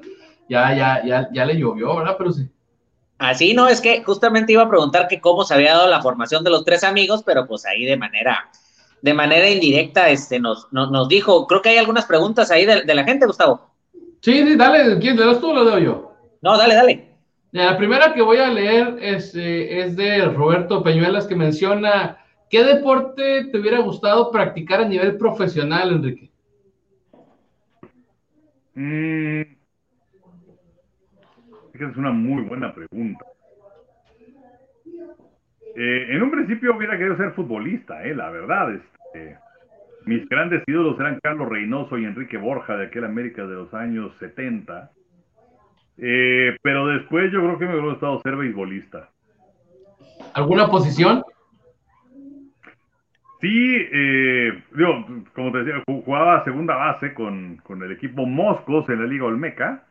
ya, 0.50 0.74
ya, 0.76 1.04
ya, 1.06 1.30
ya 1.32 1.46
le 1.46 1.58
llovió, 1.58 1.96
¿verdad? 1.96 2.16
Pero 2.18 2.32
sí. 2.32 2.50
Así, 3.18 3.54
no, 3.54 3.68
es 3.68 3.82
que 3.82 4.04
justamente 4.04 4.54
iba 4.54 4.64
a 4.64 4.70
preguntar 4.70 5.08
que 5.08 5.20
cómo 5.20 5.44
se 5.44 5.54
había 5.54 5.74
dado 5.74 5.90
la 5.90 6.02
formación 6.02 6.44
de 6.44 6.52
los 6.52 6.64
tres 6.64 6.84
amigos, 6.84 7.24
pero 7.26 7.48
pues 7.48 7.66
ahí 7.66 7.86
de 7.86 7.98
manera, 7.98 8.50
de 9.02 9.14
manera 9.14 9.50
indirecta, 9.50 10.10
este, 10.10 10.40
nos, 10.40 10.72
nos, 10.72 11.10
dijo, 11.10 11.48
creo 11.48 11.62
que 11.62 11.70
hay 11.70 11.78
algunas 11.78 12.06
preguntas 12.06 12.52
ahí 12.52 12.66
de, 12.66 12.94
la 12.94 13.04
gente, 13.04 13.26
Gustavo. 13.26 13.72
Sí, 14.22 14.44
sí, 14.44 14.56
dale, 14.56 15.00
¿quién 15.00 15.18
le 15.18 15.26
das 15.26 15.40
tú 15.40 15.50
o 15.50 15.54
lo 15.54 15.64
doy 15.64 15.86
yo? 15.86 16.12
No, 16.42 16.58
dale, 16.58 16.76
dale. 16.76 17.08
La 17.52 17.76
primera 17.78 18.14
que 18.14 18.22
voy 18.22 18.38
a 18.38 18.50
leer 18.50 18.98
es, 19.02 19.34
eh, 19.34 19.80
es 19.80 19.96
de 19.96 20.26
Roberto 20.26 20.84
Peñuelas 20.84 21.26
que 21.26 21.36
menciona, 21.36 22.20
¿qué 22.50 22.64
deporte 22.64 23.46
te 23.52 23.60
hubiera 23.60 23.80
gustado 23.80 24.32
practicar 24.32 24.82
a 24.82 24.88
nivel 24.88 25.18
profesional, 25.18 25.92
Enrique? 25.92 26.30
Mm, 28.76 29.42
es 31.74 31.98
una 31.98 32.12
muy 32.12 32.44
buena 32.44 32.74
pregunta. 32.74 33.26
Eh, 35.76 36.08
en 36.10 36.24
un 36.24 36.32
principio 36.32 36.76
hubiera 36.76 36.98
querido 36.98 37.18
ser 37.18 37.34
futbolista, 37.34 38.04
eh, 38.04 38.16
la 38.16 38.32
verdad. 38.32 38.74
Este, 38.74 39.38
mis 40.06 40.28
grandes 40.28 40.64
ídolos 40.68 41.00
eran 41.00 41.20
Carlos 41.22 41.50
Reynoso 41.50 41.98
y 41.98 42.06
Enrique 42.06 42.38
Borja 42.38 42.78
de 42.78 42.88
aquel 42.88 43.04
América 43.04 43.46
de 43.46 43.56
los 43.56 43.74
años 43.74 44.16
70. 44.18 44.92
Eh, 46.00 46.58
pero 46.62 46.88
después 46.88 47.32
yo 47.32 47.40
creo 47.40 47.60
que 47.60 47.66
me 47.66 47.74
hubiera 47.74 47.90
gustado 47.90 48.22
ser 48.22 48.36
beisbolista. 48.36 49.10
¿Alguna 50.34 50.68
posición? 50.68 51.24
Sí, 53.40 53.88
eh, 53.92 54.64
digo, 54.76 55.06
como 55.36 55.52
te 55.52 55.60
decía, 55.60 55.84
jugaba 55.86 56.44
segunda 56.44 56.76
base 56.76 57.14
con, 57.14 57.58
con 57.64 57.84
el 57.84 57.92
equipo 57.92 58.26
Moscos 58.26 58.90
en 58.90 59.02
la 59.02 59.08
Liga 59.08 59.26
Olmeca. 59.26 59.84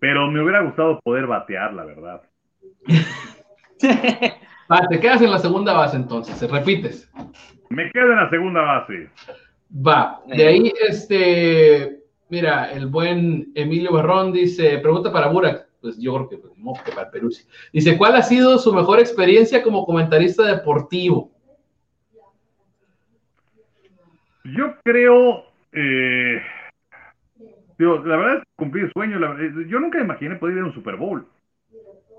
Pero 0.00 0.30
me 0.30 0.42
hubiera 0.42 0.62
gustado 0.62 0.98
poder 1.00 1.26
batear, 1.26 1.74
la 1.74 1.84
verdad. 1.84 2.22
Te 4.88 5.00
quedas 5.00 5.20
en 5.20 5.30
la 5.30 5.38
segunda 5.38 5.72
base 5.74 5.96
entonces, 5.96 6.36
¿se 6.36 6.46
repites? 6.46 7.10
Me 7.68 7.90
quedo 7.90 8.12
en 8.12 8.16
la 8.16 8.30
segunda 8.30 8.62
base. 8.62 9.10
Va, 9.86 10.20
de 10.26 10.46
ahí, 10.46 10.72
este, 10.88 12.02
mira, 12.28 12.72
el 12.72 12.86
buen 12.86 13.52
Emilio 13.54 13.92
Barrón 13.92 14.32
dice, 14.32 14.78
pregunta 14.78 15.12
para 15.12 15.28
Burak, 15.28 15.66
pues 15.80 15.98
yo 15.98 16.14
creo 16.14 16.28
que, 16.28 16.38
pues, 16.38 16.52
no, 16.56 16.72
que 16.84 16.92
para 16.92 17.10
Perú. 17.10 17.30
Dice, 17.72 17.96
¿cuál 17.98 18.16
ha 18.16 18.22
sido 18.22 18.58
su 18.58 18.72
mejor 18.72 19.00
experiencia 19.00 19.62
como 19.62 19.84
comentarista 19.84 20.44
deportivo? 20.44 21.30
Yo 24.56 24.74
creo, 24.84 25.44
eh, 25.72 26.42
la 27.78 28.16
verdad 28.16 28.36
es 28.38 28.42
cumplir 28.56 28.90
sueño. 28.92 29.18
yo 29.66 29.80
nunca 29.80 30.00
imaginé 30.00 30.36
poder 30.36 30.56
ir 30.56 30.62
a 30.62 30.66
un 30.66 30.74
Super 30.74 30.96
Bowl. 30.96 31.26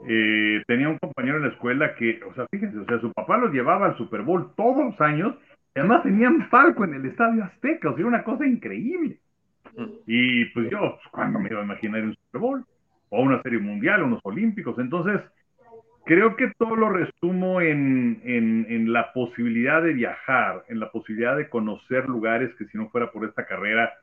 Eh, 0.08 0.64
tenía 0.68 0.90
un 0.90 0.98
compañero 0.98 1.38
en 1.38 1.44
la 1.44 1.50
escuela 1.50 1.96
que, 1.96 2.22
o 2.24 2.34
sea, 2.34 2.48
fíjense, 2.50 2.78
o 2.80 2.86
sea, 2.86 3.00
su 3.00 3.12
papá 3.14 3.38
lo 3.38 3.52
llevaba 3.52 3.88
al 3.88 3.98
Super 3.98 4.22
Bowl 4.24 4.52
todos 4.56 4.84
los 4.84 5.02
años 5.02 5.36
y 5.76 5.80
además 5.80 6.04
tenían 6.04 6.50
palco 6.50 6.84
en 6.84 6.96
el 6.96 7.06
Estadio 7.06 7.44
Azteca, 7.44 7.90
o 7.90 7.94
sea, 7.94 8.00
era 8.00 8.08
una 8.08 8.24
cosa 8.24 8.46
increíble. 8.46 9.20
Y 10.06 10.46
pues 10.46 10.70
yo, 10.70 10.80
pues, 10.80 11.08
¿cuándo 11.12 11.40
me 11.40 11.50
iba 11.50 11.62
a 11.62 11.66
imaginar 11.66 12.04
un 12.04 12.16
Super 12.16 12.42
Bowl? 12.42 12.66
O 13.10 13.22
una 13.22 13.42
serie 13.42 13.60
mundial, 13.60 14.04
unos 14.04 14.22
olímpicos. 14.24 14.78
Entonces, 14.80 15.22
creo 16.06 16.36
que 16.36 16.52
todo 16.58 16.76
lo 16.76 16.90
resumo 16.90 17.62
en, 17.62 18.22
en, 18.24 18.92
la 18.92 19.14
posibilidad 19.14 19.82
de 19.82 19.94
viajar, 19.94 20.64
en 20.68 20.80
la 20.80 20.92
posibilidad 20.92 21.38
de 21.38 21.50
conocer 21.50 22.08
lugares 22.08 22.54
que 22.58 22.66
si 22.66 22.78
no 22.78 22.90
fuera 22.90 23.12
por 23.12 23.26
esta 23.26 23.46
carrera, 23.46 23.94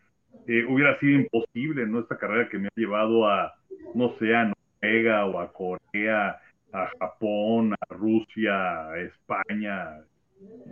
eh, 0.47 0.65
hubiera 0.69 0.99
sido 0.99 1.21
imposible, 1.21 1.87
¿no? 1.87 2.01
Esta 2.01 2.19
carrera 2.19 2.49
que 2.49 2.59
me 2.59 2.69
ha 2.69 2.73
llevado 2.77 3.29
a, 3.29 3.55
no 3.95 4.15
sé, 4.19 4.35
a 4.35 4.53
Noruega 4.81 5.27
o 5.27 5.41
a 5.41 5.53
Corea, 5.53 6.39
a 6.73 6.91
Japón, 6.99 7.75
a 7.75 7.95
Rusia, 7.95 8.89
a 8.91 8.99
España, 8.99 9.99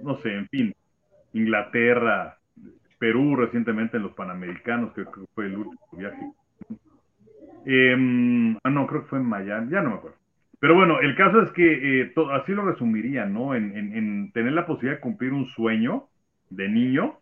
no 0.03 0.21
sé, 0.23 0.33
en 0.33 0.49
fin. 0.49 0.75
Inglaterra, 1.33 2.39
Perú 2.99 3.37
recientemente 3.37 3.97
en 3.97 4.05
los 4.05 4.13
Panamericanos, 4.13 4.93
creo 4.95 5.11
que 5.13 5.21
fue 5.35 5.47
el 5.47 5.57
último 5.57 5.89
viaje. 5.93 6.33
Em, 7.67 8.57
ah, 8.63 8.71
no, 8.71 8.87
creo 8.87 9.03
que 9.03 9.09
fue 9.09 9.19
en 9.19 9.27
Miami, 9.27 9.71
ya 9.71 9.83
no 9.83 9.91
me 9.91 9.97
acuerdo. 9.97 10.26
Pero 10.67 10.75
bueno, 10.75 10.99
el 10.99 11.15
caso 11.15 11.43
es 11.43 11.53
que 11.53 12.01
eh, 12.01 12.13
así 12.33 12.51
lo 12.51 12.65
resumiría, 12.65 13.25
¿no? 13.25 13.55
En, 13.55 13.77
en, 13.77 14.33
tener 14.33 14.53
la 14.53 14.67
posibilidad 14.67 14.97
de 14.97 15.01
cumplir 15.01 15.33
un 15.33 15.47
sueño 15.51 16.09
de 16.51 16.69
niño 16.69 17.21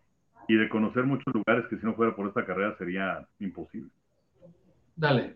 y 0.48 0.54
de 0.54 0.66
conocer 0.70 1.04
muchos 1.04 1.34
lugares 1.34 1.66
que 1.68 1.76
si 1.76 1.84
no 1.84 1.92
fuera 1.92 2.16
por 2.16 2.26
esta 2.26 2.46
carrera 2.46 2.74
sería 2.78 3.28
imposible. 3.40 3.90
Dale. 4.96 5.34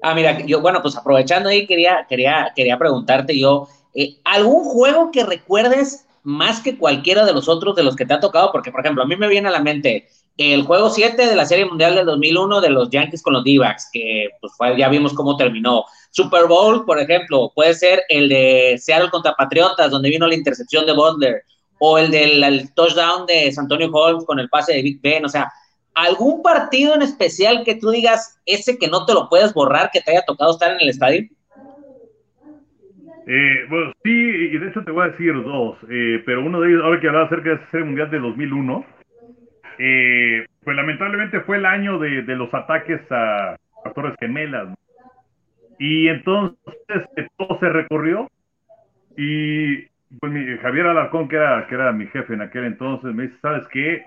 Ah, 0.00 0.14
mira, 0.14 0.40
yo, 0.46 0.62
bueno, 0.62 0.80
pues 0.80 0.96
aprovechando 0.96 1.50
ahí, 1.50 1.66
quería, 1.66 2.06
quería, 2.08 2.50
quería 2.56 2.78
preguntarte 2.78 3.38
yo, 3.38 3.68
eh, 3.94 4.16
¿algún 4.24 4.64
juego 4.64 5.10
que 5.10 5.26
recuerdes 5.26 6.08
más 6.22 6.62
que 6.62 6.78
cualquiera 6.78 7.26
de 7.26 7.34
los 7.34 7.46
otros 7.46 7.76
de 7.76 7.82
los 7.82 7.94
que 7.94 8.06
te 8.06 8.14
ha 8.14 8.20
tocado? 8.20 8.52
Porque, 8.52 8.70
por 8.70 8.80
ejemplo, 8.80 9.02
a 9.02 9.06
mí 9.06 9.16
me 9.16 9.28
viene 9.28 9.48
a 9.48 9.52
la 9.52 9.62
mente 9.62 10.08
el 10.40 10.62
juego 10.62 10.88
7 10.88 11.26
de 11.26 11.36
la 11.36 11.44
Serie 11.44 11.66
Mundial 11.66 11.94
del 11.94 12.06
2001 12.06 12.62
de 12.62 12.70
los 12.70 12.88
Yankees 12.88 13.22
con 13.22 13.34
los 13.34 13.44
d 13.44 13.60
que 13.92 14.30
pues 14.40 14.54
ya 14.78 14.88
vimos 14.88 15.12
cómo 15.12 15.36
terminó. 15.36 15.84
Super 16.12 16.46
Bowl, 16.46 16.86
por 16.86 16.98
ejemplo, 16.98 17.52
puede 17.54 17.74
ser 17.74 18.02
el 18.08 18.30
de 18.30 18.76
Seattle 18.78 19.10
contra 19.10 19.34
Patriotas, 19.34 19.90
donde 19.90 20.08
vino 20.08 20.26
la 20.26 20.34
intercepción 20.34 20.86
de 20.86 20.94
Butler, 20.94 21.42
o 21.78 21.98
el 21.98 22.10
del 22.10 22.72
touchdown 22.74 23.26
de 23.26 23.52
Santonio 23.52 23.90
Holmes 23.92 24.24
con 24.24 24.38
el 24.38 24.48
pase 24.48 24.72
de 24.72 24.82
Big 24.82 25.02
Ben, 25.02 25.26
o 25.26 25.28
sea, 25.28 25.52
algún 25.94 26.42
partido 26.42 26.94
en 26.94 27.02
especial 27.02 27.62
que 27.62 27.74
tú 27.74 27.90
digas, 27.90 28.40
ese 28.46 28.78
que 28.78 28.88
no 28.88 29.04
te 29.04 29.12
lo 29.12 29.28
puedes 29.28 29.52
borrar, 29.52 29.90
que 29.92 30.00
te 30.00 30.12
haya 30.12 30.24
tocado 30.26 30.52
estar 30.52 30.72
en 30.72 30.80
el 30.80 30.88
estadio? 30.88 31.28
Eh, 33.26 33.66
bueno, 33.68 33.92
sí, 34.02 34.10
y 34.10 34.56
de 34.56 34.68
hecho 34.68 34.82
te 34.84 34.90
voy 34.90 35.06
a 35.06 35.10
decir 35.10 35.34
dos, 35.44 35.76
eh, 35.90 36.22
pero 36.24 36.42
uno 36.42 36.62
de 36.62 36.70
ellos, 36.70 36.82
ahora 36.82 36.98
que 36.98 37.08
hablaba 37.08 37.26
acerca 37.26 37.50
de 37.50 37.54
ese 37.56 37.70
Serie 37.70 37.86
Mundial 37.86 38.10
de 38.10 38.18
2001, 38.18 38.99
eh, 39.82 40.46
pues 40.62 40.76
lamentablemente 40.76 41.40
fue 41.40 41.56
el 41.56 41.64
año 41.64 41.98
de, 41.98 42.22
los 42.36 42.52
ataques 42.52 43.00
a, 43.10 43.56
Torres 43.94 44.14
Gemelas. 44.20 44.68
Y 45.78 46.08
entonces 46.08 46.58
eh, 47.16 47.26
todo 47.38 47.58
se 47.58 47.70
recorrió 47.70 48.28
y 49.16 49.86
pues 50.20 50.60
Javier 50.60 50.86
Alarcón, 50.86 51.28
que 51.28 51.36
era, 51.36 51.66
que 51.66 51.74
era 51.74 51.92
mi 51.92 52.06
jefe 52.08 52.34
en 52.34 52.42
aquel 52.42 52.64
entonces, 52.64 53.14
me 53.14 53.24
dice, 53.24 53.36
¿sabes 53.40 53.66
qué? 53.68 54.04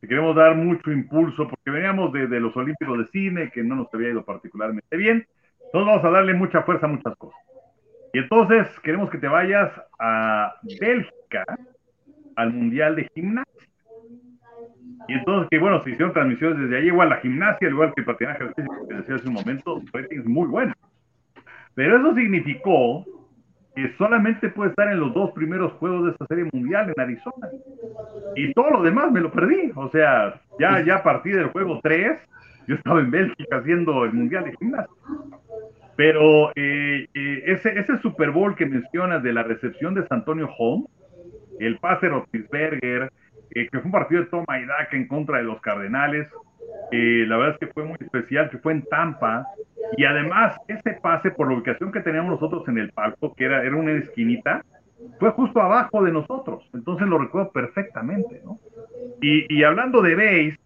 Queremos 0.00 0.34
dar 0.34 0.56
mucho 0.56 0.90
impulso 0.90 1.48
porque 1.48 1.70
veníamos 1.70 2.12
de, 2.12 2.26
de 2.26 2.40
los 2.40 2.54
Olímpicos 2.56 2.98
de 2.98 3.06
Cine, 3.12 3.50
que 3.52 3.62
no 3.62 3.76
nos 3.76 3.94
había 3.94 4.10
ido 4.10 4.24
particularmente 4.24 4.96
bien. 4.96 5.26
Entonces 5.66 5.86
vamos 5.86 6.04
a 6.04 6.10
darle 6.10 6.34
mucha 6.34 6.62
fuerza 6.62 6.86
a 6.86 6.88
muchas 6.88 7.16
cosas. 7.16 7.40
Y 8.12 8.18
entonces 8.18 8.66
queremos 8.80 9.10
que 9.10 9.18
te 9.18 9.28
vayas 9.28 9.70
a 9.98 10.54
Bélgica, 10.80 11.44
al 12.34 12.52
Mundial 12.52 12.96
de 12.96 13.08
Gimnasia. 13.14 13.63
Y 15.08 15.14
entonces, 15.14 15.48
que 15.50 15.58
bueno, 15.58 15.82
se 15.82 15.90
hicieron 15.90 16.12
transmisiones 16.12 16.58
desde 16.58 16.78
ahí, 16.78 16.86
igual 16.86 17.10
la 17.10 17.20
gimnasia, 17.20 17.68
igual 17.68 17.92
que 17.94 18.00
el 18.00 18.06
patinaje 18.06 18.44
artístico 18.44 18.88
que 18.88 18.94
decía 18.94 19.14
hace 19.16 19.28
un 19.28 19.34
momento, 19.34 19.82
es 20.10 20.24
muy 20.24 20.48
bueno. 20.48 20.72
Pero 21.74 21.98
eso 21.98 22.14
significó 22.14 23.04
que 23.74 23.92
solamente 23.98 24.48
puede 24.50 24.70
estar 24.70 24.88
en 24.88 25.00
los 25.00 25.12
dos 25.12 25.32
primeros 25.32 25.72
juegos 25.74 26.04
de 26.04 26.10
esta 26.12 26.26
serie 26.26 26.48
mundial 26.52 26.92
en 26.94 27.02
Arizona. 27.02 27.48
Y 28.36 28.52
todo 28.54 28.70
lo 28.70 28.82
demás 28.82 29.10
me 29.10 29.20
lo 29.20 29.32
perdí. 29.32 29.72
O 29.74 29.88
sea, 29.90 30.40
ya, 30.60 30.80
ya 30.84 30.96
a 30.96 31.02
partir 31.02 31.36
del 31.36 31.48
juego 31.48 31.80
3, 31.82 32.18
yo 32.68 32.76
estaba 32.76 33.00
en 33.00 33.10
Bélgica 33.10 33.58
haciendo 33.58 34.04
el 34.04 34.12
mundial 34.12 34.44
de 34.44 34.56
gimnasia. 34.56 34.94
Pero 35.96 36.50
eh, 36.54 37.08
eh, 37.14 37.42
ese, 37.46 37.78
ese 37.78 37.98
Super 37.98 38.30
Bowl 38.30 38.54
que 38.54 38.66
mencionas 38.66 39.22
de 39.22 39.32
la 39.32 39.42
recepción 39.42 39.94
de 39.94 40.06
San 40.06 40.20
Antonio 40.20 40.48
Home, 40.56 40.86
el 41.58 41.78
pase 41.78 42.08
Rotisberger, 42.08 43.10
que 43.54 43.68
fue 43.70 43.82
un 43.84 43.92
partido 43.92 44.22
de 44.22 44.30
toma 44.30 44.58
y 44.58 44.66
daca 44.66 44.96
en 44.96 45.06
contra 45.06 45.38
de 45.38 45.44
los 45.44 45.60
Cardenales. 45.60 46.28
la 46.90 47.36
verdad 47.36 47.54
es 47.54 47.58
que 47.66 47.72
fue 47.72 47.84
muy 47.84 47.96
especial, 48.00 48.50
que 48.50 48.58
fue 48.58 48.72
en 48.72 48.82
Tampa. 48.82 49.46
Y 49.96 50.04
además, 50.04 50.56
ese 50.68 50.98
pase, 51.00 51.30
por 51.30 51.48
la 51.48 51.54
ubicación 51.54 51.92
que 51.92 52.00
teníamos 52.00 52.32
nosotros 52.32 52.66
en 52.68 52.78
el 52.78 52.90
palco, 52.90 53.34
que 53.34 53.44
era, 53.44 53.62
era 53.62 53.76
una 53.76 53.92
esquinita, 53.92 54.64
fue 55.20 55.30
justo 55.30 55.60
abajo 55.60 56.02
de 56.02 56.12
nosotros. 56.12 56.68
Entonces 56.72 57.06
lo 57.06 57.18
recuerdo 57.18 57.52
perfectamente, 57.52 58.40
¿no? 58.44 58.58
Y, 59.20 59.52
y 59.54 59.62
hablando 59.62 60.02
de 60.02 60.14
base, 60.14 60.58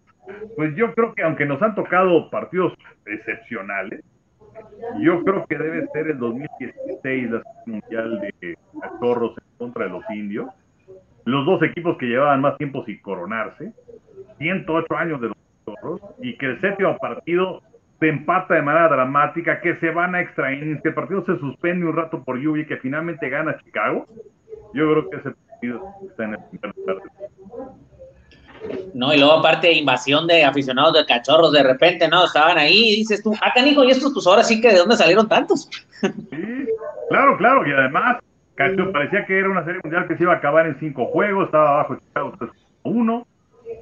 pues 0.55 0.75
yo 0.75 0.93
creo 0.93 1.13
que 1.13 1.23
aunque 1.23 1.45
nos 1.45 1.61
han 1.61 1.75
tocado 1.75 2.29
partidos 2.29 2.73
excepcionales, 3.05 4.03
yo 4.99 5.23
creo 5.23 5.45
que 5.45 5.57
debe 5.57 5.87
ser 5.87 6.07
el 6.07 6.19
2016 6.19 7.31
la 7.31 7.43
mundial 7.65 8.19
de 8.19 8.57
Cachorros 8.81 9.35
en 9.37 9.57
contra 9.57 9.85
de 9.85 9.91
los 9.91 10.03
indios 10.09 10.49
los 11.29 11.45
dos 11.45 11.61
equipos 11.63 11.97
que 11.97 12.07
llevaban 12.07 12.41
más 12.41 12.57
tiempo 12.57 12.83
sin 12.85 12.99
coronarse, 13.01 13.71
108 14.39 14.95
años 14.95 15.21
de 15.21 15.27
los 15.27 15.37
zorros, 15.65 16.01
y 16.21 16.37
que 16.37 16.47
el 16.47 16.61
séptimo 16.61 16.97
partido 16.97 17.61
se 17.99 18.09
empata 18.09 18.55
de 18.55 18.61
manera 18.61 18.87
dramática, 18.87 19.61
que 19.61 19.75
se 19.77 19.91
van 19.91 20.15
a 20.15 20.21
extraer, 20.21 20.81
que 20.81 20.89
el 20.89 20.95
partido 20.95 21.23
se 21.25 21.37
suspende 21.39 21.85
un 21.85 21.95
rato 21.95 22.23
por 22.23 22.39
lluvia 22.39 22.63
y 22.63 22.67
que 22.67 22.77
finalmente 22.77 23.29
gana 23.29 23.57
Chicago. 23.63 24.07
Yo 24.73 24.91
creo 24.91 25.09
que 25.09 25.17
ese 25.17 25.31
partido 25.31 25.83
está 26.09 26.23
en 26.23 26.33
el 26.33 26.39
primer 26.49 26.75
lugar. 26.77 26.97
No, 28.93 29.13
y 29.13 29.17
luego 29.17 29.33
aparte 29.33 29.71
invasión 29.71 30.27
de 30.27 30.43
aficionados 30.43 30.93
de 30.93 31.05
cachorros, 31.05 31.51
de 31.51 31.63
repente, 31.63 32.07
¿no? 32.07 32.25
Estaban 32.25 32.57
ahí 32.57 32.93
y 32.93 32.95
dices 32.97 33.21
tú, 33.21 33.33
ah, 33.41 33.51
canijo, 33.53 33.83
y 33.83 33.91
estos 33.91 34.13
pues 34.13 34.27
ahora 34.27 34.43
sí 34.43 34.59
que 34.59 34.69
de 34.69 34.79
dónde 34.79 34.97
salieron 34.97 35.27
tantos. 35.27 35.69
Sí, 36.01 36.65
claro, 37.09 37.37
claro, 37.37 37.67
y 37.67 37.71
además 37.71 38.17
parecía 38.91 39.25
que 39.25 39.39
era 39.39 39.49
una 39.49 39.63
serie 39.63 39.79
mundial 39.83 40.07
que 40.07 40.17
se 40.17 40.23
iba 40.23 40.33
a 40.33 40.37
acabar 40.37 40.67
en 40.67 40.77
cinco 40.79 41.05
juegos, 41.05 41.45
estaba 41.45 41.69
abajo 41.69 41.97
Chicago 41.97 42.33
3-1. 42.83 43.25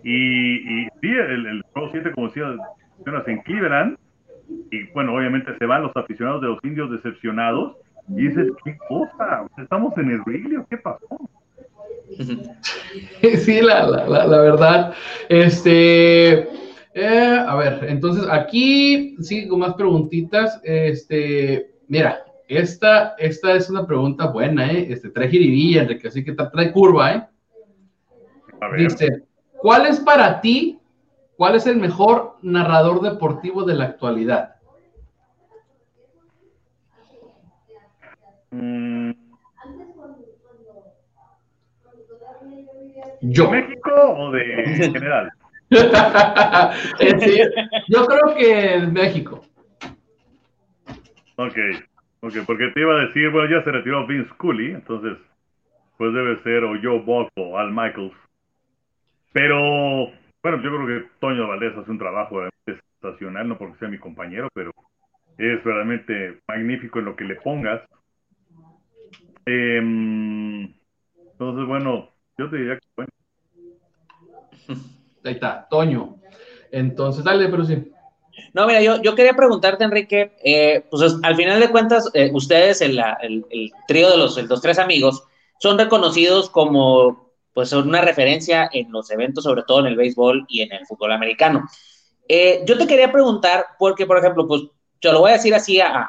Y, 0.04 0.84
y 0.84 0.88
sí, 1.02 1.10
el, 1.10 1.64
juego 1.74 1.90
7, 1.92 2.12
como 2.12 2.28
decía, 2.28 2.56
en 3.28 3.42
Cleveland. 3.42 3.98
Y 4.72 4.84
bueno, 4.94 5.16
obviamente 5.16 5.52
se 5.58 5.66
van 5.66 5.84
los 5.84 5.96
aficionados 5.96 6.42
de 6.42 6.48
los 6.48 6.64
indios 6.64 6.92
decepcionados. 6.92 7.76
Y 8.10 8.28
dices, 8.28 8.52
¿qué 8.64 8.78
cosa? 8.88 9.48
¿Estamos 9.58 9.98
en 9.98 10.12
el 10.12 10.22
Wrigley 10.22 10.58
qué 10.70 10.78
pasó? 10.78 11.08
Sí, 13.22 13.62
la, 13.62 13.86
la, 13.86 14.26
la, 14.28 14.42
verdad. 14.42 14.94
Este. 15.28 16.48
Eh, 16.94 17.44
a 17.48 17.56
ver, 17.56 17.86
entonces 17.90 18.26
aquí 18.32 19.18
sí, 19.20 19.48
con 19.48 19.60
más 19.60 19.74
preguntitas. 19.74 20.60
Este, 20.64 21.70
mira, 21.88 22.20
esta, 22.48 23.16
esta 23.18 23.54
es 23.54 23.70
una 23.70 23.86
pregunta 23.86 24.28
buena, 24.28 24.72
¿eh? 24.72 24.88
Este, 24.90 25.10
trae 25.10 25.30
jiribilla, 25.30 25.82
Enrique, 25.82 26.08
así 26.08 26.24
que 26.24 26.34
trae 26.34 26.72
curva, 26.72 27.14
¿eh? 27.14 27.28
Dice, 28.78 29.24
¿cuál 29.58 29.86
es 29.86 30.00
para 30.00 30.42
ti, 30.42 30.80
cuál 31.36 31.56
es 31.56 31.68
el 31.68 31.78
mejor 31.78 32.38
narrador 32.42 33.02
deportivo 33.02 33.64
de 33.64 33.76
la 33.76 33.86
actualidad? 33.86 34.56
Mm. 38.52 39.12
¿Yo? 43.22 43.52
¿México 43.52 43.92
o 43.94 44.32
de 44.32 44.44
general? 44.94 45.32
Eh, 45.70 47.50
yo 47.90 48.06
creo 48.06 48.36
que 48.38 48.74
en 48.76 48.94
México. 48.94 49.42
Ok. 51.36 51.58
Ok, 52.22 52.34
porque 52.46 52.68
te 52.74 52.82
iba 52.82 52.96
a 52.96 53.06
decir, 53.06 53.30
bueno, 53.30 53.50
ya 53.50 53.64
se 53.64 53.72
retiró 53.72 54.08
Vince 54.08 54.32
Cooley, 54.38 54.72
entonces, 54.72 55.18
pues 55.98 56.14
debe 56.14 56.42
ser 56.44 56.64
o 56.64 56.74
Joe 56.82 57.00
Buck 57.00 57.30
o 57.36 57.58
Al 57.58 57.72
Michaels. 57.72 58.14
Pero, 59.34 60.08
bueno, 60.42 60.64
yo 60.64 60.70
creo 60.70 60.88
que 60.88 61.08
Toño 61.20 61.48
Valdés 61.48 61.78
hace 61.78 61.92
un 61.92 62.00
trabajo 62.00 62.42
sensacional, 62.66 63.48
no 63.48 63.58
porque 63.58 63.78
sea 63.78 63.88
mi 63.88 64.00
compañero, 64.00 64.48
pero 64.54 64.72
es 65.38 65.64
realmente 65.64 66.40
magnífico 66.48 67.00
en 67.00 67.06
lo 67.06 67.16
que 67.16 67.24
le 67.24 67.36
pongas. 67.36 67.82
Em, 69.46 70.74
entonces, 71.32 71.68
bueno, 71.68 72.10
yo 72.38 72.50
te 72.50 72.58
diría 72.58 72.80
que 72.80 72.88
bueno. 72.96 73.10
Ahí 75.24 75.34
está, 75.34 75.68
Toño. 75.70 76.16
Entonces, 76.72 77.24
dale, 77.24 77.48
pero 77.50 77.64
sí. 77.64 77.92
No, 78.54 78.68
mira, 78.68 78.82
yo, 78.82 79.02
yo 79.02 79.16
quería 79.16 79.34
preguntarte, 79.34 79.84
Enrique, 79.84 80.36
eh, 80.44 80.86
pues 80.90 81.16
al 81.24 81.36
final 81.36 81.60
de 81.60 81.70
cuentas, 81.70 82.10
eh, 82.14 82.30
ustedes, 82.34 82.82
el, 82.82 83.02
el, 83.22 83.72
trío 83.88 84.10
de 84.10 84.18
los, 84.18 84.62
tres 84.62 84.80
amigos, 84.80 85.24
son 85.60 85.78
reconocidos 85.78 86.50
como 86.50 87.28
pues 87.54 87.74
una 87.74 88.02
referencia 88.02 88.70
en 88.72 88.92
los 88.92 89.10
eventos, 89.10 89.44
sobre 89.44 89.64
todo 89.64 89.80
en 89.80 89.88
el 89.88 89.96
béisbol 89.96 90.46
y 90.48 90.62
en 90.62 90.72
el 90.74 90.86
fútbol 90.86 91.12
americano. 91.12 91.68
Eh, 92.28 92.62
yo 92.66 92.78
te 92.78 92.86
quería 92.86 93.12
preguntar, 93.12 93.66
porque, 93.80 94.06
por 94.06 94.18
ejemplo, 94.18 94.48
pues 94.48 94.64
yo 95.02 95.12
lo 95.12 95.22
voy 95.22 95.32
a 95.32 95.36
decir 95.36 95.56
así 95.56 95.80
a, 95.80 96.08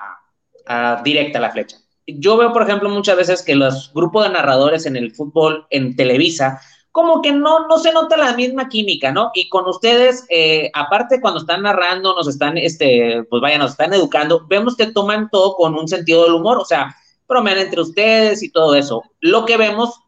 a, 0.67 1.03
directa 1.03 1.41
la 1.41 1.51
flecha. 1.51 1.79
Yo 2.07 2.37
veo, 2.37 2.53
por 2.53 2.63
ejemplo, 2.63 2.91
muchas 2.91 3.17
veces 3.17 3.43
que 3.43 3.55
los 3.55 3.93
grupos 3.95 4.25
de 4.25 4.33
narradores 4.33 4.85
en 4.85 4.97
el 4.97 5.15
fútbol, 5.15 5.67
en 5.71 5.97
Televisa, 5.97 6.61
como 6.93 7.23
que 7.23 7.33
no, 7.33 7.67
no 7.67 7.79
se 7.79 7.93
nota 7.93 8.17
la 8.17 8.35
misma 8.35 8.69
química, 8.69 9.13
¿no? 9.13 9.31
Y 9.35 9.49
con 9.49 9.67
ustedes, 9.69 10.25
eh, 10.31 10.71
aparte 10.75 11.21
cuando 11.21 11.41
están 11.41 11.63
narrando, 11.63 12.15
nos 12.15 12.29
están, 12.29 12.59
este, 12.59 13.23
pues 13.31 13.41
vaya, 13.41 13.59
nos 13.59 13.73
están 13.73 13.93
educando, 13.93 14.47
vemos 14.49 14.77
que 14.77 14.87
toman 14.87 15.29
todo 15.31 15.55
con 15.55 15.75
un 15.75 15.87
sentido 15.87 16.25
del 16.25 16.35
humor, 16.35 16.59
o 16.59 16.65
sea, 16.65 16.97
bromean 17.29 17.59
entre 17.59 17.83
ustedes 17.83 18.43
y 18.43 18.51
todo 18.51 18.75
eso. 18.75 19.03
Lo 19.21 19.45
que 19.45 19.57
vemos 19.57 20.01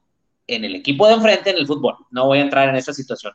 en 0.46 0.64
el 0.64 0.74
equipo 0.74 1.06
de 1.06 1.14
enfrente 1.14 1.50
en 1.50 1.58
el 1.58 1.66
fútbol. 1.66 1.96
No 2.10 2.26
voy 2.26 2.38
a 2.38 2.42
entrar 2.42 2.68
en 2.68 2.76
esa 2.76 2.92
situación. 2.92 3.32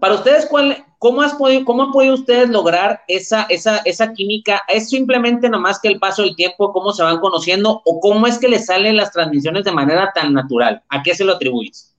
Para 0.00 0.16
ustedes, 0.16 0.46
¿cuál, 0.46 0.84
cómo, 0.98 1.22
has 1.22 1.34
podido, 1.34 1.64
¿cómo 1.64 1.84
han 1.84 1.92
podido 1.92 2.14
ustedes 2.14 2.50
lograr 2.50 3.00
esa, 3.08 3.46
esa, 3.48 3.78
esa 3.78 4.12
química? 4.12 4.62
¿Es 4.68 4.90
simplemente 4.90 5.48
nomás 5.48 5.80
que 5.80 5.88
el 5.88 5.98
paso 5.98 6.22
del 6.22 6.36
tiempo, 6.36 6.72
cómo 6.72 6.92
se 6.92 7.02
van 7.02 7.20
conociendo 7.20 7.80
o 7.84 8.00
cómo 8.00 8.26
es 8.26 8.38
que 8.38 8.48
les 8.48 8.66
salen 8.66 8.96
las 8.96 9.12
transmisiones 9.12 9.64
de 9.64 9.72
manera 9.72 10.12
tan 10.14 10.34
natural? 10.34 10.82
¿A 10.90 11.02
qué 11.02 11.14
se 11.14 11.24
lo 11.24 11.34
atribuyes? 11.34 11.93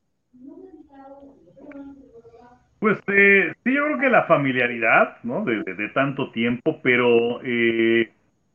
Pues 2.85 2.99
eh, 3.07 3.51
sí, 3.63 3.73
yo 3.73 3.83
creo 3.83 3.97
que 3.97 4.09
la 4.11 4.25
familiaridad, 4.25 5.17
¿no? 5.23 5.43
De, 5.43 5.89
tanto 5.95 6.29
tiempo, 6.29 6.81
pero 6.83 7.41
eh, 7.43 8.11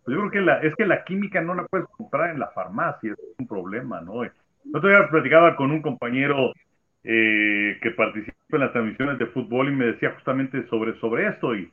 yo 0.07 0.29
creo 0.29 0.31
que 0.31 0.69
es 0.69 0.77
que 0.77 0.87
la 0.87 1.03
química 1.03 1.41
no 1.41 1.53
la 1.53 1.67
puedes 1.67 1.89
comprar 1.89 2.31
en 2.31 2.39
la 2.39 2.47
farmacia, 2.51 3.11
es 3.11 3.19
un 3.41 3.49
problema, 3.49 4.01
¿no? 4.01 4.23
Yo 4.23 4.31
todavía 4.81 5.09
platicaba 5.09 5.57
con 5.57 5.73
un 5.73 5.83
compañero 5.83 6.53
eh, 7.03 7.77
que 7.83 7.91
participa 7.91 8.37
en 8.51 8.61
las 8.61 8.73
transmisiones 8.73 9.19
de 9.19 9.27
fútbol 9.27 9.69
y 9.69 9.75
me 9.75 9.87
decía 9.87 10.13
justamente 10.13 10.65
sobre, 10.69 10.97
sobre 11.01 11.27
esto 11.27 11.57
y 11.57 11.69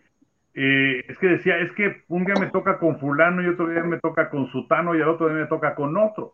eh, 0.55 1.05
es 1.07 1.17
que 1.19 1.27
decía, 1.27 1.59
es 1.59 1.71
que 1.73 2.01
un 2.07 2.25
día 2.25 2.33
me 2.39 2.47
toca 2.47 2.79
con 2.79 2.99
fulano 2.99 3.43
y 3.43 3.49
otro 3.49 3.69
día 3.69 3.83
me 3.83 3.99
toca 3.99 4.31
con 4.31 4.47
sutano 4.51 4.95
y 4.95 5.01
al 5.03 5.09
otro 5.09 5.27
día 5.27 5.37
me 5.37 5.45
toca 5.45 5.75
con 5.75 5.95
otro. 5.95 6.33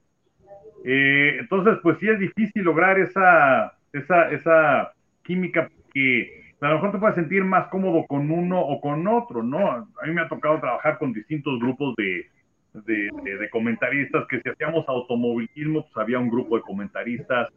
Entonces, 0.85 1.79
pues 1.83 1.97
sí 1.99 2.07
es 2.07 2.17
difícil 2.17 2.63
lograr 2.63 2.97
esa, 2.97 3.73
esa, 3.91 4.31
esa 4.31 4.93
química 5.23 5.69
que 5.93 6.43
a 6.61 6.69
lo 6.69 6.75
mejor 6.75 6.91
te 6.93 6.97
puedes 6.97 7.15
sentir 7.15 7.43
más 7.43 7.67
cómodo 7.67 8.05
con 8.07 8.31
uno 8.31 8.59
o 8.61 8.79
con 8.79 9.05
otro, 9.07 9.43
¿no? 9.43 9.69
A 9.69 10.05
mí 10.05 10.13
me 10.13 10.21
ha 10.21 10.29
tocado 10.29 10.59
trabajar 10.59 10.97
con 10.97 11.11
distintos 11.11 11.59
grupos 11.59 11.93
de, 11.97 12.25
de, 12.73 13.49
comentaristas 13.51 14.25
que 14.27 14.39
si 14.41 14.49
hacíamos 14.49 14.87
automovilismo, 14.87 15.83
pues 15.83 15.97
había 15.97 16.19
un 16.19 16.29
grupo 16.29 16.55
de 16.55 16.63
comentaristas, 16.63 17.49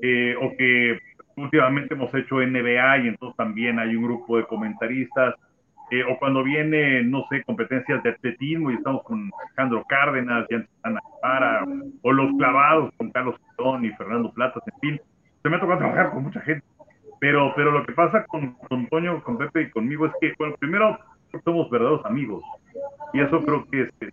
eh, 0.00 0.34
o 0.40 0.56
que 0.56 0.98
últimamente 1.36 1.94
hemos 1.94 2.14
hecho 2.14 2.36
NBA 2.36 2.98
y 2.98 3.08
entonces 3.08 3.36
también 3.36 3.78
hay 3.78 3.96
un 3.96 4.04
grupo 4.04 4.36
de 4.36 4.44
comentaristas, 4.44 5.34
eh, 5.90 6.04
o 6.04 6.18
cuando 6.18 6.42
viene, 6.42 7.02
no 7.02 7.26
sé, 7.28 7.42
competencias 7.42 8.02
de 8.02 8.10
atletismo 8.10 8.70
y 8.70 8.74
estamos 8.74 9.02
con 9.02 9.30
Alejandro 9.44 9.84
Cárdenas 9.88 10.46
y 10.50 10.54
Ana 10.82 11.00
Para, 11.20 11.64
o 12.02 12.12
los 12.12 12.34
clavados 12.38 12.94
con 12.96 13.10
Carlos 13.10 13.38
Tón 13.58 13.84
y 13.84 13.90
Fernando 13.90 14.32
Platas, 14.32 14.62
en 14.66 14.80
fin, 14.80 15.00
se 15.42 15.48
me 15.48 15.56
ha 15.56 15.60
tocado 15.60 15.80
trabajar 15.80 16.10
con 16.12 16.22
mucha 16.22 16.40
gente. 16.40 16.64
Pero, 17.22 17.52
pero 17.54 17.70
lo 17.70 17.86
que 17.86 17.92
pasa 17.92 18.26
con, 18.26 18.56
Toño, 18.90 19.22
con 19.22 19.38
Pepe 19.38 19.62
y 19.62 19.70
conmigo 19.70 20.06
es 20.06 20.12
que, 20.20 20.34
bueno, 20.40 20.56
primero 20.58 20.98
somos 21.44 21.70
verdaderos 21.70 22.04
amigos. 22.04 22.42
Y 23.12 23.20
eso 23.20 23.40
creo 23.44 23.64
que, 23.70 23.82
este, 23.82 24.12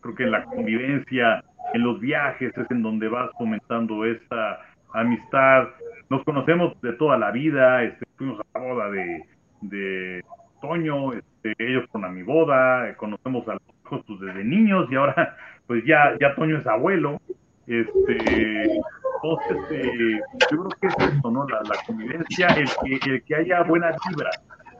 creo 0.00 0.14
que 0.14 0.22
en 0.22 0.30
la 0.30 0.44
convivencia, 0.44 1.44
en 1.74 1.82
los 1.82 2.00
viajes, 2.00 2.56
es 2.56 2.70
en 2.70 2.82
donde 2.82 3.08
vas 3.08 3.30
fomentando 3.36 4.06
esta 4.06 4.60
amistad. 4.94 5.68
Nos 6.08 6.24
conocemos 6.24 6.80
de 6.80 6.94
toda 6.94 7.18
la 7.18 7.32
vida, 7.32 7.82
este, 7.82 8.06
fuimos 8.16 8.40
a 8.40 8.58
la 8.58 8.64
boda 8.64 8.90
de, 8.90 9.26
de 9.60 10.24
Toño, 10.62 11.12
este, 11.12 11.52
ellos 11.58 11.84
con 11.92 12.02
a 12.06 12.08
mi 12.08 12.22
boda, 12.22 12.96
conocemos 12.96 13.46
a 13.46 13.52
los 13.52 13.62
hijos 13.84 14.04
pues, 14.06 14.20
desde 14.20 14.42
niños 14.42 14.90
y 14.90 14.94
ahora 14.94 15.36
pues 15.66 15.84
ya, 15.84 16.16
ya 16.18 16.34
Toño 16.34 16.56
es 16.56 16.66
abuelo. 16.66 17.20
Este, 17.66 18.80
entonces, 19.22 19.56
eh, 19.70 20.20
yo 20.50 20.64
creo 20.64 20.68
que 20.80 20.86
es 20.88 21.14
eso, 21.14 21.30
¿no? 21.30 21.46
La, 21.48 21.60
convivencia, 21.86 22.48
el 22.48 22.68
que, 23.00 23.10
el 23.10 23.22
que 23.22 23.34
haya 23.34 23.62
buena 23.62 23.94
vibra, 24.08 24.30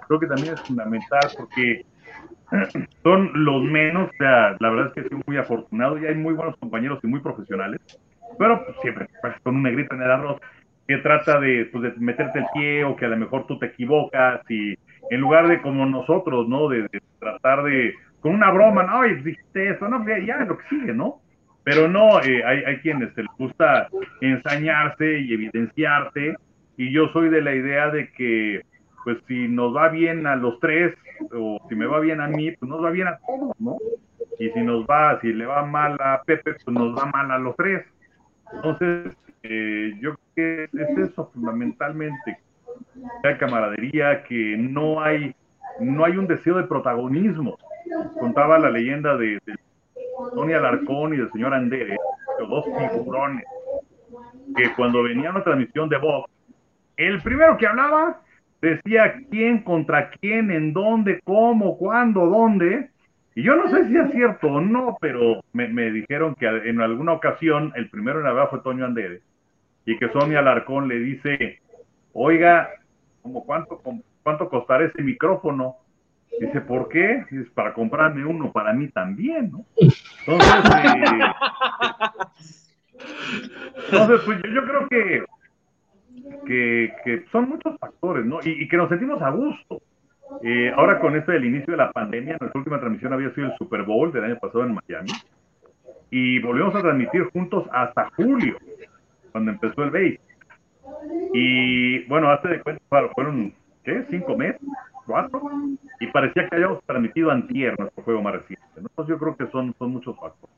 creo 0.09 0.21
que 0.21 0.27
también 0.27 0.55
es 0.55 0.61
fundamental 0.63 1.31
porque 1.39 1.85
son 3.03 3.31
los 3.45 3.63
menos, 3.63 4.11
o 4.11 4.17
sea, 4.19 4.57
la 4.59 4.71
verdad 4.71 4.87
es 4.89 4.93
que 4.95 5.09
soy 5.09 5.23
muy 5.27 5.37
afortunado 5.37 5.99
y 5.99 6.07
hay 6.07 6.15
muy 6.15 6.35
buenos 6.35 6.57
compañeros 6.57 6.99
y 7.03 7.07
muy 7.07 7.21
profesionales, 7.21 7.81
pero 8.39 8.65
pues, 8.65 8.77
siempre 8.83 9.09
pues, 9.21 9.41
con 9.43 9.57
un 9.57 9.63
negrito 9.63 9.95
en 9.95 10.03
el 10.03 10.11
arroz 10.11 10.41
que 10.87 10.99
trata 10.99 11.39
de, 11.41 11.69
pues, 11.73 11.85
de 11.85 11.93
meterte 12.01 12.41
el 12.41 12.47
pie 12.53 12.85
o 12.85 12.97
que 12.97 13.07
a 13.07 13.09
lo 13.09 13.17
mejor 13.17 13.47
tú 13.47 13.59
te 13.59 13.67
equivocas 13.67 14.41
y 14.51 14.75
en 15.11 15.21
lugar 15.21 15.49
de 15.49 15.63
como 15.63 15.87
nosotros, 15.87 16.49
¿no? 16.49 16.69
De, 16.69 16.89
tratar 17.19 17.63
de, 17.63 17.95
con 18.21 18.35
una 18.35 18.51
broma, 18.51 18.83
no, 18.83 19.07
y 19.07 19.15
dijiste 19.23 19.71
eso, 19.71 19.89
no, 19.89 20.05
ya, 20.27 20.39
lo 20.39 20.59
que 20.59 20.69
sigue, 20.69 20.93
¿no? 20.93 21.21
Pero 21.65 21.89
no, 21.89 22.21
eh, 22.21 22.43
hay, 22.45 22.65
hay 22.65 22.79
quienes 22.79 23.17
les 23.17 23.27
gusta 23.39 23.89
ensañarse 24.21 25.21
y 25.21 25.35
evidenciarte 25.35 26.37
y 26.77 26.93
yo 26.93 27.09
soy 27.13 27.29
de 27.29 27.43
la 27.43 27.55
idea 27.55 27.91
de 27.91 28.11
que 28.13 28.63
pues 29.05 29.19
si 29.27 29.49
nos 29.49 29.75
va 29.75 29.89
bien 29.89 30.27
a 30.27 30.37
los 30.37 30.59
tres, 30.61 30.95
o 31.33 31.61
si 31.69 31.75
me 31.75 31.87
va 31.87 32.01
bien 32.01 32.21
a 32.21 32.29
mí, 32.29 32.53
pues 32.53 32.69
nos 32.69 32.83
va 32.83 32.91
bien 32.91 33.09
a 33.09 33.19
todos, 33.27 33.59
¿no? 33.59 33.77
Y 34.39 34.49
si 34.51 34.61
nos 34.61 34.85
va, 34.87 35.21
si 35.21 35.33
le 35.33 35.47
va 35.47 35.65
mal 35.65 35.97
a 36.01 36.23
Pepe, 36.25 36.55
pues 36.55 36.67
nos 36.69 36.97
va 36.97 37.07
mal 37.07 37.31
a 37.31 37.39
los 37.39 37.57
tres. 37.57 37.85
Entonces, 38.53 39.17
eh, 39.43 39.95
yo 40.01 40.15
creo 40.35 40.69
que 40.71 40.83
es 40.83 41.11
eso 41.11 41.31
fundamentalmente, 41.33 42.39
que 43.23 43.29
hay 43.29 43.37
camaradería, 43.39 44.23
que 44.25 44.57
no 44.57 45.03
hay, 45.03 45.35
no 45.81 46.05
hay 46.05 46.17
un 46.17 46.27
deseo 46.27 46.57
de 46.57 46.65
protagonismo. 46.65 47.59
Contaba 48.19 48.59
la 48.59 48.71
leyenda 48.71 49.17
de 49.17 49.41
Tony 50.35 50.53
Alarcón 50.53 51.15
y 51.15 51.19
del 51.19 51.31
señor 51.33 51.55
Andere, 51.55 51.97
dos 52.49 52.65
figurones, 52.93 53.45
que 54.57 54.73
cuando 54.75 55.03
venía 55.03 55.31
una 55.31 55.45
transmisión 55.45 55.89
de 55.89 55.99
voz, 55.99 56.27
el 56.97 57.21
primero 57.23 57.57
que 57.57 57.67
hablaba 57.67 58.21
decía 58.61 59.15
quién 59.31 59.63
contra 59.63 60.11
quién, 60.11 60.51
en 60.51 60.73
dónde, 60.73 61.21
cómo, 61.25 61.77
cuándo, 61.77 62.27
dónde. 62.27 62.91
Y 63.35 63.43
yo 63.43 63.57
no 63.57 63.69
sé 63.69 63.89
si 63.89 63.97
es 63.97 64.11
cierto 64.13 64.47
o 64.47 64.61
no, 64.61 64.97
pero 65.01 65.43
me, 65.53 65.69
dijeron 65.91 66.35
que 66.35 66.47
en 66.47 66.81
alguna 66.81 67.13
ocasión 67.13 67.73
el 67.77 67.89
primero 67.91 68.21
en 68.21 68.27
hablar 68.27 68.51
fue 68.51 68.61
Toño 68.61 68.85
Andere 68.85 69.21
y 69.85 69.99
que 69.99 70.11
Sonia 70.11 70.41
Alarcón 70.41 70.87
le 70.87 70.99
dice, 70.99 71.61
oiga, 72.13 72.71
¿cómo 73.23 73.45
cuánto, 73.45 73.81
cuánto 74.23 74.49
costará 74.49 74.85
ese 74.85 75.03
micrófono? 75.03 75.77
Dice, 76.41 76.61
¿por 76.63 76.89
qué? 76.89 77.25
Dice, 77.31 77.51
para 77.55 77.75
comprarme 77.75 78.25
uno 78.25 78.53
para 78.53 78.73
mí 78.73 78.89
también, 78.89 79.53
¿no? 79.53 79.65
Entonces, 79.77 80.65
eh, 80.85 81.33
entonces 83.91 84.21
pues 84.25 84.43
yo 84.43 84.65
creo 84.65 84.89
que 84.89 85.25
que, 86.45 87.25
son 87.31 87.49
muchos 87.49 87.79
factores, 87.79 88.25
¿no? 88.25 88.39
Y, 88.45 88.69
que 88.69 88.77
nos 88.77 88.89
sentimos 88.89 89.21
a 89.23 89.31
gusto. 89.31 89.83
Eh, 90.43 90.73
ahora 90.75 90.99
con 90.99 91.15
esto 91.15 91.33
del 91.33 91.45
inicio 91.45 91.73
de 91.73 91.77
la 91.77 91.93
pandemia, 91.93 92.37
nuestra 92.41 92.59
última 92.59 92.81
transmisión 92.81 93.13
había 93.13 93.35
sido 93.35 93.49
el 93.49 93.57
Super 93.59 93.83
Bowl 93.83 94.13
del 94.13 94.25
año 94.25 94.39
pasado 94.39 94.65
en 94.65 94.75
Miami. 94.75 95.11
Y 96.11 96.41
volvimos 96.41 96.75
a 96.75 96.81
transmitir 96.83 97.25
juntos 97.33 97.65
hasta 97.73 98.11
julio, 98.17 98.57
cuando 99.31 99.51
empezó 99.53 99.83
el 99.85 99.91
base. 99.91 100.21
Y 101.33 102.05
bueno, 102.05 102.31
hace 102.31 102.49
de 102.49 102.61
cuenta, 102.61 102.83
fueron, 103.15 103.53
¿qué? 103.85 104.05
¿Cinco 104.11 104.37
meses? 104.37 104.61
¿Cuatro? 105.07 105.41
Y 106.01 106.07
parecía 106.09 106.49
que 106.49 106.57
habíamos 106.57 106.83
transmitido 106.85 107.31
antier 107.31 107.79
nuestro 107.79 108.05
juego 108.05 108.23
más 108.23 108.35
reciente. 108.35 108.65
Entonces 108.77 109.09
yo 109.09 109.19
creo 109.19 109.37
que 109.37 109.47
son, 109.49 109.75
son 109.79 109.93
muchos 109.93 110.17
factores. 110.17 110.55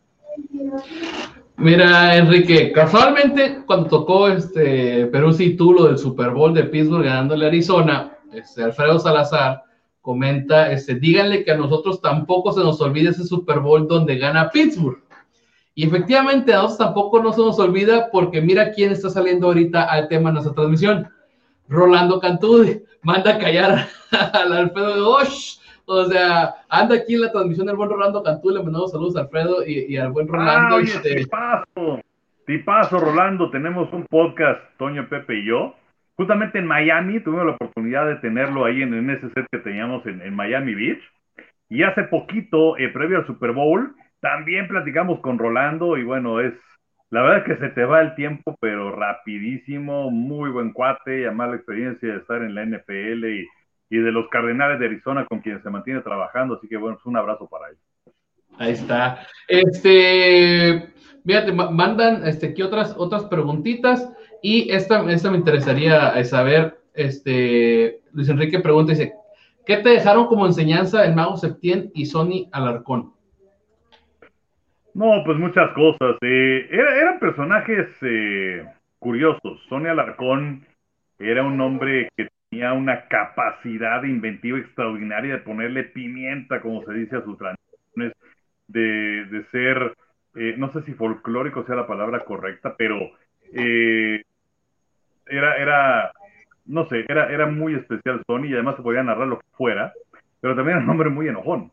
Mira, 1.56 2.16
Enrique, 2.16 2.72
casualmente 2.72 3.62
cuando 3.66 3.88
tocó 3.88 4.28
este 4.28 5.06
Perú 5.06 5.36
lo 5.72 5.86
del 5.86 5.98
Super 5.98 6.30
Bowl 6.30 6.52
de 6.52 6.64
Pittsburgh 6.64 7.04
ganándole 7.04 7.44
a 7.44 7.48
Arizona, 7.48 8.18
este, 8.32 8.64
Alfredo 8.64 8.98
Salazar 8.98 9.62
comenta, 10.00 10.70
este, 10.72 10.96
díganle 10.96 11.44
que 11.44 11.52
a 11.52 11.56
nosotros 11.56 12.00
tampoco 12.00 12.52
se 12.52 12.60
nos 12.60 12.80
olvide 12.80 13.10
ese 13.10 13.24
Super 13.24 13.60
Bowl 13.60 13.86
donde 13.86 14.18
gana 14.18 14.50
Pittsburgh. 14.50 15.02
Y 15.76 15.86
efectivamente 15.86 16.52
a 16.52 16.56
nosotros 16.56 16.78
tampoco 16.78 17.22
no 17.22 17.32
se 17.32 17.40
nos 17.40 17.58
olvida 17.58 18.10
porque 18.10 18.40
mira 18.40 18.72
quién 18.72 18.92
está 18.92 19.08
saliendo 19.08 19.46
ahorita 19.46 19.84
al 19.84 20.08
tema 20.08 20.30
de 20.30 20.34
nuestra 20.34 20.54
transmisión. 20.54 21.08
Rolando 21.68 22.20
Cantú 22.20 22.82
manda 23.02 23.34
a 23.34 23.38
callar 23.38 23.88
al 24.10 24.52
Alfredo 24.52 24.94
de 24.94 25.00
Osh 25.00 25.58
o 25.86 26.04
sea, 26.06 26.54
anda 26.68 26.96
aquí 26.96 27.14
en 27.14 27.22
la 27.22 27.32
transmisión 27.32 27.66
del 27.66 27.76
buen 27.76 27.90
Rolando 27.90 28.22
Cantú, 28.22 28.50
le 28.50 28.62
mandamos 28.62 28.90
saludos 28.90 29.16
a 29.16 29.20
Alfredo 29.20 29.66
y, 29.66 29.96
al 29.96 30.12
buen 30.12 30.26
Rolando. 30.26 30.76
Ah, 30.76 30.78
oye, 30.78 30.90
este... 30.90 31.16
tipazo, 31.16 32.00
tipazo, 32.46 32.98
Rolando, 32.98 33.50
tenemos 33.50 33.92
un 33.92 34.06
podcast, 34.06 34.60
Toño, 34.78 35.08
Pepe 35.08 35.40
y 35.40 35.44
yo, 35.44 35.74
justamente 36.16 36.58
en 36.58 36.66
Miami, 36.66 37.20
tuvimos 37.20 37.46
la 37.46 37.52
oportunidad 37.52 38.06
de 38.06 38.16
tenerlo 38.16 38.64
ahí 38.64 38.80
en, 38.80 39.10
ese 39.10 39.28
set 39.30 39.46
que 39.50 39.58
teníamos 39.58 40.04
en, 40.06 40.34
Miami 40.34 40.74
Beach, 40.74 41.02
y 41.68 41.82
hace 41.82 42.04
poquito, 42.04 42.78
eh, 42.78 42.88
previo 42.88 43.18
al 43.18 43.26
Super 43.26 43.52
Bowl, 43.52 43.94
también 44.20 44.68
platicamos 44.68 45.20
con 45.20 45.38
Rolando, 45.38 45.98
y 45.98 46.04
bueno, 46.04 46.40
es, 46.40 46.54
la 47.14 47.22
verdad 47.22 47.38
es 47.38 47.44
que 47.44 47.66
se 47.66 47.72
te 47.74 47.84
va 47.84 48.00
el 48.00 48.14
tiempo, 48.14 48.56
pero 48.60 48.90
rapidísimo, 48.90 50.10
muy 50.10 50.50
buen 50.50 50.72
cuate, 50.72 51.20
y 51.20 51.24
además 51.24 51.50
la 51.50 51.56
experiencia 51.56 52.12
de 52.12 52.18
estar 52.18 52.42
en 52.42 52.54
la 52.54 52.64
NFL 52.64 53.24
y 53.26 53.46
y 53.94 53.98
de 53.98 54.10
los 54.12 54.28
Cardenales 54.28 54.80
de 54.80 54.86
Arizona 54.86 55.24
con 55.26 55.40
quienes 55.40 55.62
se 55.62 55.70
mantiene 55.70 56.00
trabajando. 56.00 56.56
Así 56.56 56.68
que 56.68 56.76
bueno, 56.76 56.96
es 56.98 57.06
un 57.06 57.16
abrazo 57.16 57.46
para 57.46 57.68
ellos. 57.68 57.82
Ahí 58.58 58.72
está. 58.72 59.26
Este, 59.48 60.92
fíjate, 61.24 61.52
mandan 61.52 62.26
este, 62.26 62.48
aquí 62.48 62.62
otras, 62.62 62.94
otras 62.96 63.24
preguntitas 63.26 64.12
y 64.42 64.70
esta, 64.72 65.10
esta 65.10 65.30
me 65.30 65.38
interesaría 65.38 66.10
eh, 66.18 66.24
saber, 66.24 66.78
este, 66.94 68.00
Luis 68.12 68.28
Enrique 68.28 68.60
pregunta, 68.60 68.92
dice, 68.92 69.14
¿qué 69.64 69.78
te 69.78 69.90
dejaron 69.90 70.26
como 70.26 70.46
enseñanza 70.46 71.04
el 71.04 71.14
Mago 71.14 71.36
Septién 71.36 71.90
y 71.94 72.06
Sony 72.06 72.48
Alarcón? 72.52 73.13
No, 74.94 75.22
pues 75.24 75.38
muchas 75.38 75.72
cosas. 75.72 76.16
Eh, 76.22 76.68
eran 76.70 77.18
personajes 77.18 77.88
eh, 78.02 78.64
curiosos. 78.98 79.60
Sonia 79.68 79.90
Alarcón 79.92 80.64
era 81.18 81.44
un 81.44 81.60
hombre 81.60 82.08
que 82.16 82.28
tenía 82.48 82.72
una 82.72 83.08
capacidad 83.08 84.02
inventiva 84.04 84.58
extraordinaria 84.58 85.34
de 85.34 85.40
ponerle 85.40 85.84
pimienta, 85.84 86.60
como 86.60 86.84
se 86.84 86.94
dice, 86.94 87.16
a 87.16 87.24
sus 87.24 87.36
transmisiones, 87.38 88.12
de, 88.68 89.24
de 89.26 89.44
ser, 89.50 89.94
eh, 90.36 90.54
no 90.58 90.72
sé 90.72 90.82
si 90.82 90.92
folclórico 90.94 91.64
sea 91.64 91.74
la 91.76 91.86
palabra 91.86 92.24
correcta, 92.24 92.76
pero 92.78 92.96
eh, 93.52 94.22
era, 95.26 95.56
era, 95.56 96.12
no 96.66 96.88
sé, 96.88 97.04
era, 97.08 97.32
era 97.32 97.46
muy 97.46 97.74
especial 97.74 98.22
Sony 98.26 98.46
y 98.46 98.54
además 98.54 98.76
se 98.76 98.82
podía 98.82 99.02
narrar 99.02 99.26
lo 99.28 99.38
que 99.40 99.46
fuera, 99.52 99.92
pero 100.40 100.54
también 100.54 100.78
era 100.78 100.84
un 100.84 100.90
hombre 100.90 101.10
muy 101.10 101.28
enojón. 101.28 101.72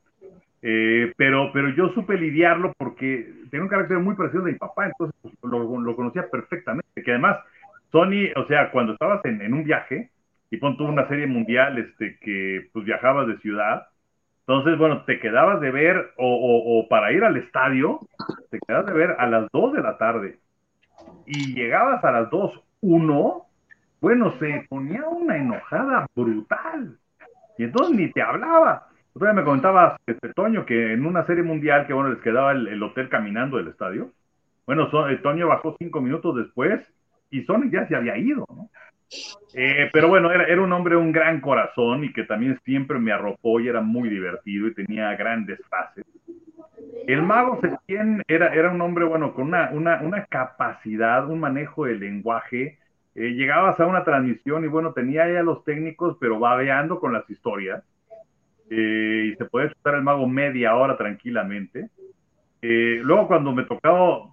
Eh, 0.62 1.12
pero, 1.18 1.52
pero 1.52 1.70
yo 1.70 1.90
supe 1.90 2.18
lidiarlo 2.18 2.74
porque 2.78 3.34
tenía 3.50 3.64
un 3.64 3.70
carácter 3.70 3.98
muy 4.00 4.16
parecido 4.16 4.44
de 4.44 4.54
mi 4.54 4.58
papá, 4.58 4.86
entonces 4.86 5.16
pues, 5.22 5.52
lo, 5.52 5.96
conocía 5.96 6.30
perfectamente. 6.30 7.04
Que 7.04 7.12
además, 7.12 7.38
Sony, 7.92 8.32
o 8.36 8.46
sea, 8.48 8.72
cuando 8.72 8.94
estabas 8.94 9.24
en, 9.26 9.42
en 9.42 9.54
un 9.54 9.64
viaje 9.64 10.12
y 10.50 10.58
pon 10.58 10.78
tú 10.78 10.86
una 10.86 11.08
serie 11.08 11.28
mundial 11.28 11.78
este, 11.78 12.18
que 12.22 12.70
pues 12.74 12.86
viajabas 12.86 13.28
de 13.28 13.38
ciudad, 13.40 13.88
entonces, 14.48 14.78
bueno, 14.78 15.04
te 15.06 15.20
quedabas 15.20 15.62
de 15.62 15.72
ver, 15.72 16.12
o, 16.18 16.28
o, 16.28 16.80
o, 16.80 16.88
para 16.90 17.12
ir 17.14 17.24
al 17.24 17.38
estadio, 17.38 18.00
te 18.50 18.60
quedabas 18.60 18.88
de 18.88 18.94
ver 18.94 19.16
a 19.18 19.28
las 19.28 19.50
2 19.52 19.74
de 19.74 19.82
la 19.82 19.98
tarde 19.98 20.40
y 21.26 21.54
llegabas 21.54 22.04
a 22.04 22.12
las 22.12 22.30
2, 22.30 22.52
1, 22.82 23.46
bueno, 24.02 24.34
se 24.40 24.66
ponía 24.68 25.08
una 25.08 25.38
enojada 25.38 26.08
brutal. 26.16 26.98
Y 27.58 27.64
entonces 27.64 27.96
ni 27.96 28.12
te 28.12 28.22
hablaba. 28.22 28.88
Todavía 29.14 29.42
me 29.42 29.46
comentaba 29.46 30.00
este, 30.06 30.34
Toño 30.34 30.66
que 30.66 30.94
en 30.94 31.06
una 31.06 31.26
serie 31.26 31.44
mundial 31.44 31.86
que 31.86 31.94
bueno 31.94 32.12
les 32.12 32.22
quedaba 32.22 32.54
el, 32.54 32.68
el 32.68 32.82
hotel 32.82 33.10
caminando 33.10 33.58
del 33.58 33.68
estadio. 33.68 34.12
Bueno, 34.66 34.90
so, 34.90 35.10
eh, 35.10 35.18
Toño 35.18 35.48
bajó 35.48 35.76
cinco 35.78 36.02
minutos 36.02 36.36
después 36.36 36.82
y 37.30 37.44
Sonic 37.44 37.72
ya 37.72 37.88
se 37.88 37.96
había 37.96 38.18
ido, 38.18 38.46
¿no? 38.50 38.70
Eh, 39.54 39.90
pero 39.92 40.08
bueno, 40.08 40.32
era, 40.32 40.46
era, 40.46 40.62
un 40.62 40.72
hombre, 40.72 40.96
un 40.96 41.12
gran 41.12 41.42
corazón 41.42 42.06
y 42.06 42.14
que 42.14 42.24
también 42.24 42.58
siempre 42.64 42.98
me 42.98 43.12
arropó 43.12 43.60
y 43.60 43.68
era 43.68 43.82
muy 43.82 44.08
divertido 44.10 44.68
y 44.68 44.74
tenía 44.74 45.14
grandes 45.16 45.60
fases. 45.70 46.06
El 47.08 47.22
mago 47.24 47.60
Septién 47.60 48.24
era, 48.28 48.54
era 48.54 48.70
un 48.70 48.80
hombre, 48.82 49.06
bueno, 49.06 49.34
con 49.34 49.48
una, 49.48 49.70
una, 49.72 50.02
una 50.02 50.26
capacidad, 50.26 51.28
un 51.28 51.40
manejo 51.40 51.86
del 51.86 52.00
lenguaje. 52.00 52.78
Eh, 53.16 53.32
llegabas 53.32 53.80
a 53.80 53.86
una 53.86 54.06
transmisión 54.06 54.64
y 54.64 54.68
bueno, 54.68 54.94
tenía 54.94 55.30
ya 55.30 55.44
los 55.44 55.66
técnicos, 55.66 56.16
pero 56.20 56.40
babeando 56.40 57.00
con 57.00 57.12
las 57.12 57.30
historias. 57.30 57.84
Eh, 58.74 59.32
y 59.34 59.36
se 59.36 59.46
puede 59.46 59.70
chutar 59.70 59.96
el 59.96 60.02
mago 60.02 60.26
media 60.28 60.76
hora 60.76 60.96
tranquilamente. 60.96 61.90
Eh, 62.62 63.02
luego 63.04 63.28
cuando 63.28 63.52
me 63.52 63.66
tocaba 63.66 64.30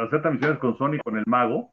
hacer 0.00 0.22
transmisiones 0.22 0.58
con 0.58 0.76
Sony 0.76 0.98
con 1.04 1.16
el 1.16 1.24
mago, 1.26 1.70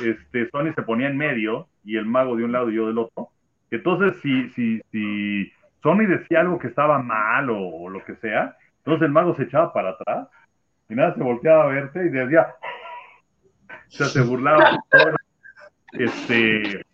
este, 0.00 0.48
Sony 0.50 0.72
se 0.76 0.82
ponía 0.82 1.08
en 1.08 1.16
medio 1.16 1.66
y 1.82 1.96
el 1.96 2.06
mago 2.06 2.36
de 2.36 2.44
un 2.44 2.52
lado 2.52 2.70
y 2.70 2.76
yo 2.76 2.86
del 2.86 2.98
otro. 2.98 3.30
Entonces, 3.72 4.20
si, 4.22 4.48
si, 4.50 4.80
si 4.92 5.52
Sony 5.82 6.06
decía 6.06 6.40
algo 6.40 6.60
que 6.60 6.68
estaba 6.68 7.00
mal 7.00 7.50
o, 7.50 7.58
o, 7.58 7.90
lo 7.90 8.04
que 8.04 8.14
sea, 8.16 8.56
entonces 8.78 9.06
el 9.06 9.12
mago 9.12 9.34
se 9.34 9.42
echaba 9.42 9.72
para 9.72 9.90
atrás 9.90 10.28
y 10.88 10.94
nada, 10.94 11.14
se 11.14 11.22
volteaba 11.22 11.64
a 11.64 11.68
verte 11.68 12.06
y 12.06 12.10
decía, 12.10 12.46
o 13.68 13.90
sea, 13.90 14.06
se 14.06 14.22
burlaba. 14.22 14.78
Este, 15.92 16.84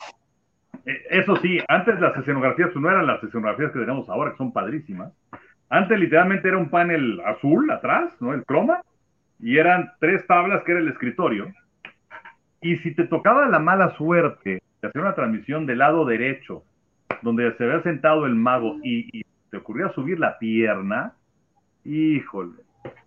eso 0.87 1.37
sí, 1.37 1.59
antes 1.68 1.99
las 2.01 2.16
escenografías 2.16 2.70
pues 2.72 2.80
no 2.80 2.91
eran 2.91 3.07
las 3.07 3.22
escenografías 3.22 3.72
que 3.72 3.80
tenemos 3.80 4.09
ahora, 4.09 4.30
que 4.32 4.37
son 4.37 4.53
padrísimas. 4.53 5.12
Antes 5.68 5.99
literalmente 5.99 6.47
era 6.47 6.59
un 6.59 6.70
panel 6.70 7.20
azul 7.26 7.68
atrás, 7.70 8.12
¿no? 8.20 8.32
El 8.32 8.45
croma, 8.45 8.82
y 9.41 9.59
eran 9.59 9.91
tres 9.99 10.24
tablas 10.28 10.62
que 10.62 10.72
era 10.72 10.80
el 10.80 10.89
escritorio. 10.89 11.53
Y 12.61 12.76
si 12.78 12.95
te 12.95 13.05
tocaba 13.05 13.49
la 13.49 13.59
mala 13.59 13.97
suerte 13.97 14.62
de 14.80 14.89
hacer 14.89 15.01
una 15.01 15.14
transmisión 15.14 15.66
del 15.66 15.78
lado 15.78 16.05
derecho, 16.05 16.62
donde 17.22 17.53
se 17.57 17.64
había 17.64 17.82
sentado 17.82 18.26
el 18.26 18.37
mago 18.37 18.76
y, 18.84 19.09
y 19.12 19.24
te 19.51 19.57
ocurría 19.57 19.89
subir 19.89 20.20
la 20.20 20.39
pierna, 20.39 21.14
híjole, 21.84 22.62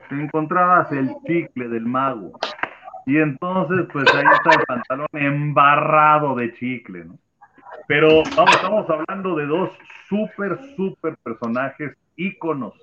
te 0.10 0.16
encontrabas 0.16 0.92
el 0.92 1.10
chicle 1.26 1.70
del 1.70 1.86
mago. 1.86 2.38
Y 3.06 3.18
entonces, 3.18 3.88
pues 3.92 4.06
ahí 4.14 4.26
está 4.34 4.60
el 4.60 4.66
pantalón 4.68 5.08
embarrado 5.14 6.36
de 6.36 6.54
chicle, 6.56 7.06
¿no? 7.06 7.18
Pero 7.90 8.22
vamos, 8.36 8.54
estamos 8.54 8.88
hablando 8.88 9.36
de 9.36 9.48
dos 9.48 9.72
súper, 10.08 10.60
súper 10.76 11.18
personajes, 11.24 11.98
íconos 12.16 12.76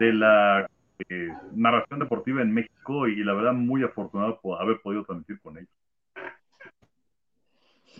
de 0.00 0.12
la 0.12 0.68
eh, 1.08 1.28
narración 1.52 2.00
deportiva 2.00 2.42
en 2.42 2.52
México 2.52 3.06
y 3.06 3.22
la 3.22 3.32
verdad 3.34 3.52
muy 3.52 3.84
afortunado 3.84 4.40
por 4.40 4.60
haber 4.60 4.80
podido 4.80 5.04
transmitir 5.04 5.40
con 5.40 5.56
ellos. 5.56 5.70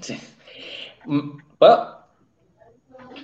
Sí. 0.00 0.20
Bueno, 1.06 2.00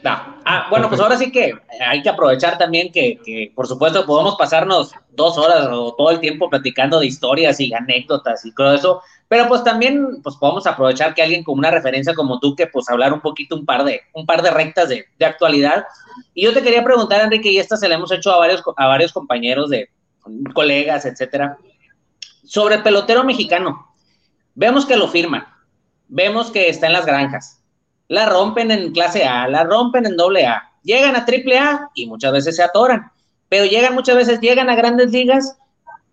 no. 0.05 0.37
ah, 0.45 0.69
bueno, 0.71 0.89
pues 0.89 1.01
ahora 1.01 1.17
sí 1.17 1.33
que 1.33 1.53
hay 1.85 2.03
que 2.03 2.09
aprovechar 2.09 2.57
también 2.59 2.93
que, 2.93 3.19
que, 3.25 3.51
por 3.57 3.67
supuesto, 3.67 4.07
podemos 4.07 4.37
pasarnos 4.37 4.93
dos 5.11 5.37
horas 5.37 5.67
o 5.73 5.97
todo 5.97 6.13
el 6.13 6.21
tiempo 6.21 6.49
platicando 6.49 7.01
de 7.01 7.07
historias 7.07 7.59
y 7.59 7.75
anécdotas 7.75 8.45
y 8.47 8.55
todo 8.55 8.73
eso, 8.73 9.03
pero 9.29 9.49
pues 9.49 9.65
también 9.65 10.23
pues 10.23 10.37
podemos 10.37 10.67
aprovechar 10.67 11.15
que 11.15 11.23
alguien 11.23 11.43
con 11.43 11.59
una 11.59 11.71
referencia 11.71 12.15
como 12.15 12.39
tú 12.39 12.55
que 12.55 12.67
pues 12.67 12.89
hablar 12.89 13.13
un 13.13 13.21
poquito 13.21 13.57
un 13.57 13.67
par 13.67 13.85
de 13.85 14.03
un 14.13 14.25
par 14.25 14.43
de 14.43 14.51
rectas 14.51 14.89
de, 14.89 15.07
de 15.19 15.27
actualidad. 15.27 15.85
Y 16.35 16.45
yo 16.45 16.53
te 16.53 16.63
quería 16.63 16.85
preguntar 16.85 17.21
Enrique 17.21 17.51
y 17.51 17.59
esta 17.59 17.77
se 17.77 17.89
la 17.89 17.97
hemos 17.97 18.13
hecho 18.13 18.33
a 18.33 18.39
varios 18.39 18.63
a 18.77 18.87
varios 18.87 19.13
compañeros 19.13 19.71
de 19.71 19.91
colegas 20.55 21.05
etcétera. 21.05 21.59
Sobre 22.45 22.77
el 22.77 22.83
pelotero 22.83 23.25
mexicano 23.25 23.95
vemos 24.55 24.87
que 24.87 24.97
lo 24.97 25.09
firman 25.09 25.47
vemos 26.09 26.51
que 26.51 26.69
está 26.69 26.87
en 26.87 26.93
las 26.93 27.07
granjas 27.07 27.61
la 28.09 28.27
rompen 28.27 28.71
en 28.71 28.93
clase 28.93 29.25
A 29.25 29.49
la 29.49 29.65
rompen 29.65 30.07
en 30.07 30.17
doble 30.17 30.47
A 30.47 30.71
llegan 30.83 31.17
a 31.17 31.25
triple 31.25 31.59
A 31.59 31.91
y 31.95 32.07
muchas 32.07 32.33
veces 32.33 32.55
se 32.55 32.63
atoran 32.63 33.11
pero 33.49 33.67
llegan 33.67 33.95
muchas 33.95 34.15
veces 34.15 34.41
llegan 34.41 34.71
a 34.71 34.77
grandes 34.77 35.11
ligas 35.11 35.59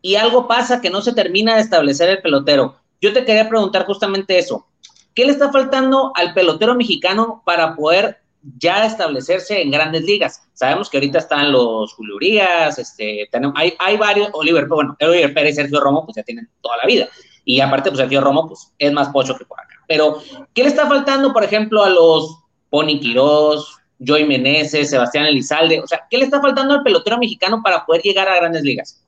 y 0.02 0.16
algo 0.16 0.48
pasa 0.48 0.82
que 0.82 0.90
no 0.90 1.02
se 1.02 1.14
termina 1.14 1.56
de 1.56 1.62
establecer 1.62 2.10
el 2.10 2.22
pelotero 2.22 2.83
yo 3.04 3.12
te 3.12 3.26
quería 3.26 3.50
preguntar 3.50 3.86
justamente 3.86 4.40
eso. 4.40 4.66
¿Qué 5.14 5.26
le 5.26 5.34
está 5.34 5.52
faltando 5.52 6.14
al 6.16 6.34
pelotero 6.34 6.74
mexicano 6.74 7.44
para 7.46 7.76
poder 7.76 8.22
ya 8.58 8.86
establecerse 8.86 9.62
en 9.62 9.72
grandes 9.72 10.04
ligas? 10.04 10.42
Sabemos 10.54 10.90
que 10.90 10.98
ahorita 10.98 11.18
están 11.18 11.52
los 11.52 11.94
Julio 11.96 12.16
Urias, 12.16 12.80
este, 12.80 13.28
tenemos, 13.30 13.56
hay, 13.58 13.74
hay 13.78 13.98
varios, 13.98 14.30
Oliver, 14.32 14.68
bueno, 14.68 14.96
Oliver 15.02 15.34
Pérez, 15.34 15.58
Sergio 15.58 15.82
Romo, 15.82 16.06
pues 16.06 16.16
ya 16.16 16.24
tienen 16.24 16.50
toda 16.62 16.78
la 16.78 16.86
vida. 16.86 17.10
Y 17.44 17.60
aparte, 17.60 17.90
pues 17.90 18.00
Sergio 18.00 18.22
Romo, 18.22 18.48
pues 18.48 18.72
es 18.80 18.94
más 18.94 19.10
pocho 19.10 19.38
que 19.38 19.44
por 19.44 19.60
acá. 19.60 19.76
Pero, 19.86 20.22
¿qué 20.54 20.64
le 20.64 20.70
está 20.70 20.88
faltando, 20.88 21.34
por 21.34 21.44
ejemplo, 21.44 21.84
a 21.84 21.90
los 21.90 22.40
Pony 22.70 23.02
Quirós, 23.02 23.80
Joy 24.00 24.24
Meneses, 24.24 24.90
Sebastián 24.90 25.26
Elizalde? 25.26 25.82
O 25.82 25.88
sea, 25.88 26.08
¿qué 26.10 26.18
le 26.18 26.24
está 26.24 26.40
faltando 26.40 26.74
al 26.74 26.84
pelotero 26.84 27.18
mexicano 27.18 27.62
para 27.62 27.86
poder 27.86 28.02
llegar 28.02 28.30
a 28.30 28.38
grandes 28.38 28.64
ligas? 28.64 29.03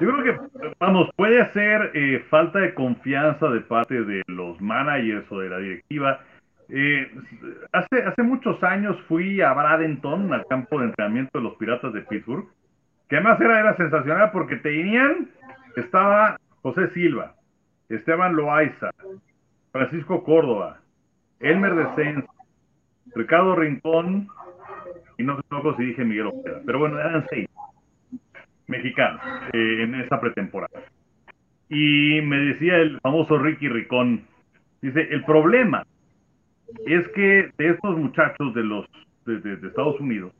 Yo 0.00 0.10
creo 0.10 0.24
que, 0.24 0.70
vamos, 0.80 1.08
puede 1.16 1.50
ser 1.52 1.92
eh, 1.94 2.24
falta 2.28 2.58
de 2.58 2.74
confianza 2.74 3.48
de 3.48 3.60
parte 3.60 4.02
de 4.02 4.22
los 4.26 4.60
managers 4.60 5.30
o 5.30 5.38
de 5.38 5.48
la 5.48 5.58
directiva. 5.58 6.20
Eh, 6.68 7.10
hace, 7.72 8.02
hace 8.02 8.22
muchos 8.22 8.62
años 8.64 9.00
fui 9.02 9.40
a 9.40 9.52
Bradenton, 9.52 10.32
al 10.32 10.46
campo 10.46 10.80
de 10.80 10.86
entrenamiento 10.86 11.38
de 11.38 11.44
los 11.44 11.56
Piratas 11.56 11.92
de 11.92 12.02
Pittsburgh, 12.02 12.48
que 13.08 13.16
además 13.16 13.40
era, 13.40 13.60
era 13.60 13.76
sensacional 13.76 14.30
porque 14.32 14.56
tenían, 14.56 15.30
estaba 15.76 16.38
José 16.62 16.88
Silva, 16.88 17.34
Esteban 17.88 18.34
Loaiza, 18.34 18.90
Francisco 19.70 20.24
Córdoba, 20.24 20.80
Elmer 21.38 21.74
Descens, 21.74 22.24
Ricardo 23.14 23.54
Rincón, 23.54 24.26
y 25.18 25.22
no 25.22 25.36
sé 25.36 25.42
si 25.76 25.84
dije 25.84 26.04
Miguel 26.04 26.28
Ojeda, 26.28 26.60
pero 26.66 26.80
bueno, 26.80 26.98
eran 26.98 27.24
seis 27.28 27.48
mexicanos 28.66 29.20
eh, 29.52 29.82
en 29.82 29.94
esa 29.96 30.20
pretemporada. 30.20 30.82
Y 31.68 32.20
me 32.22 32.38
decía 32.38 32.76
el 32.76 33.00
famoso 33.00 33.38
Ricky 33.38 33.68
Ricón, 33.68 34.24
dice, 34.82 35.08
el 35.10 35.24
problema 35.24 35.84
es 36.86 37.06
que 37.08 37.50
de 37.56 37.70
estos 37.70 37.96
muchachos 37.96 38.54
de 38.54 38.64
los 38.64 38.86
de 39.24 39.66
Estados 39.66 39.98
Unidos, 40.00 40.32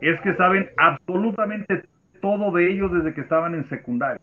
es 0.00 0.20
que 0.20 0.34
saben 0.34 0.68
absolutamente 0.76 1.82
todo 2.20 2.52
de 2.52 2.70
ellos 2.70 2.92
desde 2.92 3.14
que 3.14 3.22
estaban 3.22 3.54
en 3.54 3.68
secundaria. 3.68 4.20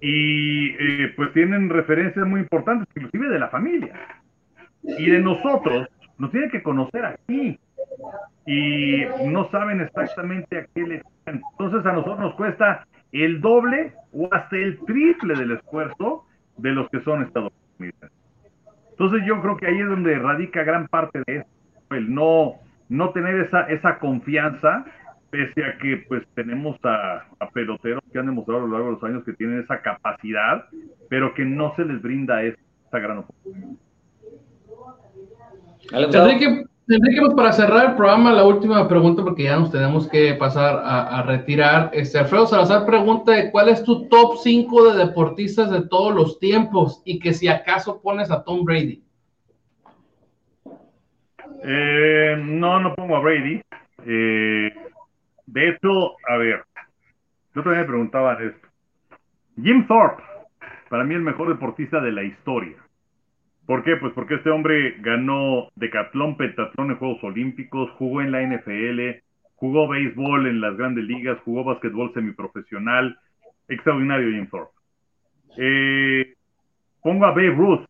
Y 0.00 0.70
eh, 0.78 1.12
pues 1.16 1.32
tienen 1.32 1.70
referencias 1.70 2.26
muy 2.26 2.40
importantes, 2.40 2.86
inclusive 2.94 3.28
de 3.28 3.38
la 3.38 3.48
familia. 3.48 3.94
Y 4.82 5.10
de 5.10 5.20
nosotros, 5.20 5.88
nos 6.18 6.30
tienen 6.30 6.50
que 6.50 6.62
conocer 6.62 7.04
aquí. 7.04 7.58
Y 8.46 9.04
no 9.24 9.50
saben 9.50 9.80
exactamente 9.80 10.58
a 10.58 10.66
qué 10.74 10.82
le 10.82 11.02
entonces 11.26 11.84
a 11.84 11.92
nosotros 11.92 12.20
nos 12.20 12.34
cuesta 12.34 12.86
el 13.12 13.40
doble 13.40 13.92
o 14.12 14.28
hasta 14.30 14.56
el 14.56 14.78
triple 14.86 15.34
del 15.34 15.52
esfuerzo 15.52 16.24
de 16.56 16.70
los 16.70 16.88
que 16.90 17.00
son 17.00 17.22
estadounidenses. 17.22 18.12
Entonces 18.90 19.22
yo 19.26 19.40
creo 19.42 19.56
que 19.56 19.66
ahí 19.66 19.78
es 19.78 19.88
donde 19.88 20.18
radica 20.18 20.62
gran 20.62 20.86
parte 20.88 21.22
de 21.26 21.38
eso, 21.38 21.48
el 21.90 22.14
no, 22.14 22.54
no 22.88 23.10
tener 23.10 23.40
esa, 23.40 23.62
esa 23.62 23.98
confianza 23.98 24.84
pese 25.30 25.64
a 25.64 25.76
que 25.78 26.04
pues 26.08 26.26
tenemos 26.34 26.76
a, 26.84 27.26
peloteros 27.52 28.02
que 28.12 28.18
han 28.18 28.26
demostrado 28.26 28.62
a 28.62 28.66
lo 28.66 28.72
largo 28.72 28.86
de 28.86 28.92
los 28.94 29.04
años 29.04 29.24
que 29.24 29.32
tienen 29.32 29.60
esa 29.60 29.82
capacidad, 29.82 30.66
pero 31.08 31.34
que 31.34 31.44
no 31.44 31.74
se 31.76 31.84
les 31.84 32.00
brinda 32.00 32.42
esa, 32.42 32.58
gran 32.92 33.18
oportunidad. 33.18 33.70
Enrique, 35.92 36.64
Enrique, 36.88 37.20
para 37.34 37.52
cerrar 37.52 37.90
el 37.90 37.96
programa, 37.96 38.32
la 38.32 38.44
última 38.44 38.86
pregunta, 38.88 39.24
porque 39.24 39.42
ya 39.44 39.56
nos 39.56 39.72
tenemos 39.72 40.08
que 40.08 40.34
pasar 40.34 40.80
a, 40.84 41.20
retirar. 41.22 41.90
Este, 41.92 42.18
Alfredo 42.18 42.46
Salazar 42.46 42.86
pregunta 42.86 43.32
cuál 43.50 43.70
es 43.70 43.82
tu 43.82 44.08
top 44.08 44.36
5 44.40 44.92
de 44.92 45.04
deportistas 45.04 45.72
de 45.72 45.82
todos 45.88 46.14
los 46.14 46.38
tiempos 46.38 47.02
y 47.04 47.18
que 47.18 47.34
si 47.34 47.48
acaso 47.48 48.00
pones 48.00 48.30
a 48.30 48.44
Tom 48.44 48.64
Brady. 48.64 49.02
Eh, 51.64 52.36
no, 52.40 52.78
no 52.78 52.94
pongo 52.94 53.16
a 53.16 53.20
Brady. 53.20 53.60
Eh, 54.06 54.72
de 55.46 55.68
hecho, 55.68 56.16
a 56.28 56.36
ver, 56.36 56.64
yo 57.52 57.62
también 57.62 57.80
me 57.80 57.88
preguntaba 57.88 58.34
esto. 58.34 58.68
Jim 59.60 59.88
Thorpe, 59.88 60.22
para 60.88 61.02
mí 61.02 61.14
el 61.14 61.22
mejor 61.22 61.48
deportista 61.48 62.00
de 62.00 62.12
la 62.12 62.22
historia. 62.22 62.76
¿Por 63.66 63.82
qué? 63.82 63.96
Pues 63.96 64.12
porque 64.14 64.34
este 64.36 64.50
hombre 64.50 64.96
ganó 65.00 65.68
decatlón, 65.74 66.36
pentatlón 66.36 66.92
en 66.92 66.96
Juegos 66.98 67.22
Olímpicos, 67.24 67.90
jugó 67.98 68.22
en 68.22 68.30
la 68.30 68.42
NFL, 68.42 69.22
jugó 69.56 69.88
béisbol 69.88 70.46
en 70.46 70.60
las 70.60 70.76
grandes 70.76 71.04
ligas, 71.04 71.38
jugó 71.44 71.64
básquetbol 71.64 72.12
semiprofesional. 72.14 73.18
Extraordinario 73.68 74.30
Jim 74.30 74.46
Thorpe. 74.48 74.72
Eh, 75.58 76.34
pongo 77.02 77.26
a 77.26 77.30
Babe 77.30 77.50
Ruth. 77.50 77.84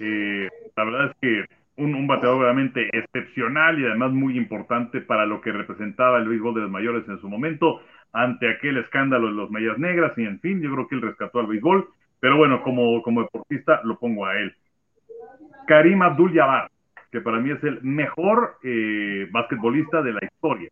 Eh, 0.00 0.48
la 0.76 0.84
verdad 0.84 1.10
es 1.10 1.16
que 1.20 1.44
un, 1.76 2.06
bateador 2.06 2.42
realmente 2.42 2.88
excepcional 2.92 3.78
y 3.78 3.84
además 3.84 4.12
muy 4.12 4.36
importante 4.36 5.00
para 5.00 5.26
lo 5.26 5.40
que 5.40 5.52
representaba 5.52 6.18
el 6.18 6.28
béisbol 6.28 6.54
de 6.54 6.60
los 6.62 6.70
mayores 6.70 7.08
en 7.08 7.20
su 7.20 7.28
momento, 7.28 7.80
ante 8.12 8.50
aquel 8.50 8.78
escándalo 8.78 9.28
de 9.28 9.34
los 9.34 9.50
mayas 9.50 9.78
negras 9.78 10.12
y 10.16 10.24
en 10.24 10.40
fin, 10.40 10.60
yo 10.60 10.72
creo 10.72 10.88
que 10.88 10.96
él 10.96 11.02
rescató 11.02 11.40
al 11.40 11.46
béisbol, 11.46 11.88
pero 12.22 12.36
bueno, 12.36 12.62
como, 12.62 13.02
como 13.02 13.22
deportista 13.22 13.80
lo 13.82 13.98
pongo 13.98 14.24
a 14.26 14.38
él. 14.38 14.54
Karim 15.66 16.02
Abdul-Jabbar, 16.02 16.70
que 17.10 17.20
para 17.20 17.40
mí 17.40 17.50
es 17.50 17.64
el 17.64 17.82
mejor 17.82 18.58
eh, 18.62 19.26
basquetbolista 19.32 20.02
de 20.02 20.12
la 20.12 20.20
historia. 20.22 20.70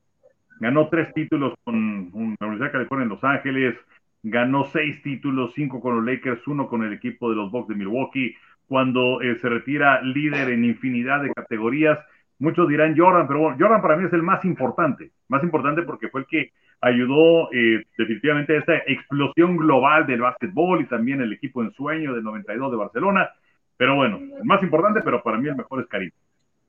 Ganó 0.60 0.88
tres 0.88 1.12
títulos 1.12 1.54
con 1.64 2.36
la 2.38 2.46
Universidad 2.46 2.66
de 2.66 2.70
California 2.70 3.02
en 3.02 3.08
Los 3.08 3.24
Ángeles, 3.24 3.74
ganó 4.22 4.62
seis 4.66 5.02
títulos, 5.02 5.52
cinco 5.56 5.80
con 5.80 5.96
los 5.96 6.04
Lakers, 6.04 6.46
uno 6.46 6.68
con 6.68 6.84
el 6.84 6.92
equipo 6.92 7.28
de 7.28 7.34
los 7.34 7.50
Bucks 7.50 7.70
de 7.70 7.74
Milwaukee, 7.74 8.36
cuando 8.68 9.20
eh, 9.20 9.36
se 9.40 9.48
retira 9.48 10.02
líder 10.02 10.50
en 10.50 10.64
infinidad 10.64 11.20
de 11.20 11.32
categorías. 11.32 11.98
Muchos 12.38 12.68
dirán 12.68 12.96
Jordan, 12.96 13.26
pero 13.26 13.56
Jordan 13.58 13.82
para 13.82 13.96
mí 13.96 14.06
es 14.06 14.12
el 14.12 14.22
más 14.22 14.44
importante, 14.44 15.10
más 15.26 15.42
importante 15.42 15.82
porque 15.82 16.10
fue 16.10 16.20
el 16.20 16.26
que 16.28 16.52
ayudó 16.80 17.52
eh, 17.52 17.84
definitivamente 17.96 18.54
a 18.54 18.58
esta 18.58 18.76
explosión 18.86 19.56
global 19.56 20.06
del 20.06 20.20
básquetbol 20.20 20.80
y 20.80 20.86
también 20.86 21.20
el 21.20 21.32
equipo 21.32 21.62
en 21.62 21.72
sueño 21.72 22.14
del 22.14 22.24
92 22.24 22.70
de 22.70 22.76
Barcelona. 22.76 23.30
Pero 23.76 23.96
bueno, 23.96 24.18
el 24.18 24.44
más 24.44 24.62
importante, 24.62 25.00
pero 25.02 25.22
para 25.22 25.38
mí 25.38 25.48
el 25.48 25.56
mejor 25.56 25.80
es 25.80 25.86
Karim. 25.88 26.10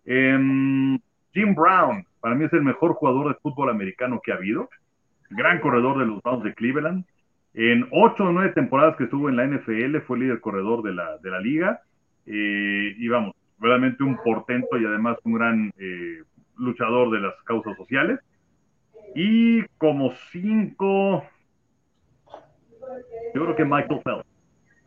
Em, 0.05 0.97
Jim 1.33 1.55
Brown, 1.55 2.05
para 2.19 2.35
mí 2.35 2.45
es 2.45 2.53
el 2.53 2.63
mejor 2.63 2.93
jugador 2.93 3.29
de 3.29 3.39
fútbol 3.41 3.69
americano 3.69 4.21
que 4.23 4.31
ha 4.31 4.35
habido. 4.35 4.69
Gran 5.29 5.59
corredor 5.59 5.99
de 5.99 6.05
los 6.05 6.21
Browns 6.21 6.43
de 6.43 6.53
Cleveland. 6.53 7.05
En 7.53 7.87
ocho 7.91 8.25
o 8.25 8.31
nueve 8.31 8.53
temporadas 8.53 8.95
que 8.95 9.05
estuvo 9.05 9.29
en 9.29 9.35
la 9.35 9.45
NFL 9.45 9.99
fue 10.07 10.19
líder 10.19 10.39
corredor 10.39 10.83
de 10.83 10.93
la, 10.93 11.17
de 11.17 11.29
la 11.29 11.39
liga. 11.39 11.81
Eh, 12.25 12.95
y 12.97 13.07
vamos, 13.07 13.33
realmente 13.59 14.03
un 14.03 14.17
portento 14.17 14.77
y 14.77 14.85
además 14.85 15.17
un 15.23 15.33
gran 15.33 15.73
eh, 15.77 16.23
luchador 16.57 17.11
de 17.11 17.19
las 17.19 17.33
causas 17.43 17.75
sociales. 17.77 18.19
Y 19.15 19.63
como 19.77 20.13
cinco, 20.31 21.23
yo 23.33 23.43
creo 23.43 23.55
que 23.55 23.65
Michael 23.65 24.01
Phelps, 24.03 24.25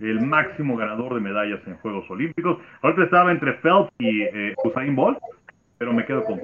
el 0.01 0.21
máximo 0.21 0.77
ganador 0.77 1.15
de 1.15 1.21
medallas 1.21 1.61
en 1.67 1.77
Juegos 1.79 2.11
Olímpicos. 2.11 2.59
Ahorita 2.83 3.05
estaba 3.05 3.31
entre 3.31 3.55
Phelps 3.55 3.93
y 3.99 4.23
eh, 4.23 4.55
Usain 4.65 4.95
Bolt, 4.95 5.19
pero 5.79 5.93
me 5.93 6.05
quedo 6.05 6.25
con 6.25 6.41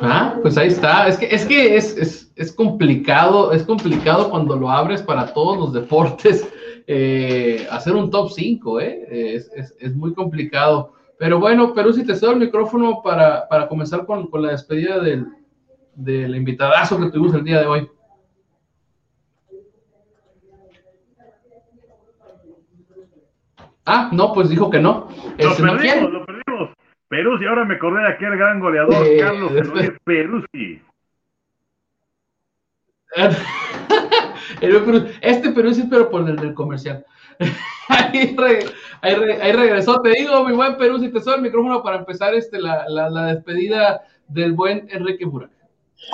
Ah, 0.00 0.38
pues 0.42 0.56
ahí 0.56 0.68
está. 0.68 1.06
Es 1.06 1.18
que 1.18 1.26
es 1.26 1.44
que 1.44 1.76
es, 1.76 1.96
es, 1.98 2.32
es 2.36 2.52
complicado, 2.52 3.52
es 3.52 3.62
complicado 3.62 4.30
cuando 4.30 4.56
lo 4.56 4.70
abres 4.70 5.02
para 5.02 5.32
todos 5.32 5.58
los 5.58 5.72
deportes 5.72 6.48
eh, 6.86 7.66
hacer 7.70 7.94
un 7.94 8.10
top 8.10 8.30
5, 8.30 8.80
¿eh? 8.80 9.36
Es, 9.36 9.94
muy 9.94 10.14
complicado. 10.14 10.92
Pero 11.18 11.38
bueno, 11.38 11.72
Perú, 11.72 11.92
si 11.92 12.04
te 12.04 12.16
cedo 12.16 12.32
el 12.32 12.40
micrófono 12.40 13.00
para, 13.02 13.46
comenzar 13.68 14.06
con, 14.06 14.28
la 14.32 14.50
despedida 14.50 14.98
del, 15.00 15.26
del 15.94 16.36
invitadazo 16.36 16.98
que 16.98 17.10
tuvimos 17.10 17.34
el 17.34 17.44
día 17.44 17.60
de 17.60 17.66
hoy. 17.66 17.90
Ah, 23.84 24.10
no, 24.12 24.32
pues 24.32 24.48
dijo 24.48 24.70
que 24.70 24.80
no. 24.80 25.08
Lo 25.38 25.50
este, 25.50 25.62
perdimos, 25.62 26.12
lo 26.12 26.24
perdimos. 26.24 26.70
Perú, 27.08 27.38
y 27.40 27.46
ahora 27.46 27.64
me 27.64 27.74
acordé 27.74 28.02
de 28.02 28.08
aquel 28.08 28.36
gran 28.36 28.60
goleador, 28.60 29.06
eh, 29.06 29.18
Carlos 29.18 29.52
Peruzzi. 30.04 30.80
este 35.20 35.50
Perú 35.50 35.74
sí, 35.74 35.86
pero 35.90 36.08
por 36.08 36.28
el 36.28 36.36
del 36.36 36.54
comercial. 36.54 37.04
ahí, 37.88 39.52
regresó. 39.52 40.00
Te 40.00 40.10
digo, 40.10 40.44
mi 40.44 40.54
buen 40.54 40.76
Perú, 40.76 40.98
si 40.98 41.10
te 41.10 41.20
soy 41.20 41.34
el 41.34 41.42
micrófono 41.42 41.82
para 41.82 41.98
empezar 41.98 42.34
este, 42.34 42.58
la, 42.60 43.26
despedida 43.26 44.02
del 44.28 44.52
buen 44.52 44.88
Enrique 44.90 45.24
Burak. 45.24 45.50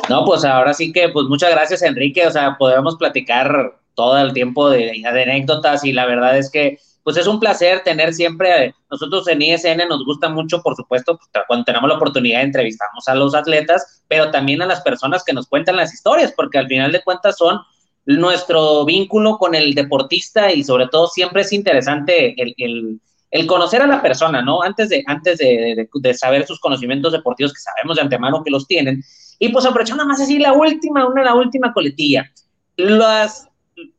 No, 0.08 0.24
pues 0.24 0.44
ahora 0.44 0.74
sí 0.74 0.92
que, 0.92 1.08
pues 1.08 1.26
muchas 1.26 1.50
gracias, 1.50 1.82
Enrique. 1.82 2.26
O 2.26 2.30
sea, 2.30 2.56
podemos 2.58 2.96
platicar 2.96 3.78
todo 3.94 4.18
el 4.18 4.32
tiempo 4.32 4.70
de, 4.70 4.92
de 5.02 5.22
anécdotas 5.22 5.84
y 5.84 5.92
la 5.92 6.06
verdad 6.06 6.38
es 6.38 6.50
que 6.50 6.78
pues 7.08 7.16
es 7.16 7.26
un 7.26 7.40
placer 7.40 7.82
tener 7.84 8.12
siempre, 8.12 8.74
nosotros 8.90 9.26
en 9.28 9.40
ISN 9.40 9.88
nos 9.88 10.04
gusta 10.04 10.28
mucho, 10.28 10.60
por 10.60 10.76
supuesto, 10.76 11.16
pues, 11.16 11.30
cuando 11.46 11.64
tenemos 11.64 11.88
la 11.88 11.96
oportunidad 11.96 12.40
de 12.40 12.44
entrevistamos 12.44 13.08
a 13.08 13.14
los 13.14 13.34
atletas, 13.34 14.02
pero 14.08 14.30
también 14.30 14.60
a 14.60 14.66
las 14.66 14.82
personas 14.82 15.24
que 15.24 15.32
nos 15.32 15.46
cuentan 15.46 15.76
las 15.76 15.94
historias, 15.94 16.34
porque 16.36 16.58
al 16.58 16.66
final 16.66 16.92
de 16.92 17.02
cuentas 17.02 17.38
son 17.38 17.60
nuestro 18.04 18.84
vínculo 18.84 19.38
con 19.38 19.54
el 19.54 19.74
deportista 19.74 20.52
y 20.52 20.62
sobre 20.62 20.88
todo 20.88 21.06
siempre 21.06 21.40
es 21.40 21.52
interesante 21.54 22.34
el, 22.36 23.00
conocer 23.46 23.80
a 23.80 23.86
la 23.86 24.02
persona, 24.02 24.42
¿no? 24.42 24.60
Antes, 24.60 24.90
de, 24.90 25.02
antes 25.06 25.38
de, 25.38 26.14
saber 26.14 26.46
sus 26.46 26.60
conocimientos 26.60 27.12
deportivos, 27.12 27.54
que 27.54 27.60
sabemos 27.60 27.96
de 27.96 28.02
antemano 28.02 28.44
que 28.44 28.50
los 28.50 28.66
tienen. 28.66 29.02
Y 29.38 29.50
pues 29.50 29.64
aprovechando 29.66 30.04
más 30.06 30.20
así 30.20 30.38
la 30.38 30.52
última, 30.52 31.06
una 31.06 31.22
la 31.22 31.34
última 31.34 31.72
coletilla. 31.72 32.30
Las, 32.76 33.48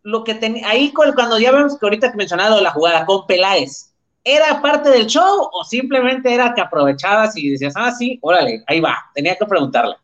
lo 0.04 0.24
que 0.24 0.36
tenía 0.36 0.70
ahí 0.70 0.92
cuando 0.92 1.40
ya 1.40 1.52
vemos 1.52 1.78
que 1.78 1.86
ahorita 1.86 2.12
que 2.12 2.18
mencionado 2.18 2.62
la 2.62 2.72
jugada 2.72 3.06
con 3.06 3.26
Peláez, 3.28 3.94
¿era 4.24 4.62
parte 4.62 4.90
del 4.90 5.08
show 5.08 5.50
o 5.52 5.64
simplemente 5.64 6.34
era 6.34 6.54
que 6.54 6.62
aprovechabas 6.62 7.38
y 7.38 7.52
decías, 7.52 7.74
ah, 7.78 7.92
sí, 7.92 8.20
órale, 8.22 8.64
ahí 8.68 8.80
va? 8.80 8.98
Tenía 9.14 9.36
que 9.36 9.46
preguntarle. 9.46 9.96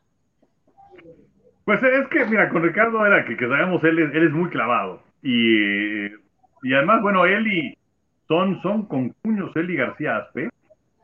Pues 1.66 1.82
es 1.82 2.08
que, 2.10 2.26
mira, 2.26 2.48
con 2.50 2.64
Ricardo 2.64 3.06
era 3.06 3.26
que, 3.26 3.36
que 3.36 3.48
sabemos, 3.48 3.84
él 3.84 4.00
es, 4.00 4.14
él 4.14 4.28
es 4.28 4.32
muy 4.32 4.50
clavado. 4.50 5.02
Y, 5.24 6.06
y 6.06 6.74
además, 6.74 7.02
bueno, 7.02 7.26
él 7.26 7.48
y 7.48 7.78
son, 8.28 8.62
son 8.62 8.86
con 8.86 9.10
puños, 9.22 9.52
él 9.56 9.72
y 9.72 9.76
García 9.76 10.18
Aspe. 10.18 10.50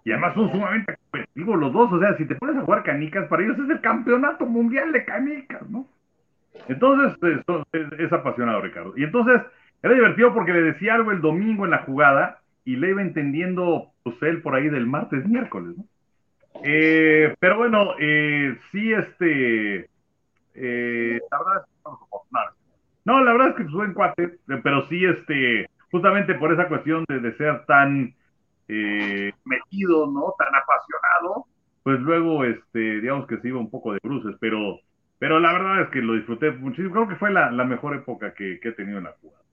Y 0.04 0.12
además 0.12 0.34
son 0.34 0.52
sumamente 0.52 0.95
competitivos 0.97 1.60
los 1.60 1.74
dos. 1.74 1.93
O 1.93 1.99
sea, 1.99 2.18
si 2.18 2.26
te 2.26 2.36
pones 2.36 2.58
a 2.58 2.62
jugar 2.62 2.84
canicas, 2.84 3.28
para 3.28 3.43
ellos 3.43 3.60
es 3.60 3.70
el 3.70 3.82
campeonato 3.82 4.45
mundial 4.45 4.91
de 4.91 5.06
canicas, 5.06 5.70
¿no? 5.70 5.86
Entonces, 6.68 7.18
es, 7.99 8.12
apasionado 8.12 8.62
Ricardo. 8.62 8.93
Y 8.97 9.04
entonces, 9.04 9.41
era 9.82 9.93
divertido 9.93 10.34
porque 10.34 10.54
le 10.54 10.62
decía 10.64 10.95
algo 10.95 11.12
el 11.12 11.22
domingo 11.22 11.66
en 11.66 11.72
la 11.72 11.80
jugada 11.80 12.39
y 12.66 12.76
le 12.76 12.89
iba 12.89 13.02
entendiendo, 13.02 13.91
pues 14.04 14.16
él 14.22 14.41
por 14.41 14.56
ahí 14.56 14.70
del 14.70 14.86
martes, 14.86 15.26
miércoles, 15.28 15.78
¿no? 15.78 15.86
Eh, 16.64 17.34
pero 17.39 17.58
bueno, 17.58 17.93
eh, 17.99 18.58
sí, 18.72 18.93
este, 18.93 19.89
eh, 20.54 21.20
la 21.32 21.38
verdad 21.39 21.64
es 21.64 21.84
que 21.84 22.38
No, 23.06 23.24
la 23.24 23.32
verdad 23.32 23.49
es 23.49 23.56
que 23.56 23.72
fue 23.72 23.86
en 23.86 23.93
cuate, 23.93 24.38
pero 24.64 24.88
sí, 24.88 25.06
este, 25.06 25.68
justamente 25.89 26.36
por 26.36 26.52
esa 26.52 26.68
cuestión 26.68 27.06
de, 27.08 27.20
de 27.20 27.36
ser 27.38 27.66
tan 27.66 28.14
metido, 29.45 30.07
¿no? 30.07 30.34
Tan 30.38 30.53
apasionado, 30.55 31.45
pues 31.84 31.99
luego, 31.99 32.43
este, 32.45 33.01
digamos 33.01 33.28
que 33.28 33.38
se 33.38 33.47
iba 33.47 33.59
un 33.59 33.69
poco 33.69 33.93
de 33.93 33.99
bruces, 34.03 34.36
pero 34.39 34.80
pero 35.22 35.39
la 35.39 35.53
verdad 35.53 35.82
es 35.84 35.89
que 35.89 35.99
lo 35.99 36.15
disfruté 36.15 36.49
muchísimo. 36.49 36.93
Creo 36.93 37.07
que 37.07 37.15
fue 37.15 37.32
la, 37.32 37.51
mejor 37.51 37.95
época 37.95 38.34
que, 38.34 38.53
he 38.53 38.72
tenido 38.72 38.97
en 38.97 39.03
la 39.03 39.15
jugada. 39.22 39.43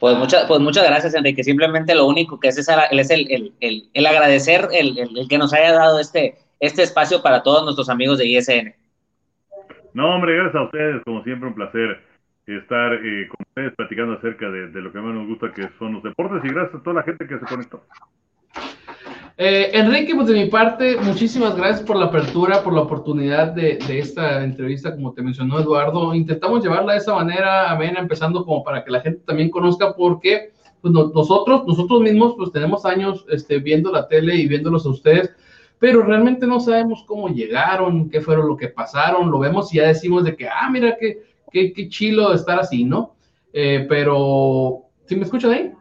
Pues, 0.00 0.18
muchas 0.18 0.46
pues 0.46 0.58
muchas 0.58 0.84
gracias, 0.84 1.14
Enrique. 1.14 1.44
Simplemente 1.44 1.94
lo 1.94 2.08
único 2.08 2.40
que 2.40 2.48
es, 2.48 2.58
es, 2.58 2.68
el, 3.10 3.54
el, 3.60 4.06
agradecer 4.06 4.66
el, 4.72 5.28
que 5.28 5.38
nos 5.38 5.54
haya 5.54 5.70
dado 5.70 6.00
este, 6.00 6.38
este 6.58 6.82
espacio 6.82 7.22
para 7.22 7.44
todos 7.44 7.62
nuestros 7.62 7.88
amigos 7.88 8.18
de 8.18 8.26
ISN. 8.26 8.74
No, 9.94 10.16
hombre, 10.16 10.34
gracias 10.34 10.56
a 10.56 10.64
ustedes. 10.64 11.02
Como 11.04 11.22
siempre, 11.22 11.48
un 11.48 11.54
placer 11.54 12.02
estar 12.46 12.94
eh, 12.94 13.28
con 13.28 13.44
ustedes 13.46 13.74
platicando 13.74 14.14
acerca 14.14 14.48
de, 14.50 14.68
de, 14.68 14.80
lo 14.80 14.92
que 14.92 15.00
más 15.00 15.14
nos 15.14 15.26
gusta, 15.26 15.52
que 15.52 15.68
son 15.78 15.94
los 15.94 16.02
deportes. 16.02 16.44
Y 16.44 16.54
gracias 16.54 16.80
a 16.80 16.82
toda 16.82 16.96
la 16.96 17.02
gente 17.02 17.26
que 17.26 17.38
se 17.38 17.44
conectó. 17.46 17.82
Eh, 19.38 19.70
Enrique, 19.74 20.14
pues 20.14 20.28
de 20.28 20.34
mi 20.34 20.46
parte, 20.46 20.96
muchísimas 20.96 21.54
gracias 21.54 21.82
por 21.82 21.96
la 21.96 22.06
apertura, 22.06 22.62
por 22.62 22.72
la 22.72 22.80
oportunidad 22.80 23.48
de, 23.48 23.78
esta 23.86 24.42
entrevista, 24.42 24.94
como 24.94 25.12
te 25.12 25.20
mencionó 25.20 25.60
Eduardo. 25.60 26.14
Intentamos 26.14 26.62
llevarla 26.62 26.94
de 26.94 27.00
esa 27.00 27.14
manera, 27.14 27.70
amena, 27.70 28.00
empezando 28.00 28.46
como 28.46 28.64
para 28.64 28.82
que 28.82 28.90
la 28.90 29.02
gente 29.02 29.20
también 29.26 29.50
conozca, 29.50 29.94
porque 29.94 30.52
pues, 30.80 30.94
nosotros, 30.94 31.66
nosotros 31.66 32.00
mismos, 32.00 32.34
pues 32.38 32.50
tenemos 32.50 32.86
años 32.86 33.26
este, 33.28 33.58
viendo 33.58 33.92
la 33.92 34.08
tele 34.08 34.36
y 34.36 34.48
viéndolos 34.48 34.86
a 34.86 34.90
ustedes, 34.90 35.30
pero 35.78 36.02
realmente 36.02 36.46
no 36.46 36.58
sabemos 36.58 37.04
cómo 37.06 37.28
llegaron, 37.28 38.08
qué 38.08 38.22
fueron 38.22 38.48
lo 38.48 38.56
que 38.56 38.68
pasaron, 38.68 39.30
lo 39.30 39.38
vemos 39.38 39.70
y 39.74 39.76
ya 39.76 39.88
decimos 39.88 40.24
de 40.24 40.34
que, 40.34 40.48
ah, 40.48 40.70
mira, 40.70 40.96
qué, 40.98 41.22
qué, 41.56 41.72
qué 41.72 41.88
chilo 41.88 42.34
estar 42.34 42.60
así, 42.60 42.84
¿no? 42.84 43.16
Eh, 43.54 43.86
pero, 43.88 44.82
¿sí 45.06 45.16
me 45.16 45.22
escuchan 45.22 45.52
ahí? 45.52 45.72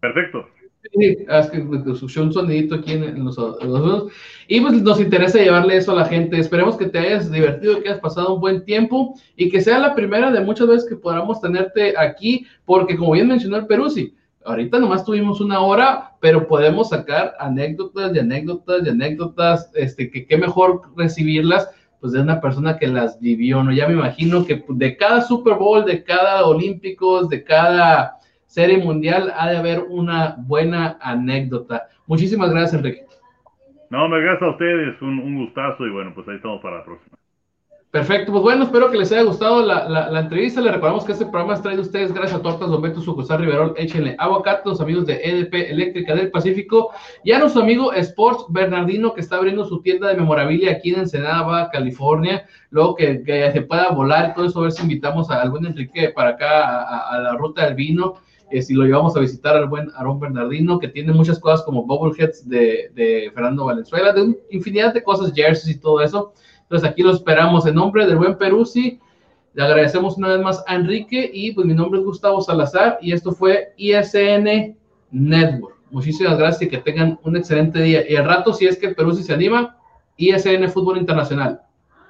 Perfecto. 0.00 0.46
Sí, 0.92 1.16
es 1.28 1.50
que 1.50 1.58
escuché 1.92 2.20
un 2.20 2.32
sonidito 2.32 2.74
aquí 2.74 2.92
en, 2.92 3.24
los, 3.24 3.36
los, 3.38 4.12
Y 4.48 4.60
pues 4.60 4.82
nos 4.82 5.00
interesa 5.00 5.38
llevarle 5.38 5.76
eso 5.76 5.92
a 5.92 5.94
la 5.94 6.04
gente. 6.04 6.38
Esperemos 6.38 6.76
que 6.76 6.86
te 6.86 6.98
hayas 6.98 7.30
divertido, 7.30 7.80
que 7.80 7.88
hayas 7.88 8.00
pasado 8.00 8.34
un 8.34 8.40
buen 8.40 8.64
tiempo 8.64 9.14
y 9.36 9.50
que 9.50 9.60
sea 9.60 9.78
la 9.78 9.94
primera 9.94 10.30
de 10.30 10.40
muchas 10.40 10.68
veces 10.68 10.88
que 10.88 10.96
podamos 10.96 11.40
tenerte 11.40 11.94
aquí, 11.96 12.46
porque 12.64 12.96
como 12.96 13.12
bien 13.12 13.28
mencionó 13.28 13.56
el 13.56 13.66
Peruzzi, 13.66 14.14
ahorita 14.44 14.78
nomás 14.78 15.04
tuvimos 15.04 15.40
una 15.40 15.60
hora, 15.60 16.16
pero 16.20 16.46
podemos 16.46 16.90
sacar 16.90 17.34
anécdotas 17.38 18.14
y 18.14 18.18
anécdotas 18.18 18.84
y 18.84 18.88
anécdotas, 18.88 19.70
este, 19.74 20.10
que 20.10 20.26
qué 20.26 20.36
mejor 20.36 20.82
recibirlas 20.96 21.68
pues 22.00 22.12
de 22.12 22.20
una 22.20 22.40
persona 22.40 22.78
que 22.78 22.86
las 22.86 23.20
vivió, 23.20 23.62
¿no? 23.62 23.72
Ya 23.72 23.86
me 23.86 23.94
imagino 23.94 24.46
que 24.46 24.64
de 24.68 24.96
cada 24.96 25.20
Super 25.22 25.54
Bowl, 25.54 25.84
de 25.84 26.02
cada 26.02 26.46
Olímpicos, 26.46 27.28
de 27.28 27.44
cada 27.44 28.16
Serie 28.46 28.78
Mundial 28.78 29.32
ha 29.36 29.50
de 29.50 29.58
haber 29.58 29.80
una 29.88 30.36
buena 30.38 30.98
anécdota. 31.00 31.88
Muchísimas 32.06 32.50
gracias, 32.50 32.74
Enrique. 32.74 33.04
No, 33.90 34.08
me 34.08 34.20
gracias 34.20 34.42
a 34.42 34.50
ustedes, 34.50 35.00
un, 35.02 35.18
un 35.18 35.44
gustazo 35.44 35.86
y 35.86 35.90
bueno, 35.90 36.12
pues 36.14 36.26
ahí 36.28 36.36
estamos 36.36 36.60
para 36.62 36.78
la 36.78 36.84
próxima. 36.84 37.19
Perfecto, 37.90 38.30
pues 38.30 38.44
bueno, 38.44 38.62
espero 38.62 38.88
que 38.88 38.98
les 38.98 39.10
haya 39.10 39.24
gustado 39.24 39.66
la, 39.66 39.88
la, 39.88 40.20
entrevista. 40.20 40.60
Les 40.60 40.72
recordamos 40.72 41.04
que 41.04 41.10
este 41.10 41.26
programa 41.26 41.54
es 41.54 41.62
traído 41.62 41.82
ustedes 41.82 42.14
gracias 42.14 42.38
a 42.38 42.42
Tortas 42.42 42.70
Don 42.70 42.80
Beto 42.80 43.00
Sucursal 43.00 43.40
Riverol. 43.40 43.74
Échenle 43.76 44.14
aguacate, 44.16 44.68
los 44.68 44.80
amigos 44.80 45.06
de 45.06 45.14
EDP 45.14 45.72
Eléctrica 45.72 46.14
del 46.14 46.30
Pacífico 46.30 46.90
y 47.24 47.32
a 47.32 47.40
nuestro 47.40 47.62
amigo 47.62 47.92
Sports 47.92 48.44
Bernardino 48.48 49.12
que 49.12 49.20
está 49.20 49.38
abriendo 49.38 49.64
su 49.64 49.82
tienda 49.82 50.06
de 50.06 50.14
memorabilia 50.14 50.70
aquí 50.70 50.90
en 50.94 51.00
Ensenada, 51.00 51.68
California. 51.70 52.46
Luego 52.70 52.94
que, 52.94 53.24
que, 53.24 53.50
se 53.50 53.62
pueda 53.62 53.90
volar 53.90 54.30
y 54.30 54.34
todo 54.34 54.46
eso, 54.46 54.60
a 54.60 54.62
ver 54.62 54.72
si 54.72 54.82
invitamos 54.82 55.28
a 55.28 55.42
algún 55.42 55.66
Enrique 55.66 56.10
para 56.10 56.30
acá 56.30 56.82
a, 57.10 57.18
la 57.18 57.34
ruta 57.34 57.64
del 57.64 57.74
vino. 57.74 58.14
Eh, 58.52 58.62
si 58.62 58.74
lo 58.74 58.84
llevamos 58.84 59.16
a 59.16 59.20
visitar 59.20 59.56
al 59.56 59.68
buen 59.68 59.90
Aarón 59.96 60.20
Bernardino, 60.20 60.78
que 60.78 60.86
tiene 60.86 61.12
muchas 61.12 61.40
cosas 61.40 61.62
como 61.64 61.84
Bubbleheads 61.86 62.48
de, 62.48 62.92
de 62.94 63.32
Fernando 63.34 63.64
Valenzuela, 63.64 64.12
de 64.12 64.36
infinidad 64.50 64.94
de 64.94 65.02
cosas, 65.02 65.32
jerseys 65.34 65.76
y 65.76 65.80
todo 65.80 66.00
eso. 66.00 66.34
Entonces 66.70 66.88
aquí 66.88 67.02
lo 67.02 67.10
esperamos 67.10 67.66
en 67.66 67.74
nombre 67.74 68.06
del 68.06 68.16
buen 68.16 68.38
Peruzzi. 68.38 69.00
Le 69.54 69.64
agradecemos 69.64 70.16
una 70.16 70.28
vez 70.28 70.40
más 70.40 70.62
a 70.68 70.76
Enrique 70.76 71.28
y 71.34 71.50
pues 71.50 71.66
mi 71.66 71.74
nombre 71.74 71.98
es 71.98 72.06
Gustavo 72.06 72.40
Salazar 72.40 72.96
y 73.02 73.10
esto 73.10 73.32
fue 73.32 73.74
ISN 73.76 74.76
Network. 75.10 75.74
Muchísimas 75.90 76.38
gracias 76.38 76.62
y 76.62 76.68
que 76.68 76.78
tengan 76.78 77.18
un 77.24 77.36
excelente 77.36 77.82
día. 77.82 78.08
Y 78.08 78.14
al 78.14 78.24
rato, 78.24 78.52
si 78.52 78.68
es 78.68 78.78
que 78.78 78.86
el 78.86 78.94
Peruzzi 78.94 79.24
se 79.24 79.34
anima, 79.34 79.78
ISN 80.16 80.70
Fútbol 80.70 80.98
Internacional. 80.98 81.60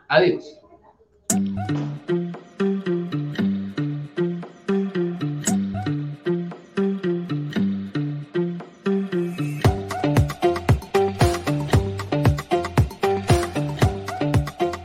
Adiós. 0.08 0.58